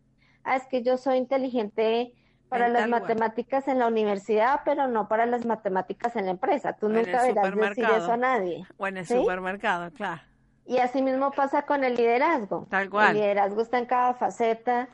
ah, 0.44 0.56
es 0.56 0.66
que 0.66 0.82
yo 0.82 0.98
soy 0.98 1.16
inteligente 1.16 2.12
para 2.52 2.68
las 2.68 2.88
matemáticas 2.88 3.66
en 3.66 3.78
la 3.78 3.86
universidad, 3.86 4.60
pero 4.64 4.86
no 4.86 5.08
para 5.08 5.24
las 5.26 5.46
matemáticas 5.46 6.14
en 6.16 6.26
la 6.26 6.32
empresa. 6.32 6.74
Tú 6.74 6.88
nunca 6.88 7.22
verás 7.22 7.54
decir 7.54 7.84
eso 7.84 8.12
a 8.12 8.16
nadie. 8.16 8.66
O 8.76 8.86
en 8.86 8.98
el 8.98 9.06
supermercado, 9.06 9.90
claro. 9.92 10.20
Y 10.66 10.78
así 10.78 11.02
mismo 11.02 11.32
pasa 11.32 11.62
con 11.62 11.82
el 11.82 11.96
liderazgo. 11.96 12.66
Tal 12.68 12.90
cual. 12.90 13.16
El 13.16 13.22
liderazgo 13.22 13.62
está 13.62 13.78
en 13.78 13.86
cada 13.86 14.14
faceta. 14.14 14.88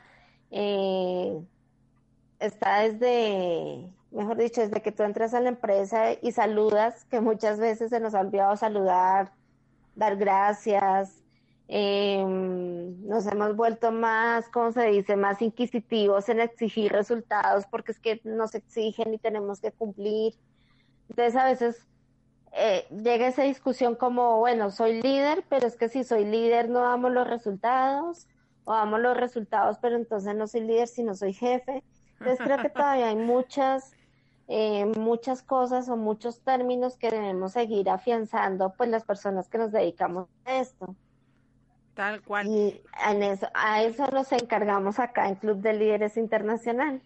Eh, 0.51 1.39
está 2.39 2.79
desde, 2.79 3.93
mejor 4.11 4.37
dicho, 4.37 4.61
desde 4.61 4.81
que 4.81 4.91
tú 4.91 5.03
entras 5.03 5.33
a 5.33 5.41
la 5.41 5.49
empresa 5.49 6.13
y 6.21 6.31
saludas, 6.31 7.05
que 7.05 7.19
muchas 7.19 7.59
veces 7.59 7.89
se 7.89 7.99
nos 7.99 8.15
ha 8.15 8.21
olvidado 8.21 8.55
saludar, 8.55 9.31
dar 9.95 10.15
gracias. 10.15 11.23
Em, 11.71 13.07
nos 13.07 13.27
hemos 13.27 13.55
vuelto 13.55 13.91
más, 13.91 14.49
¿cómo 14.49 14.71
se 14.71 14.87
dice?, 14.87 15.15
más 15.15 15.39
inquisitivos 15.39 16.27
en 16.27 16.39
exigir 16.39 16.91
resultados 16.91 17.65
porque 17.69 17.91
es 17.91 17.99
que 17.99 18.19
nos 18.23 18.55
exigen 18.55 19.13
y 19.13 19.19
tenemos 19.19 19.61
que 19.61 19.71
cumplir. 19.71 20.33
Entonces 21.09 21.35
a 21.35 21.45
veces 21.45 21.87
eh, 22.53 22.87
llega 22.89 23.27
esa 23.27 23.43
discusión 23.43 23.93
como, 23.93 24.39
bueno, 24.39 24.71
soy 24.71 24.99
líder, 25.03 25.45
pero 25.47 25.67
es 25.67 25.75
que 25.75 25.89
si 25.89 26.03
soy 26.03 26.25
líder 26.25 26.69
no 26.69 26.79
damos 26.79 27.11
los 27.11 27.27
resultados, 27.27 28.27
o 28.63 28.73
damos 28.73 28.99
los 28.99 29.15
resultados, 29.15 29.77
pero 29.79 29.95
entonces 29.95 30.35
no 30.35 30.47
soy 30.47 30.61
líder 30.61 30.87
si 30.87 31.03
no 31.03 31.13
soy 31.13 31.33
jefe. 31.33 31.83
Entonces 32.19 32.39
creo 32.43 32.57
que 32.57 32.69
todavía 32.69 33.09
hay 33.09 33.15
muchas, 33.15 33.93
eh, 34.47 34.85
muchas 34.97 35.43
cosas 35.43 35.87
o 35.87 35.97
muchos 35.97 36.41
términos 36.41 36.97
que 36.97 37.11
debemos 37.11 37.51
seguir 37.51 37.91
afianzando, 37.91 38.73
pues 38.75 38.89
las 38.89 39.03
personas 39.05 39.49
que 39.49 39.59
nos 39.59 39.71
dedicamos 39.71 40.27
a 40.45 40.57
esto. 40.57 40.95
Tal 41.99 42.21
cual. 42.21 42.47
Y 42.47 42.81
en 43.09 43.23
eso, 43.23 43.49
a 43.53 43.83
eso 43.83 44.07
nos 44.07 44.31
encargamos 44.31 44.99
acá 44.99 45.27
en 45.27 45.35
Club 45.35 45.57
de 45.57 45.73
Líderes 45.73 46.15
Internacional. 46.15 47.01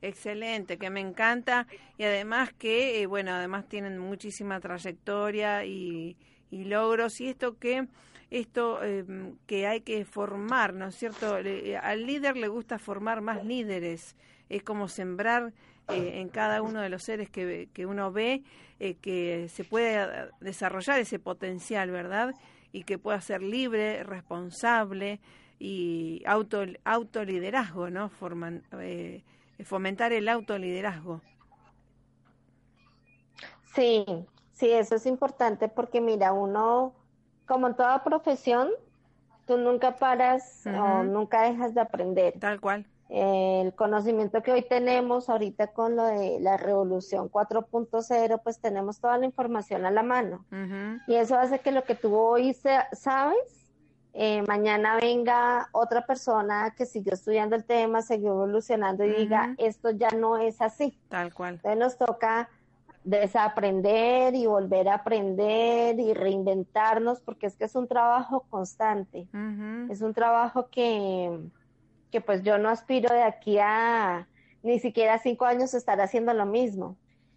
Excelente, 0.00 0.78
que 0.78 0.88
me 0.88 1.00
encanta 1.00 1.66
y 1.98 2.04
además 2.04 2.50
que, 2.54 3.02
eh, 3.02 3.06
bueno, 3.06 3.32
además 3.32 3.68
tienen 3.68 3.98
muchísima 3.98 4.58
trayectoria 4.58 5.66
y, 5.66 6.16
y 6.50 6.64
logros 6.64 7.20
y 7.20 7.28
esto 7.28 7.58
que 7.58 7.86
esto 8.30 8.82
em, 8.82 9.36
que 9.46 9.66
hay 9.66 9.82
que 9.82 10.06
formar, 10.06 10.72
¿no 10.72 10.86
es 10.86 10.94
cierto? 10.94 11.34
al 11.34 12.06
líder 12.06 12.38
le 12.38 12.48
gusta 12.48 12.78
formar 12.78 13.20
más 13.20 13.44
líderes 13.44 14.16
es 14.48 14.62
como 14.62 14.88
sembrar 14.88 15.52
eh, 15.88 16.20
en 16.20 16.30
cada 16.30 16.62
uno 16.62 16.80
de 16.80 16.88
los 16.88 17.02
seres 17.02 17.28
que, 17.28 17.68
que 17.74 17.84
uno 17.84 18.10
ve 18.10 18.42
eh, 18.80 18.94
que 18.94 19.48
se 19.50 19.62
puede 19.62 20.30
desarrollar 20.40 20.98
ese 20.98 21.18
potencial, 21.18 21.90
¿verdad? 21.90 22.34
Y 22.72 22.84
que 22.84 22.96
pueda 22.96 23.20
ser 23.20 23.42
libre, 23.42 24.02
responsable 24.04 25.20
y 25.58 26.22
auto, 26.26 26.62
autoliderazgo, 26.84 27.90
¿no? 27.90 28.08
Forman, 28.08 28.62
eh, 28.80 29.22
fomentar 29.64 30.14
el 30.14 30.30
autoliderazgo. 30.30 31.20
Sí, 33.74 34.06
sí, 34.54 34.70
eso 34.70 34.94
es 34.94 35.04
importante 35.04 35.68
porque 35.68 36.00
mira, 36.00 36.32
uno, 36.32 36.94
como 37.46 37.68
en 37.68 37.76
toda 37.76 38.02
profesión, 38.02 38.70
tú 39.46 39.58
nunca 39.58 39.96
paras 39.96 40.64
o 40.66 41.04
nunca 41.04 41.42
dejas 41.42 41.74
de 41.74 41.82
aprender. 41.82 42.38
Tal 42.40 42.60
cual 42.60 42.86
el 43.10 43.74
conocimiento 43.74 44.40
que 44.40 44.52
hoy 44.52 44.62
tenemos 44.62 45.28
ahorita 45.28 45.68
con 45.68 45.96
lo 45.96 46.04
de 46.04 46.38
la 46.40 46.56
revolución 46.56 47.28
4.0, 47.28 48.40
pues 48.42 48.60
tenemos 48.60 49.00
toda 49.00 49.18
la 49.18 49.26
información 49.26 49.84
a 49.84 49.90
la 49.90 50.04
mano. 50.04 50.44
Y 51.08 51.16
eso 51.16 51.36
hace 51.36 51.58
que 51.58 51.72
lo 51.72 51.82
que 51.82 51.96
tú 51.96 52.14
hoy 52.14 52.54
sabes, 52.92 53.72
eh, 54.12 54.42
mañana 54.46 54.96
venga 54.96 55.68
otra 55.72 56.06
persona 56.06 56.72
que 56.76 56.86
siguió 56.86 57.14
estudiando 57.14 57.56
el 57.56 57.64
tema, 57.64 58.00
siguió 58.00 58.30
evolucionando 58.30 59.04
y 59.04 59.10
diga, 59.10 59.54
esto 59.58 59.90
ya 59.90 60.10
no 60.10 60.38
es 60.38 60.60
así. 60.60 60.96
Tal 61.08 61.34
cual. 61.34 61.54
Entonces 61.54 61.78
nos 61.78 61.98
toca 61.98 62.48
desaprender 63.02 64.36
y 64.36 64.46
volver 64.46 64.88
a 64.88 64.94
aprender 64.94 65.98
y 65.98 66.14
reinventarnos 66.14 67.20
porque 67.22 67.46
es 67.46 67.56
que 67.56 67.64
es 67.64 67.74
un 67.74 67.88
trabajo 67.88 68.46
constante. 68.50 69.26
Es 69.90 70.00
un 70.00 70.14
trabajo 70.14 70.68
que 70.70 71.50
que 72.10 72.20
pues 72.20 72.42
yo 72.42 72.58
no 72.58 72.68
aspiro 72.68 73.14
de 73.14 73.22
aquí 73.22 73.58
a 73.58 74.26
ni 74.62 74.78
siquiera 74.78 75.18
cinco 75.18 75.46
años 75.46 75.74
estar 75.74 76.00
haciendo 76.00 76.34
lo 76.34 76.46
mismo. 76.46 76.96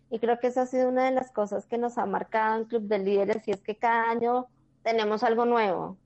Y 0.09 0.19
creo 0.19 0.39
que 0.39 0.47
esa 0.47 0.63
ha 0.63 0.67
sido 0.67 0.89
una 0.89 1.05
de 1.05 1.11
las 1.11 1.31
cosas 1.31 1.65
que 1.65 1.77
nos 1.77 1.97
ha 1.97 2.05
marcado 2.05 2.57
en 2.57 2.65
Club 2.65 2.83
de 2.83 2.99
Líderes 2.99 3.47
y 3.47 3.51
es 3.51 3.61
que 3.61 3.75
cada 3.75 4.09
año 4.09 4.47
tenemos 4.83 5.23
algo 5.23 5.45
nuevo. 5.45 5.97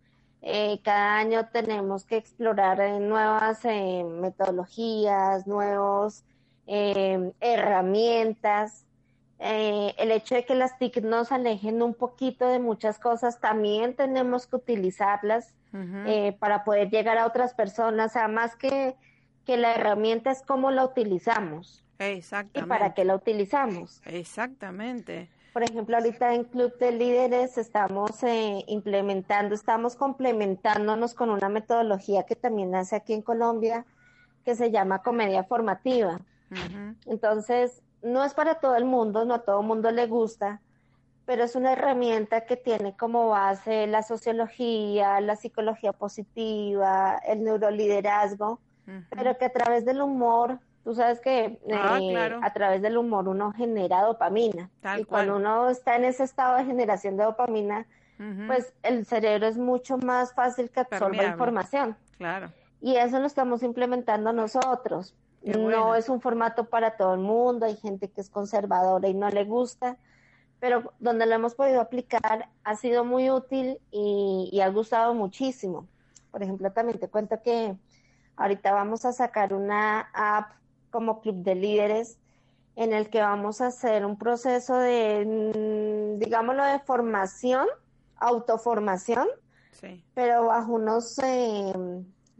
Eh, 0.41 0.79
cada 0.83 1.17
año 1.17 1.47
tenemos 1.49 2.05
que 2.05 2.17
explorar 2.17 2.79
eh, 2.79 2.99
nuevas 2.99 3.65
eh, 3.65 4.03
metodologías, 4.03 5.47
nuevas 5.47 6.23
herramientas. 6.67 8.85
el 9.39 10.11
hecho 10.11 10.35
de 10.35 10.45
que 10.45 10.55
las 10.55 10.77
TIC 10.77 11.01
nos 11.01 11.31
alejen 11.31 11.81
un 11.81 11.93
poquito 11.93 12.47
de 12.47 12.59
muchas 12.59 12.99
cosas, 12.99 13.39
también 13.39 13.95
tenemos 13.95 14.47
que 14.47 14.57
utilizarlas 14.57 15.53
eh, 15.73 16.35
para 16.39 16.63
poder 16.63 16.89
llegar 16.89 17.17
a 17.17 17.25
otras 17.25 17.53
personas. 17.53 18.11
O 18.11 18.13
sea, 18.13 18.27
más 18.27 18.55
que, 18.55 18.95
que 19.45 19.57
la 19.57 19.75
herramienta 19.75 20.31
es 20.31 20.41
cómo 20.41 20.71
la 20.71 20.85
utilizamos. 20.85 21.83
Exactamente. 21.99 22.59
Y 22.59 22.69
para 22.69 22.93
qué 22.93 23.05
la 23.05 23.15
utilizamos. 23.15 24.01
Exactamente. 24.05 25.29
Por 25.53 25.63
ejemplo, 25.63 25.97
ahorita 25.97 26.35
en 26.35 26.43
Club 26.43 26.77
de 26.77 26.91
Líderes 26.91 27.57
estamos 27.57 28.21
eh, 28.23 28.63
implementando, 28.67 29.55
estamos 29.55 29.95
complementándonos 29.95 31.15
con 31.15 31.31
una 31.31 31.49
metodología 31.49 32.23
que 32.23 32.35
también 32.35 32.69
nace 32.69 32.95
aquí 32.95 33.13
en 33.13 33.23
Colombia, 33.23 33.83
que 34.45 34.55
se 34.55 34.69
llama 34.69 35.01
comedia 35.01 35.43
formativa. 35.43 36.19
Entonces, 37.07 37.81
no 38.03 38.23
es 38.23 38.35
para 38.35 38.59
todo 38.59 38.75
el 38.75 38.85
mundo, 38.85 39.25
no 39.25 39.33
a 39.33 39.39
todo 39.39 39.61
el 39.61 39.67
mundo 39.67 39.89
le 39.89 40.05
gusta, 40.05 40.61
pero 41.27 41.43
es 41.43 41.57
una 41.57 41.73
herramienta 41.73 42.45
que 42.45 42.55
tiene 42.55 42.95
como 42.95 43.27
base 43.27 43.85
la 43.85 44.01
sociología, 44.01 45.19
la 45.19 45.35
psicología 45.35 45.91
positiva, 45.91 47.19
el 47.27 47.43
neuroliderazgo, 47.43 48.61
pero 49.09 49.37
que 49.37 49.43
a 49.43 49.51
través 49.51 49.83
del 49.83 50.01
humor, 50.01 50.59
tú 50.85 50.95
sabes 50.95 51.19
que 51.19 51.59
ah, 51.69 51.99
eh, 52.01 52.39
a 52.41 52.53
través 52.53 52.81
del 52.81 52.97
humor 52.97 53.27
uno 53.27 53.51
genera 53.51 54.03
dopamina. 54.03 54.69
y 54.97 55.03
cuando 55.03 55.35
uno 55.35 55.69
está 55.69 55.97
en 55.97 56.05
ese 56.05 56.23
estado 56.23 56.59
de 56.59 56.63
generación 56.63 57.17
de 57.17 57.25
dopamina, 57.25 57.85
pues 58.47 58.73
el 58.81 59.05
cerebro 59.05 59.47
es 59.47 59.57
mucho 59.57 59.97
más 59.97 60.33
fácil 60.33 60.69
que 60.69 60.79
absorba 60.79 61.25
información. 61.25 61.97
Claro. 62.17 62.53
Y 62.79 62.95
eso 62.95 63.19
lo 63.19 63.27
estamos 63.27 63.63
implementando 63.63 64.31
nosotros. 64.31 65.13
no 65.43 65.93
es 65.93 66.07
un 66.07 66.21
formato 66.21 66.69
para 66.69 66.95
todo 66.95 67.15
el 67.15 67.19
mundo, 67.19 67.65
hay 67.65 67.75
gente 67.75 68.07
que 68.07 68.21
es 68.21 68.29
conservadora 68.29 69.09
y 69.09 69.13
no 69.13 69.29
le 69.29 69.43
gusta 69.43 69.97
pero 70.59 70.93
donde 70.99 71.25
lo 71.25 71.35
hemos 71.35 71.55
podido 71.55 71.81
aplicar 71.81 72.49
ha 72.63 72.75
sido 72.75 73.03
muy 73.03 73.29
útil 73.29 73.79
y, 73.91 74.59
ha 74.61 74.69
gustado 74.69 75.13
muchísimo. 75.13 75.87
Por 76.31 76.43
ejemplo, 76.43 76.71
también 76.71 76.99
te 76.99 77.07
cuento 77.07 77.41
que 77.43 77.75
ahorita 78.35 78.73
vamos 78.73 79.05
a 79.05 79.13
sacar 79.13 79.53
una 79.53 80.09
app 80.13 80.51
como 80.89 81.21
Club 81.21 81.43
de 81.43 81.55
Líderes 81.55 82.17
en 82.75 82.93
el 82.93 83.09
que 83.09 83.21
vamos 83.21 83.61
a 83.61 83.67
hacer 83.67 84.05
un 84.05 84.17
proceso 84.17 84.77
de, 84.77 85.25
mm, 85.25 86.19
digámoslo, 86.19 86.63
de 86.63 86.79
formación, 86.79 87.67
autoformación, 88.17 89.27
pero 90.13 90.45
bajo 90.45 90.73
unos 90.73 91.19
eh, 91.19 91.73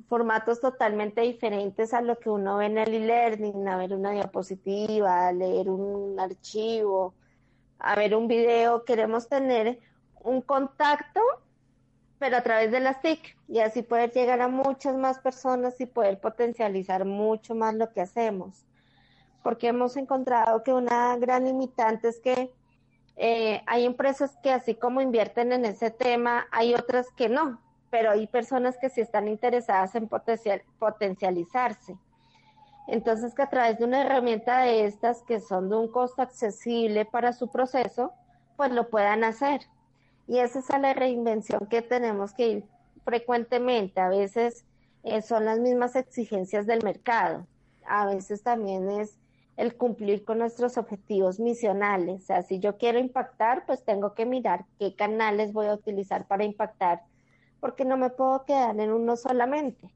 formatos 0.08 0.60
totalmente 0.60 1.22
diferentes 1.22 1.94
a 1.94 2.02
lo 2.02 2.18
que 2.18 2.30
uno 2.30 2.58
ve 2.58 2.66
en 2.68 2.78
el 2.78 2.94
e-learning, 2.94 3.68
a 3.68 3.78
ver 3.78 3.94
una 3.94 4.12
diapositiva, 4.12 5.28
a 5.28 5.32
leer 5.34 5.70
un 5.70 6.20
archivo, 6.20 7.14
a 7.80 7.96
ver 7.96 8.16
un 8.16 8.28
video, 8.28 8.84
queremos 8.86 9.28
tener 9.28 9.80
un 10.22 10.42
contacto, 10.42 11.22
pero 12.20 12.38
a 12.38 12.42
través 12.42 12.72
de 12.72 12.80
las 12.80 13.02
TIC, 13.02 13.38
y 13.48 13.60
así 13.60 13.84
poder 13.84 14.12
llegar 14.12 14.42
a 14.42 14.48
muchas 14.48 14.96
más 14.96 15.20
personas 15.20 15.80
y 15.80 15.86
poder 15.86 16.20
potencializar 16.20 17.06
mucho 17.06 17.56
más 17.56 17.76
lo 17.76 17.92
que 17.92 18.02
hacemos. 18.02 18.66
Porque 19.44 19.68
hemos 19.68 19.96
encontrado 19.98 20.64
que 20.64 20.74
una 20.74 21.16
gran 21.18 21.46
limitante 21.46 22.10
es 22.10 22.20
que 22.20 22.52
eh, 23.16 23.62
hay 23.66 23.86
empresas 23.86 24.38
que 24.44 24.52
así 24.52 24.76
como 24.76 25.02
invierten 25.02 25.52
en 25.52 25.66
ese 25.66 25.92
tema, 25.92 26.48
hay 26.52 26.74
otras 26.74 27.08
que 27.12 27.30
no, 27.30 27.62
pero 27.90 28.12
hay 28.12 28.28
personas 28.28 28.78
que 28.78 28.90
sí 28.90 29.02
están 29.02 29.28
interesadas 29.28 29.96
en 29.96 30.08
potencializarse. 30.08 31.98
Entonces, 32.88 33.36
que 33.36 33.42
a 33.42 33.50
través 33.50 33.80
de 33.80 33.86
una 33.86 34.02
herramienta 34.02 34.62
de 34.62 34.86
estas, 34.86 35.22
que 35.24 35.40
son 35.40 35.70
de 35.70 35.76
un 35.76 35.92
costo 35.92 36.22
accesible 36.22 37.06
para 37.06 37.34
su 37.34 37.50
proceso, 37.50 38.14
pues 38.56 38.72
lo 38.72 38.90
puedan 38.90 39.24
hacer. 39.24 39.62
Y 40.28 40.40
esa 40.40 40.60
es 40.60 40.70
la 40.70 40.94
reinvención 40.94 41.68
que 41.68 41.82
tenemos 41.82 42.34
que 42.34 42.48
ir 42.48 42.64
frecuentemente. 43.04 44.00
A 44.00 44.10
veces 44.10 44.66
eh, 45.04 45.22
son 45.22 45.46
las 45.46 45.60
mismas 45.60 45.96
exigencias 45.96 46.66
del 46.66 46.84
mercado. 46.84 47.46
A 47.86 48.06
veces 48.08 48.44
también 48.44 48.90
es 48.90 49.18
el 49.58 49.76
cumplir 49.76 50.24
con 50.24 50.40
nuestros 50.40 50.78
objetivos 50.78 51.40
misionales. 51.40 52.24
O 52.24 52.26
sea, 52.26 52.44
si 52.44 52.60
yo 52.60 52.78
quiero 52.78 53.00
impactar, 53.00 53.66
pues 53.66 53.84
tengo 53.84 54.14
que 54.14 54.26
mirar 54.26 54.66
qué 54.80 54.96
canales 54.96 55.52
voy 55.52 55.68
a 55.68 55.74
utilizar 55.74 56.28
para 56.28 56.44
impactar, 56.44 57.02
porque 57.60 57.86
no 57.86 57.98
me 57.98 58.10
puedo 58.10 58.46
quedar 58.46 58.80
en 58.80 58.92
uno 58.92 59.16
solamente. 59.16 59.90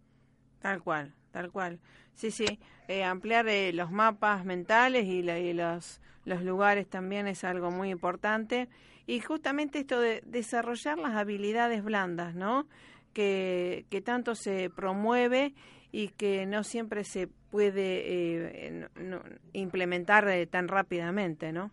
Tal 0.62 0.82
cual, 0.82 1.14
tal 1.32 1.52
cual. 1.52 1.80
Sí, 2.14 2.32
sí, 2.32 2.60
eh, 2.88 3.04
ampliar 3.04 3.48
eh, 3.48 3.74
los 3.74 3.92
mapas 3.92 4.46
mentales 4.46 5.06
y, 5.06 5.24
los, 5.24 6.02
los 6.26 6.44
lugares 6.44 6.88
también 6.88 7.28
es 7.28 7.44
algo 7.44 7.72
muy 7.72 7.90
importante. 7.90 8.70
Y 9.08 9.20
justamente 9.20 9.80
esto 9.80 10.00
de 10.00 10.22
desarrollar 10.26 10.98
las 11.00 11.16
habilidades 11.16 11.84
blandas, 11.84 12.36
¿no? 12.36 12.68
Que, 13.14 13.86
que 13.90 14.02
tanto 14.02 14.36
se 14.36 14.70
promueve 14.70 15.54
y 15.92 16.10
que 16.10 16.46
no 16.46 16.64
siempre 16.64 17.04
se 17.04 17.28
puede 17.28 18.04
eh, 18.06 18.88
implementar 19.54 20.28
eh, 20.30 20.48
tan 20.48 20.68
rápidamente, 20.68 21.52
¿no? 21.52 21.72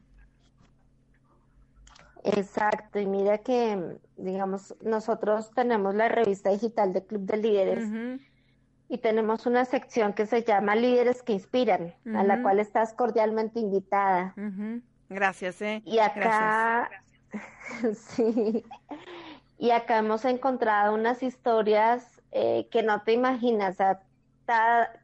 Exacto, 2.24 2.98
y 2.98 3.06
mira 3.06 3.38
que, 3.38 3.96
digamos, 4.16 4.74
nosotros 4.82 5.52
tenemos 5.52 5.94
la 5.94 6.08
revista 6.08 6.50
digital 6.50 6.92
de 6.92 7.06
Club 7.06 7.22
de 7.22 7.36
Líderes 7.36 7.88
y 8.88 8.98
tenemos 8.98 9.46
una 9.46 9.64
sección 9.64 10.12
que 10.12 10.26
se 10.26 10.42
llama 10.42 10.74
Líderes 10.74 11.22
que 11.22 11.32
Inspiran, 11.32 11.94
a 12.14 12.24
la 12.24 12.42
cual 12.42 12.58
estás 12.58 12.92
cordialmente 12.94 13.60
invitada. 13.60 14.34
Gracias, 15.08 15.60
¿eh? 15.62 15.82
Y 15.84 15.98
acá, 15.98 16.90
sí, 17.94 18.64
y 19.58 19.70
acá 19.70 19.98
hemos 19.98 20.24
encontrado 20.24 20.94
unas 20.94 21.22
historias 21.22 22.20
eh, 22.32 22.68
que 22.70 22.82
no 22.82 23.02
te 23.02 23.12
imaginas, 23.12 23.78
o 23.80 23.98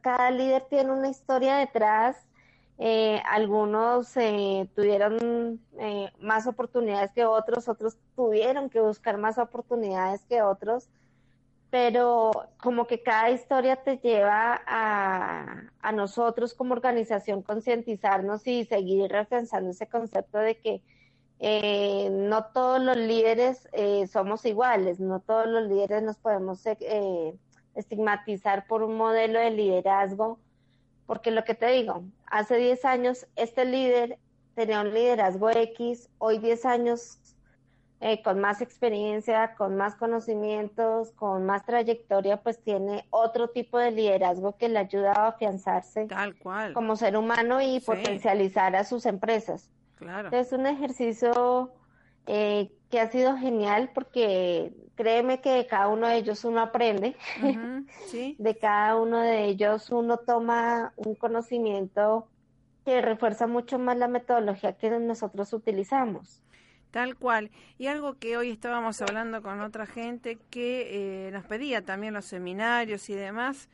cada, 0.02 0.30
líder 0.30 0.64
tiene 0.70 0.90
una 0.90 1.08
historia 1.08 1.56
detrás. 1.56 2.16
Eh, 2.78 3.22
algunos 3.30 4.16
eh, 4.16 4.68
tuvieron 4.74 5.60
eh, 5.78 6.10
más 6.18 6.46
oportunidades 6.46 7.12
que 7.12 7.24
otros, 7.24 7.68
otros 7.68 7.96
tuvieron 8.16 8.68
que 8.68 8.80
buscar 8.80 9.16
más 9.16 9.38
oportunidades 9.38 10.24
que 10.24 10.42
otros, 10.42 10.88
pero 11.74 12.30
como 12.62 12.86
que 12.86 13.02
cada 13.02 13.30
historia 13.30 13.74
te 13.74 13.96
lleva 13.98 14.62
a, 14.64 15.64
a 15.80 15.90
nosotros 15.90 16.54
como 16.54 16.72
organización 16.72 17.42
concientizarnos 17.42 18.46
y 18.46 18.64
seguir 18.64 19.10
reforzando 19.10 19.70
ese 19.70 19.88
concepto 19.88 20.38
de 20.38 20.56
que 20.56 20.82
no 22.12 22.44
todos 22.54 22.80
los 22.80 22.96
líderes 22.96 23.68
somos 24.08 24.44
iguales, 24.44 25.00
no 25.00 25.18
todos 25.18 25.48
los 25.48 25.68
líderes 25.68 26.04
nos 26.04 26.16
podemos 26.16 26.62
estigmatizar 27.74 28.68
por 28.68 28.84
un 28.84 28.96
modelo 28.96 29.40
de 29.40 29.50
liderazgo, 29.50 30.38
porque 31.06 31.32
lo 31.32 31.42
que 31.42 31.56
te 31.56 31.66
digo, 31.72 32.04
hace 32.26 32.56
10 32.56 32.84
años 32.84 33.26
este 33.34 33.64
líder 33.64 34.20
tenía 34.54 34.80
un 34.80 34.94
liderazgo 34.94 35.50
X, 35.50 36.08
hoy 36.18 36.38
10 36.38 36.66
años 36.66 37.18
eh, 38.06 38.22
con 38.22 38.38
más 38.38 38.60
experiencia, 38.60 39.54
con 39.54 39.78
más 39.78 39.94
conocimientos, 39.94 41.12
con 41.12 41.46
más 41.46 41.64
trayectoria, 41.64 42.36
pues 42.42 42.62
tiene 42.62 43.06
otro 43.08 43.48
tipo 43.48 43.78
de 43.78 43.92
liderazgo 43.92 44.58
que 44.58 44.68
le 44.68 44.78
ayuda 44.80 45.12
a 45.12 45.28
afianzarse 45.28 46.04
Tal 46.04 46.36
cual. 46.36 46.74
como 46.74 46.96
ser 46.96 47.16
humano 47.16 47.62
y 47.62 47.80
potencializar 47.80 48.76
a 48.76 48.84
sus 48.84 49.06
empresas. 49.06 49.70
Claro. 49.94 50.28
Es 50.32 50.52
un 50.52 50.66
ejercicio 50.66 51.72
eh, 52.26 52.70
que 52.90 53.00
ha 53.00 53.10
sido 53.10 53.38
genial 53.38 53.90
porque 53.94 54.74
créeme 54.96 55.40
que 55.40 55.52
de 55.52 55.66
cada 55.66 55.88
uno 55.88 56.06
de 56.06 56.16
ellos 56.16 56.44
uno 56.44 56.60
aprende, 56.60 57.16
de 58.38 58.58
cada 58.58 58.96
uno 58.96 59.18
de 59.20 59.46
ellos 59.46 59.88
uno 59.88 60.18
toma 60.18 60.92
un 60.96 61.14
conocimiento 61.14 62.28
que 62.84 63.00
refuerza 63.00 63.46
mucho 63.46 63.78
más 63.78 63.96
la 63.96 64.08
metodología 64.08 64.74
que 64.74 64.90
nosotros 64.90 65.54
utilizamos. 65.54 66.42
Tal 66.94 67.16
cual. 67.16 67.50
Y 67.76 67.88
algo 67.88 68.20
que 68.20 68.36
hoy 68.36 68.50
estábamos 68.50 69.02
hablando 69.02 69.42
con 69.42 69.60
otra 69.60 69.84
gente 69.84 70.38
que 70.48 71.26
eh, 71.26 71.32
nos 71.32 71.44
pedía 71.44 71.82
también 71.82 72.14
los 72.14 72.24
seminarios 72.24 73.10
y 73.10 73.14
demás, 73.14 73.68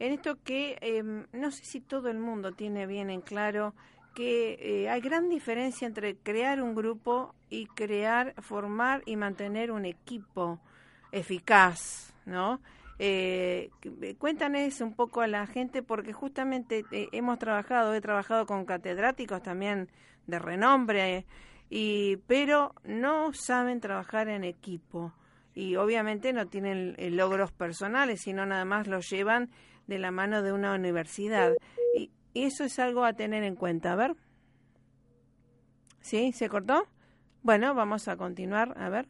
en 0.00 0.12
esto 0.12 0.42
que 0.42 0.76
em, 0.80 1.24
no 1.32 1.52
sé 1.52 1.64
si 1.64 1.80
todo 1.80 2.08
el 2.08 2.18
mundo 2.18 2.50
tiene 2.50 2.88
bien 2.88 3.10
en 3.10 3.20
claro 3.20 3.74
que 4.12 4.58
eh, 4.58 4.90
hay 4.90 5.00
gran 5.00 5.28
diferencia 5.28 5.86
entre 5.86 6.16
crear 6.16 6.60
un 6.60 6.74
grupo 6.74 7.32
y 7.48 7.66
crear, 7.66 8.34
formar 8.42 9.04
y 9.06 9.14
mantener 9.14 9.70
un 9.70 9.84
equipo 9.84 10.58
eficaz, 11.12 12.12
¿no? 12.26 12.58
Eh, 12.98 13.70
cuéntanos 14.18 14.80
un 14.80 14.94
poco 14.94 15.20
a 15.20 15.28
la 15.28 15.46
gente 15.46 15.84
porque 15.84 16.12
justamente 16.12 16.84
eh, 16.90 17.08
hemos 17.12 17.38
trabajado, 17.38 17.94
he 17.94 18.00
trabajado 18.00 18.46
con 18.46 18.64
catedráticos 18.64 19.44
también 19.44 19.88
de 20.26 20.40
renombre, 20.40 21.24
y, 21.70 22.16
pero 22.26 22.74
no 22.84 23.32
saben 23.32 23.80
trabajar 23.80 24.28
en 24.28 24.44
equipo 24.44 25.12
y 25.54 25.76
obviamente 25.76 26.32
no 26.32 26.46
tienen 26.46 26.96
logros 27.16 27.52
personales, 27.52 28.22
sino 28.22 28.44
nada 28.44 28.64
más 28.64 28.86
los 28.86 29.08
llevan 29.08 29.50
de 29.86 29.98
la 29.98 30.10
mano 30.10 30.42
de 30.42 30.52
una 30.52 30.74
universidad. 30.74 31.52
Y, 31.96 32.10
eso 32.34 32.64
es 32.64 32.78
algo 32.80 33.04
a 33.04 33.12
tener 33.12 33.44
en 33.44 33.54
cuenta. 33.54 33.92
A 33.92 33.96
ver. 33.96 34.16
¿Sí? 36.00 36.32
¿Se 36.32 36.48
cortó? 36.48 36.88
Bueno, 37.42 37.74
vamos 37.74 38.08
a 38.08 38.16
continuar. 38.16 38.74
A 38.76 38.88
ver. 38.88 39.06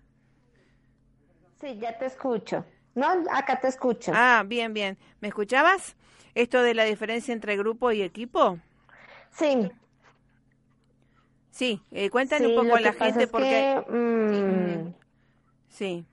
Sí, 1.61 1.79
ya 1.79 1.97
te 1.97 2.07
escucho. 2.07 2.67
No, 2.95 3.07
acá 3.33 3.59
te 3.61 3.69
escucho. 3.69 4.13
Ah, 4.15 4.45
bien, 4.47 4.75
bien. 4.75 4.99
¿Me 5.21 5.29
escuchabas? 5.29 5.97
Esto 6.35 6.63
de 6.63 6.75
la 6.75 6.85
diferencia 6.85 7.33
entre 7.33 7.57
grupo 7.57 7.91
y 7.93 8.03
equipo. 8.03 8.59
Sí. 9.31 9.71
Sí, 11.55 11.81
eh, 11.93 12.11
cuéntale 12.11 12.49
un 12.49 12.65
poco 12.65 12.75
a 12.75 12.81
la 12.81 12.93
gente 12.93 13.29
porque... 13.29 13.81
Sí. 15.69 16.05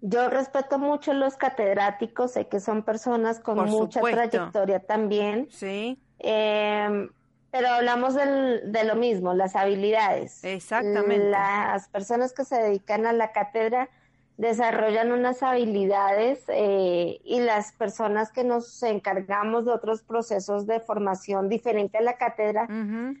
Yo 0.00 0.30
respeto 0.30 0.78
mucho 0.78 1.12
los 1.12 1.36
catedráticos, 1.36 2.32
sé 2.32 2.48
que 2.48 2.58
son 2.58 2.82
personas 2.82 3.40
con 3.40 3.58
mucha 3.68 4.00
trayectoria 4.00 4.80
también. 4.80 5.48
Sí. 5.50 6.00
Eh, 6.20 7.10
pero 7.50 7.68
hablamos 7.68 8.14
de 8.14 8.84
lo 8.84 8.94
mismo, 8.96 9.34
las 9.34 9.54
habilidades. 9.54 10.42
Exactamente. 10.44 11.28
Las 11.28 11.88
personas 11.88 12.32
que 12.32 12.46
se 12.46 12.56
dedican 12.56 13.04
a 13.04 13.12
la 13.12 13.32
cátedra 13.32 13.90
desarrollan 14.38 15.10
unas 15.10 15.42
habilidades 15.42 16.44
eh, 16.46 17.20
y 17.24 17.40
las 17.40 17.72
personas 17.72 18.30
que 18.30 18.44
nos 18.44 18.82
encargamos 18.84 19.66
de 19.66 19.72
otros 19.72 20.02
procesos 20.02 20.64
de 20.64 20.78
formación 20.78 21.48
diferente 21.48 21.98
a 21.98 22.02
la 22.02 22.16
cátedra, 22.16 22.68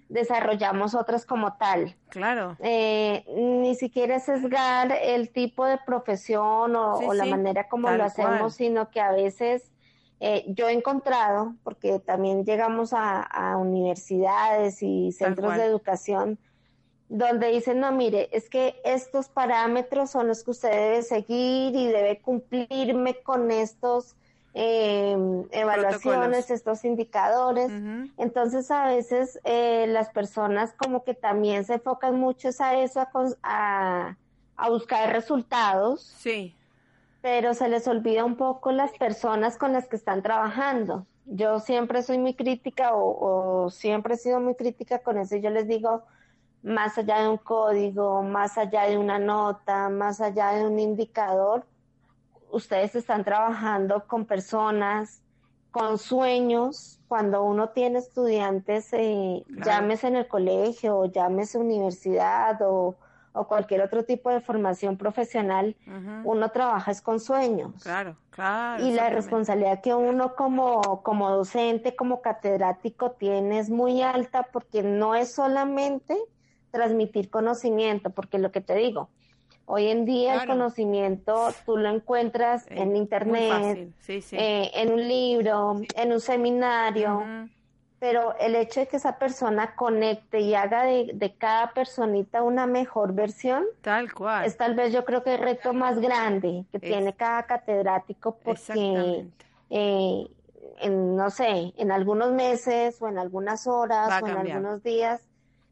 desarrollamos 0.08 0.94
otras 0.94 1.26
como 1.26 1.56
tal. 1.56 1.96
Claro. 2.08 2.56
Eh, 2.60 3.24
ni 3.36 3.74
siquiera 3.74 4.20
sesgar 4.20 4.92
el 4.92 5.30
tipo 5.30 5.66
de 5.66 5.78
profesión 5.84 6.76
o, 6.76 7.12
la 7.12 7.24
manera 7.24 7.68
como 7.68 7.90
lo 7.90 8.04
hacemos, 8.04 8.54
sino 8.54 8.88
que 8.88 9.00
a 9.00 9.10
veces 9.10 9.72
eh, 10.20 10.44
yo 10.46 10.68
he 10.68 10.72
encontrado, 10.72 11.56
porque 11.64 11.98
también 11.98 12.44
llegamos 12.44 12.92
a, 12.92 13.56
universidades 13.58 14.84
y 14.84 15.10
centros 15.10 15.56
de 15.56 15.64
educación, 15.64 16.38
donde 17.08 17.48
dicen, 17.48 17.80
no, 17.80 17.92
mire, 17.92 18.28
es 18.32 18.48
que 18.48 18.80
estos 18.84 19.28
parámetros 19.28 20.10
son 20.10 20.28
los 20.28 20.44
que 20.44 20.50
usted 20.50 20.70
debe 20.70 21.02
seguir 21.02 21.74
y 21.74 21.86
debe 21.86 22.20
cumplirme 22.20 23.14
con 23.22 23.50
estos 23.50 24.14
em, 24.54 25.44
evaluaciones, 25.50 26.50
estos 26.50 26.84
indicadores. 26.84 27.70
Entonces, 28.16 28.70
a 28.70 28.86
veces 28.86 29.38
eh, 29.44 29.86
las 29.88 30.10
personas 30.10 30.74
como 30.74 31.04
que 31.04 31.14
también 31.14 31.64
se 31.64 31.74
enfocan 31.74 32.18
mucho 32.18 32.50
a 32.58 32.74
eso, 32.76 33.06
a, 33.42 34.16
a 34.56 34.70
buscar 34.70 35.12
resultados. 35.12 36.02
Sí 36.02 36.54
pero 37.20 37.54
se 37.54 37.68
les 37.68 37.86
olvida 37.88 38.24
un 38.24 38.36
poco 38.36 38.72
las 38.72 38.92
personas 38.92 39.56
con 39.56 39.72
las 39.72 39.88
que 39.88 39.96
están 39.96 40.22
trabajando. 40.22 41.06
Yo 41.26 41.60
siempre 41.60 42.02
soy 42.02 42.18
muy 42.18 42.34
crítica 42.34 42.92
o, 42.94 43.70
siempre 43.70 44.14
he 44.14 44.16
sido 44.16 44.40
muy 44.40 44.54
crítica 44.54 45.00
con 45.00 45.18
eso. 45.18 45.36
Yo 45.36 45.50
les 45.50 45.66
digo, 45.66 46.04
más 46.62 46.98
allá 46.98 47.20
de 47.20 47.28
un 47.28 47.38
código, 47.38 48.22
más 48.22 48.58
allá 48.58 48.84
de 48.84 48.98
una 48.98 49.18
nota, 49.18 49.88
más 49.88 50.20
allá 50.20 50.50
de 50.50 50.66
un 50.66 50.78
indicador, 50.78 51.64
ustedes 52.50 52.94
están 52.94 53.24
trabajando 53.24 54.06
con 54.06 54.24
personas, 54.24 55.22
con 55.70 55.98
sueños. 55.98 57.00
Cuando 57.08 57.42
uno 57.42 57.70
tiene 57.70 57.98
estudiantes, 58.00 58.92
eh, 58.92 59.44
llámese 59.64 60.08
en 60.08 60.16
el 60.16 60.28
colegio, 60.28 60.98
o 60.98 61.06
llámese 61.06 61.58
universidad 61.58 62.60
o 62.62 62.96
o 63.38 63.46
cualquier 63.46 63.82
otro 63.82 64.04
tipo 64.04 64.30
de 64.30 64.40
formación 64.40 64.96
profesional, 64.96 65.76
uno 66.24 66.50
trabaja 66.50 66.90
es 66.90 67.00
con 67.00 67.20
sueños. 67.20 67.82
Claro, 67.82 68.16
claro. 68.30 68.84
Y 68.84 68.92
la 68.92 69.10
responsabilidad 69.10 69.80
que 69.80 69.94
uno 69.94 70.34
como, 70.34 71.02
como 71.02 71.30
docente, 71.30 71.94
como 71.94 72.20
catedrático 72.20 73.12
tiene 73.12 73.60
es 73.60 73.70
muy 73.70 74.02
alta 74.02 74.48
porque 74.52 74.82
no 74.82 75.14
es 75.14 75.32
solamente 75.32 76.16
transmitir 76.70 77.30
conocimiento, 77.30 78.10
porque 78.10 78.38
lo 78.38 78.50
que 78.50 78.60
te 78.60 78.74
digo, 78.74 79.08
Hoy 79.70 79.88
en 79.88 80.06
día 80.06 80.42
el 80.42 80.48
conocimiento 80.48 81.50
tú 81.66 81.76
lo 81.76 81.90
encuentras 81.90 82.64
en 82.70 82.96
internet, 82.96 83.90
eh, 84.08 84.70
en 84.72 84.92
un 84.94 85.06
libro, 85.06 85.82
en 85.94 86.10
un 86.10 86.20
seminario, 86.22 87.22
pero 87.98 88.34
el 88.40 88.56
hecho 88.56 88.80
de 88.80 88.86
que 88.86 88.96
esa 88.96 89.18
persona 89.18 89.74
conecte 89.74 90.40
y 90.40 90.54
haga 90.54 90.84
de, 90.84 91.34
cada 91.36 91.74
personita 91.74 92.42
una 92.42 92.66
mejor 92.66 93.12
versión, 93.12 93.66
tal 93.82 94.10
cual, 94.14 94.46
es 94.46 94.56
tal 94.56 94.74
vez 94.74 94.90
yo 94.90 95.04
creo 95.04 95.22
que 95.22 95.34
el 95.34 95.40
reto 95.40 95.74
más 95.74 95.98
grande 96.00 96.64
que 96.72 96.78
tiene 96.78 97.12
cada 97.12 97.42
catedrático 97.42 98.38
porque 98.42 99.26
eh, 99.68 100.28
en, 100.80 101.14
no 101.14 101.28
sé, 101.28 101.74
en 101.76 101.92
algunos 101.92 102.32
meses 102.32 103.02
o 103.02 103.08
en 103.08 103.18
algunas 103.18 103.66
horas 103.66 104.22
o 104.22 104.26
en 104.26 104.34
algunos 104.34 104.82
días 104.82 105.27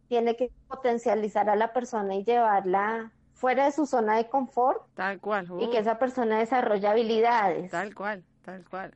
tiene 0.08 0.36
que 0.36 0.50
potencializar 0.68 1.48
a 1.50 1.56
la 1.56 1.72
persona 1.72 2.14
y 2.14 2.24
llevarla 2.24 3.12
fuera 3.34 3.66
de 3.66 3.72
su 3.72 3.86
zona 3.86 4.16
de 4.16 4.28
confort. 4.28 4.82
Tal 4.94 5.20
cual. 5.20 5.46
Y 5.60 5.70
que 5.70 5.78
uh. 5.78 5.80
esa 5.80 5.98
persona 5.98 6.38
desarrolle 6.38 6.86
habilidades. 6.86 7.70
Tal 7.70 7.94
cual, 7.94 8.24
tal 8.42 8.64
cual. 8.68 8.94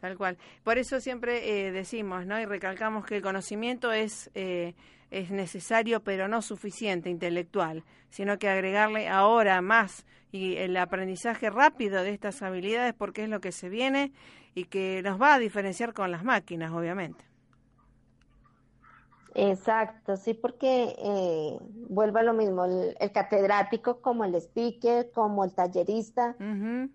Tal 0.00 0.16
cual. 0.18 0.36
Por 0.62 0.78
eso 0.78 1.00
siempre 1.00 1.66
eh, 1.66 1.72
decimos, 1.72 2.26
¿no? 2.26 2.38
Y 2.38 2.44
recalcamos 2.44 3.06
que 3.06 3.16
el 3.16 3.22
conocimiento 3.22 3.92
es, 3.92 4.30
eh, 4.34 4.74
es 5.10 5.30
necesario, 5.30 6.02
pero 6.02 6.28
no 6.28 6.42
suficiente 6.42 7.08
intelectual, 7.08 7.84
sino 8.10 8.38
que 8.38 8.48
agregarle 8.48 9.08
ahora 9.08 9.62
más 9.62 10.04
y 10.30 10.56
el 10.56 10.76
aprendizaje 10.76 11.48
rápido 11.48 12.02
de 12.02 12.10
estas 12.10 12.42
habilidades 12.42 12.92
porque 12.92 13.22
es 13.22 13.28
lo 13.28 13.40
que 13.40 13.52
se 13.52 13.68
viene 13.68 14.12
y 14.54 14.64
que 14.64 15.00
nos 15.02 15.20
va 15.20 15.34
a 15.34 15.38
diferenciar 15.38 15.94
con 15.94 16.10
las 16.10 16.24
máquinas, 16.24 16.72
obviamente. 16.72 17.24
Exacto, 19.34 20.16
sí, 20.16 20.32
porque 20.32 20.94
eh, 20.96 21.58
vuelve 21.88 22.20
a 22.20 22.22
lo 22.22 22.34
mismo, 22.34 22.64
el, 22.64 22.96
catedrático 23.12 24.00
como 24.00 24.24
el 24.24 24.36
speaker, 24.36 25.10
como 25.10 25.44
el 25.44 25.52
tallerista, 25.52 26.36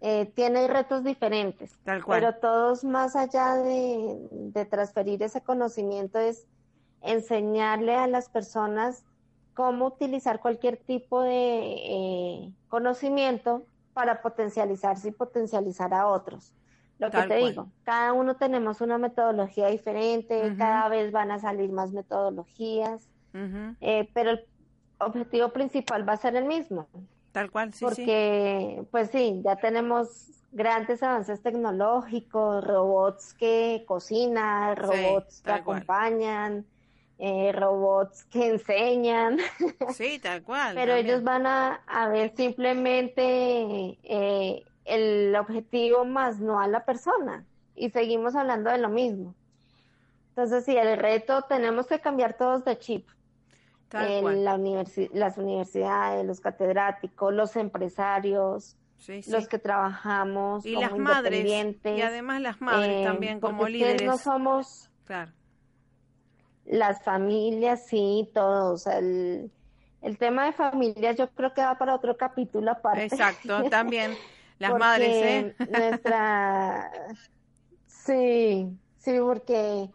eh, 0.02 0.32
tiene 0.36 0.68
retos 0.68 1.04
diferentes, 1.04 1.78
Tal 1.84 2.04
cual. 2.04 2.22
pero 2.22 2.36
todos 2.36 2.86
más 2.86 3.18
allá 3.18 3.56
de, 3.56 4.68
transferir 4.70 5.22
ese 5.22 5.42
conocimiento 5.42 6.18
es 6.18 6.48
enseñarle 7.02 7.96
a 7.96 8.08
las 8.08 8.30
personas 8.30 9.04
cómo 9.54 9.88
utilizar 9.88 10.40
cualquier 10.40 10.78
tipo 10.78 11.22
de 11.22 11.60
eh, 11.62 12.54
conocimiento 12.70 13.64
para 13.94 14.22
potencializarse 14.22 15.10
y 15.10 15.12
potencializar 15.12 15.94
a 15.94 16.08
otros. 16.08 16.54
Lo 17.00 17.10
que 17.10 17.22
te 17.24 17.36
digo, 17.38 17.70
cada 17.84 18.14
uno 18.14 18.36
tenemos 18.36 18.82
una 18.82 18.98
metodología 18.98 19.68
diferente, 19.68 20.54
cada 20.58 20.90
vez 20.90 21.12
van 21.14 21.32
a 21.32 21.40
salir 21.40 21.72
más 21.72 21.94
metodologías, 21.94 23.10
eh, 23.34 24.10
pero 24.14 24.32
el 24.32 24.46
objetivo 25.00 25.50
principal 25.50 26.08
va 26.08 26.14
a 26.14 26.18
ser 26.18 26.36
el 26.36 26.46
mismo. 26.46 26.88
Tal 27.32 27.50
cual, 27.52 27.74
sí. 27.74 27.86
Porque, 27.86 28.84
pues 28.92 29.12
sí, 29.12 29.42
ya 29.46 29.56
tenemos 29.56 30.44
grandes 30.52 31.02
avances 31.02 31.42
tecnológicos, 31.42 32.66
robots 32.66 33.34
que 33.34 33.86
cocinan, 33.88 34.76
robots 34.76 35.42
que 35.42 35.52
acompañan, 35.52 36.66
eh, 37.18 37.52
robots 37.54 38.26
que 38.26 38.50
enseñan. 38.50 39.38
Sí, 39.94 40.20
tal 40.20 40.44
cual. 40.44 40.74
Pero 40.76 40.96
ellos 40.96 41.24
van 41.24 41.46
a, 41.46 41.76
a 41.88 42.10
ver 42.10 42.34
simplemente 42.36 43.24
eh, 44.04 44.66
el 44.90 45.36
objetivo 45.36 46.06
más 46.06 46.40
no 46.40 46.60
a 46.60 46.68
la 46.68 46.86
persona. 46.86 47.46
Y 47.76 47.92
seguimos 47.92 48.36
hablando 48.36 48.70
de 48.70 48.78
lo 48.78 48.90
mismo. 48.90 49.36
Entonces, 50.30 50.66
sí, 50.66 50.76
el 50.76 50.98
reto 50.98 51.44
tenemos 51.44 51.88
que 51.88 52.00
cambiar 52.00 52.36
todos 52.38 52.64
de 52.66 52.78
chip. 52.78 53.08
en 53.92 54.44
la 54.46 54.58
las 55.14 55.38
universidades, 55.38 56.26
los 56.26 56.40
catedráticos, 56.40 57.34
los 57.34 57.56
empresarios, 57.56 58.78
los 59.28 59.48
que 59.48 59.60
trabajamos 59.60 60.66
y 60.66 60.76
las 60.76 60.96
madres 60.98 61.46
y 61.84 62.02
además 62.02 62.42
las 62.42 62.62
madres 62.62 63.02
eh, 63.02 63.04
también 63.04 63.40
como 63.40 63.68
líderes. 63.68 64.04
No 64.04 64.18
somos 64.18 64.90
claro. 65.06 65.32
las 66.66 67.04
familias, 67.04 67.88
sí, 67.88 68.30
todos. 68.34 68.88
El, 68.88 69.52
el 70.02 70.18
tema 70.18 70.46
de 70.46 70.54
familias 70.54 71.16
yo 71.18 71.30
creo 71.32 71.54
que 71.54 71.62
va 71.62 71.78
para 71.78 71.96
otro 71.96 72.18
capítulo 72.18 72.72
aparte. 72.72 73.04
Exacto, 73.04 73.64
también. 73.70 74.16
Las 74.60 74.78
madres, 74.78 75.10
¿eh? 75.10 75.56
Nuestra... 75.72 76.92
Sí, 77.88 78.78
sí, 78.98 79.20
porque 79.20 79.90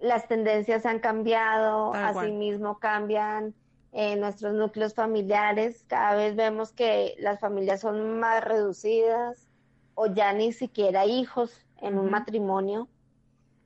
las 0.00 0.28
tendencias 0.28 0.86
han 0.86 0.98
cambiado, 0.98 1.92
asimismo 1.94 2.78
cambian 2.78 3.54
eh, 3.92 4.16
nuestros 4.16 4.54
núcleos 4.54 4.94
familiares, 4.94 5.84
cada 5.88 6.14
vez 6.14 6.36
vemos 6.36 6.72
que 6.72 7.14
las 7.18 7.40
familias 7.40 7.80
son 7.80 8.18
más 8.20 8.44
reducidas 8.44 9.48
o 9.94 10.06
ya 10.06 10.32
ni 10.32 10.52
siquiera 10.52 11.06
hijos 11.06 11.66
en 11.80 11.98
un 11.98 12.10
matrimonio. 12.10 12.88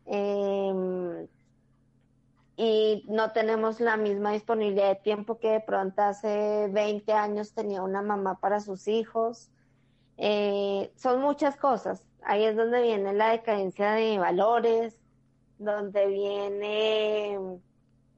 Em, 0.06 1.26
y 2.56 3.04
no 3.08 3.32
tenemos 3.32 3.80
la 3.80 3.96
misma 3.96 4.32
disponibilidad 4.32 4.88
de 4.88 4.96
tiempo 4.96 5.38
que 5.38 5.48
de 5.48 5.60
pronto 5.60 6.02
hace 6.02 6.68
20 6.70 7.12
años 7.12 7.52
tenía 7.52 7.82
una 7.82 8.02
mamá 8.02 8.38
para 8.38 8.60
sus 8.60 8.88
hijos. 8.88 9.50
Eh, 10.18 10.92
son 10.96 11.20
muchas 11.20 11.56
cosas. 11.56 12.04
Ahí 12.24 12.44
es 12.44 12.56
donde 12.56 12.82
viene 12.82 13.12
la 13.12 13.30
decadencia 13.30 13.92
de 13.92 14.18
valores, 14.18 14.98
donde 15.58 16.06
viene 16.06 17.38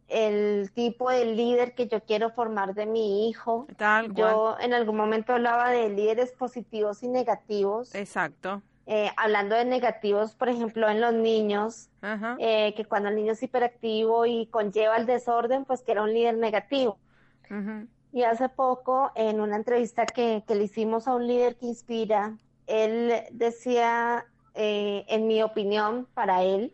el 0.09 0.70
tipo 0.72 1.11
de 1.11 1.24
líder 1.24 1.74
que 1.74 1.88
yo 1.88 2.03
quiero 2.03 2.30
formar 2.30 2.74
de 2.74 2.86
mi 2.86 3.28
hijo. 3.28 3.66
yo 4.14 4.57
en 4.61 4.74
algún 4.74 4.97
momento 4.97 5.32
hablaba 5.32 5.70
de 5.70 5.88
líderes 5.88 6.32
positivos 6.32 7.03
y 7.03 7.09
negativos. 7.09 7.95
Exacto. 7.95 8.62
Eh, 8.86 9.11
hablando 9.16 9.57
de 9.57 9.64
negativos, 9.64 10.34
por 10.34 10.51
ejemplo, 10.51 10.88
en 10.90 11.01
los 11.01 11.14
niños, 11.14 11.88
eh, 12.38 12.74
que 12.76 12.84
cuando 12.84 13.09
el 13.09 13.16
niño 13.16 13.32
es 13.32 13.42
hiperactivo 13.42 14.26
y 14.26 14.47
conlleva 14.47 14.97
el 14.97 15.07
desorden, 15.07 15.64
pues 15.64 15.82
que 15.82 15.92
era 15.92 16.03
un 16.03 16.12
líder 16.12 16.36
negativo. 16.36 16.99
Y 18.14 18.22
hace 18.22 18.48
poco, 18.48 19.10
en 19.16 19.40
una 19.40 19.56
entrevista 19.56 20.06
que, 20.06 20.44
le 20.46 20.62
hicimos 20.62 21.08
a 21.08 21.16
un 21.16 21.26
líder 21.26 21.56
que 21.56 21.66
inspira, 21.66 22.38
él 22.68 23.12
decía, 23.32 24.24
eh, 24.54 25.04
en 25.08 25.26
mi 25.26 25.42
opinión, 25.42 26.06
para 26.14 26.44
él, 26.44 26.72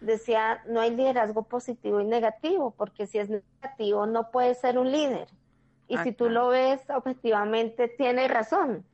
decía, 0.00 0.60
no 0.66 0.80
hay 0.80 0.90
liderazgo 0.90 1.44
positivo 1.44 2.00
y 2.00 2.04
negativo, 2.04 2.74
porque 2.76 3.06
si 3.06 3.18
es 3.18 3.30
negativo 3.30 4.06
no 4.06 4.32
puede 4.32 4.56
ser 4.56 4.76
un 4.76 4.90
líder. 4.90 5.28
Y 5.86 5.98
si 5.98 6.10
tú 6.10 6.28
lo 6.28 6.48
ves 6.48 6.80
objetivamente, 6.90 7.86
tiene 7.86 8.26
razón. 8.26 8.84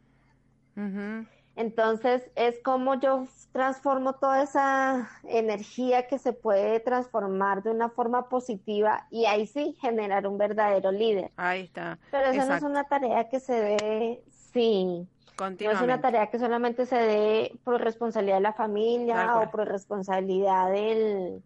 Entonces, 1.58 2.30
es 2.36 2.60
como 2.62 2.94
yo 3.00 3.26
transformo 3.50 4.12
toda 4.12 4.44
esa 4.44 5.10
energía 5.24 6.06
que 6.06 6.16
se 6.16 6.32
puede 6.32 6.78
transformar 6.78 7.64
de 7.64 7.72
una 7.72 7.88
forma 7.88 8.28
positiva 8.28 9.08
y 9.10 9.24
ahí 9.24 9.44
sí 9.48 9.76
generar 9.80 10.28
un 10.28 10.38
verdadero 10.38 10.92
líder. 10.92 11.32
Ahí 11.36 11.62
está. 11.62 11.98
Pero 12.12 12.28
eso 12.28 12.46
no 12.46 12.54
es 12.54 12.62
una 12.62 12.84
tarea 12.84 13.28
que 13.28 13.40
se 13.40 13.54
dé, 13.54 14.22
sí. 14.52 15.08
No 15.36 15.70
es 15.72 15.80
una 15.80 16.00
tarea 16.00 16.28
que 16.28 16.38
solamente 16.38 16.86
se 16.86 16.94
dé 16.94 17.52
por 17.64 17.80
responsabilidad 17.80 18.36
de 18.36 18.42
la 18.42 18.52
familia 18.52 19.38
o 19.38 19.50
por 19.50 19.66
responsabilidad 19.66 20.70
del 20.70 21.42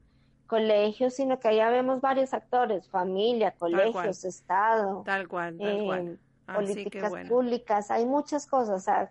colegio, 0.47 1.09
sino 1.09 1.41
que 1.41 1.49
allá 1.49 1.71
vemos 1.71 2.03
varios 2.03 2.35
actores, 2.35 2.87
familia, 2.87 3.53
colegios, 3.53 4.27
Estado. 4.27 5.05
Tal 5.07 5.27
cual, 5.27 5.57
tal 5.57 5.85
cual. 5.87 6.09
Eh, 6.09 6.53
políticas 6.53 7.13
públicas, 7.31 7.91
hay 7.91 8.05
muchas 8.05 8.47
cosas. 8.47 8.77
O 8.77 8.85
sea, 8.85 9.11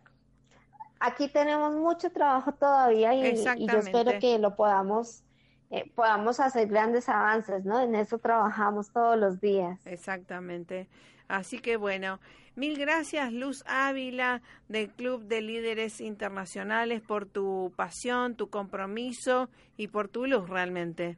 aquí 1.02 1.28
tenemos 1.28 1.74
mucho 1.76 2.12
trabajo 2.12 2.54
todavía 2.54 3.14
y, 3.14 3.36
yo 3.36 3.78
espero 3.78 4.20
que 4.20 4.40
lo 4.40 4.56
podamos 4.56 5.24
eh, 5.72 5.90
podamos 5.96 6.40
hacer 6.40 6.68
grandes 6.68 7.08
avances, 7.08 7.64
¿no? 7.64 7.80
En 7.80 7.96
eso 7.96 8.20
trabajamos 8.20 8.92
todos 8.92 9.18
los 9.18 9.40
días. 9.40 9.80
Exactamente. 9.86 10.90
Así 11.30 11.60
que 11.60 11.78
bueno, 11.78 12.20
mil 12.56 12.78
gracias 12.78 13.32
Luz 13.32 13.64
Ávila 13.66 14.42
del 14.68 14.90
Club 14.90 15.24
de 15.24 15.42
Líderes 15.42 16.02
Internacionales 16.02 17.02
por 17.02 17.26
tu 17.26 17.72
pasión, 17.78 18.36
tu 18.36 18.50
compromiso 18.50 19.50
y 19.78 19.88
por 19.88 20.10
tu 20.10 20.26
luz 20.26 20.50
realmente. 20.50 21.18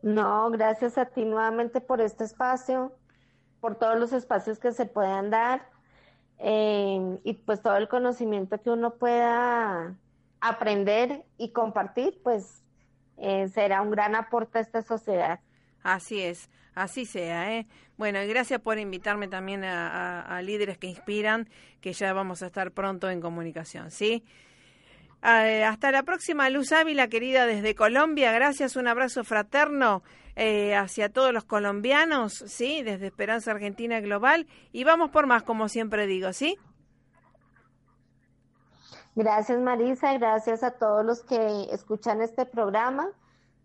No, 0.00 0.50
gracias 0.50 0.96
a 0.96 1.06
ti 1.06 1.24
nuevamente 1.24 1.80
por 1.80 2.00
este 2.00 2.24
espacio, 2.24 2.96
por 3.60 3.76
todos 3.76 3.98
los 3.98 4.12
espacios 4.12 4.58
que 4.58 4.72
se 4.72 4.86
puedan 4.86 5.28
dar 5.28 5.77
eh, 6.38 7.18
y 7.24 7.34
pues 7.34 7.62
todo 7.62 7.76
el 7.76 7.88
conocimiento 7.88 8.60
que 8.60 8.70
uno 8.70 8.94
pueda 8.94 9.96
aprender 10.40 11.24
y 11.36 11.50
compartir, 11.50 12.20
pues 12.22 12.62
eh, 13.16 13.48
será 13.48 13.82
un 13.82 13.90
gran 13.90 14.14
aporte 14.14 14.58
a 14.58 14.60
esta 14.60 14.82
sociedad. 14.82 15.40
Así 15.82 16.20
es, 16.22 16.48
así 16.74 17.04
sea. 17.04 17.56
¿eh? 17.56 17.66
Bueno, 17.96 18.22
y 18.22 18.28
gracias 18.28 18.60
por 18.60 18.78
invitarme 18.78 19.26
también 19.26 19.64
a, 19.64 20.40
líderes 20.42 20.78
que 20.78 20.86
inspiran, 20.86 21.48
que 21.80 21.92
ya 21.92 22.12
vamos 22.12 22.42
a 22.42 22.46
estar 22.46 22.70
pronto 22.70 23.10
en 23.10 23.20
comunicación, 23.20 23.90
¿sí? 23.90 24.24
Eh, 25.22 25.64
hasta 25.64 25.90
la 25.90 26.04
próxima, 26.04 26.48
Luz 26.48 26.72
Ávila, 26.72 27.08
querida 27.08 27.46
desde 27.46 27.74
Colombia. 27.74 28.32
Gracias, 28.32 28.76
un 28.76 28.86
abrazo 28.86 29.24
fraterno 29.24 30.02
eh, 30.36 30.76
hacia 30.76 31.12
todos 31.12 31.32
los 31.32 31.44
colombianos, 31.44 32.32
¿sí? 32.46 32.82
Desde 32.82 33.06
Esperanza 33.06 33.50
Argentina 33.50 34.00
Global. 34.00 34.46
Y 34.72 34.84
vamos 34.84 35.10
por 35.10 35.26
más, 35.26 35.42
como 35.42 35.68
siempre 35.68 36.06
digo, 36.06 36.32
¿sí? 36.32 36.56
Gracias, 39.16 39.58
Marisa. 39.58 40.16
Gracias 40.16 40.62
a 40.62 40.70
todos 40.70 41.04
los 41.04 41.24
que 41.24 41.66
escuchan 41.72 42.22
este 42.22 42.46
programa. 42.46 43.08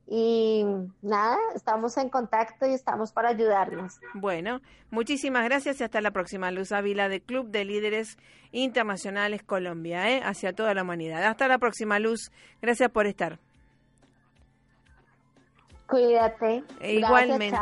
Y 0.07 0.65
nada, 1.01 1.37
estamos 1.55 1.97
en 1.97 2.09
contacto 2.09 2.65
y 2.65 2.73
estamos 2.73 3.11
para 3.11 3.29
ayudarnos. 3.29 3.99
Bueno, 4.13 4.61
muchísimas 4.91 5.45
gracias 5.45 5.79
y 5.79 5.83
hasta 5.83 6.01
la 6.01 6.11
próxima. 6.11 6.51
Luz 6.51 6.71
Ávila 6.71 7.09
de 7.09 7.21
Club 7.21 7.49
de 7.49 7.65
Líderes 7.65 8.17
Internacionales 8.51 9.43
Colombia, 9.43 10.09
¿eh? 10.09 10.21
hacia 10.23 10.53
toda 10.53 10.73
la 10.73 10.83
humanidad. 10.83 11.23
Hasta 11.23 11.47
la 11.47 11.57
próxima, 11.57 11.99
Luz. 11.99 12.31
Gracias 12.61 12.89
por 12.91 13.07
estar. 13.07 13.39
Cuídate. 15.87 16.63
E 16.79 16.95
igualmente. 16.95 17.57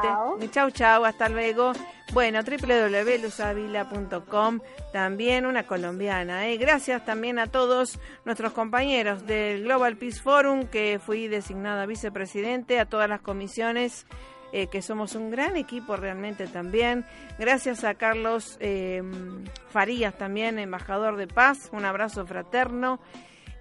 Chau, 0.52 0.70
chau. 0.72 1.06
Hasta 1.06 1.30
luego. 1.30 1.74
Bueno, 2.14 2.42
www.luzavila.com, 2.44 4.60
también 4.92 5.46
una 5.46 5.66
colombiana. 5.66 6.50
¿eh? 6.50 6.58
Gracias 6.58 7.06
también 7.06 7.40
a 7.40 7.48
todos 7.48 8.02
nuestros 8.26 8.52
compañeros 8.52 9.26
del 9.26 9.64
Global 9.64 9.96
Peace 9.96 10.22
Forum, 10.22 10.68
que 10.68 11.00
fui 11.00 11.30
designada 11.30 11.86
vicepresidente, 11.86 12.82
a 12.82 12.86
todas 12.86 13.08
las 13.08 13.22
comisiones, 13.22 14.06
eh, 14.52 14.68
que 14.68 14.82
somos 14.82 15.16
un 15.16 15.32
gran 15.32 15.56
equipo 15.56 15.96
realmente 15.96 16.48
también. 16.48 17.06
Gracias 17.40 17.86
a 17.86 17.94
Carlos 17.94 18.58
eh, 18.60 19.02
Farías 19.70 20.18
también, 20.18 20.60
embajador 20.60 21.16
de 21.16 21.28
paz. 21.28 21.70
Un 21.72 21.86
abrazo 21.86 22.26
fraterno 22.26 23.00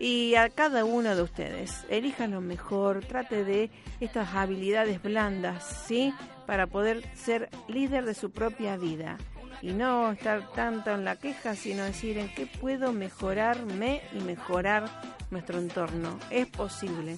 y 0.00 0.34
a 0.34 0.48
cada 0.48 0.84
uno 0.84 1.14
de 1.14 1.22
ustedes. 1.22 1.84
Elija 1.90 2.26
lo 2.26 2.40
mejor, 2.40 3.04
trate 3.04 3.44
de 3.44 3.70
estas 4.00 4.34
habilidades 4.34 5.00
blandas, 5.02 5.84
¿sí? 5.86 6.14
Para 6.46 6.66
poder 6.66 7.04
ser 7.14 7.50
líder 7.68 8.06
de 8.06 8.14
su 8.14 8.30
propia 8.30 8.76
vida 8.76 9.18
y 9.62 9.72
no 9.72 10.10
estar 10.10 10.50
tanto 10.52 10.90
en 10.92 11.04
la 11.04 11.16
queja, 11.16 11.54
sino 11.54 11.84
decir 11.84 12.16
en 12.18 12.34
qué 12.34 12.46
puedo 12.46 12.92
mejorarme 12.92 14.02
y 14.12 14.20
mejorar 14.20 14.84
nuestro 15.30 15.58
entorno. 15.58 16.18
Es 16.30 16.46
posible. 16.46 17.16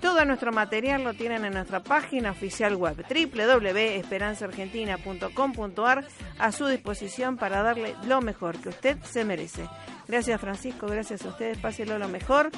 Todo 0.00 0.24
nuestro 0.24 0.52
material 0.52 1.04
lo 1.04 1.12
tienen 1.14 1.44
en 1.44 1.52
nuestra 1.52 1.80
página 1.80 2.32
oficial 2.32 2.74
web 2.74 3.04
www.esperanzaargentina.com.ar 3.08 6.04
a 6.40 6.50
su 6.50 6.66
disposición 6.66 7.36
para 7.36 7.62
darle 7.62 7.94
lo 8.06 8.20
mejor 8.20 8.58
que 8.58 8.70
usted 8.70 8.98
se 9.04 9.24
merece. 9.24 9.68
Gracias 10.12 10.42
Francisco, 10.42 10.86
gracias 10.88 11.24
a 11.24 11.28
ustedes, 11.28 11.56
pásenlo 11.56 11.98
lo 11.98 12.06
mejor. 12.06 12.50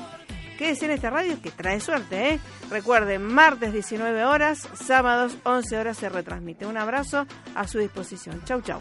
Quédese 0.59 0.87
en 0.87 0.91
esta 0.91 1.09
radio 1.09 1.41
que 1.41 1.53
trae 1.53 1.79
suerte, 1.79 2.31
¿eh? 2.31 2.41
Recuerden, 2.69 3.23
martes 3.23 3.73
19 3.73 4.25
horas, 4.25 4.69
sábados 4.75 5.37
11 5.45 5.79
horas 5.79 5.97
se 5.97 6.09
retransmite. 6.09 6.67
Un 6.67 6.77
abrazo 6.77 7.29
a 7.55 7.69
su 7.69 7.79
disposición. 7.79 8.43
Chau, 8.45 8.61
chau. 8.61 8.81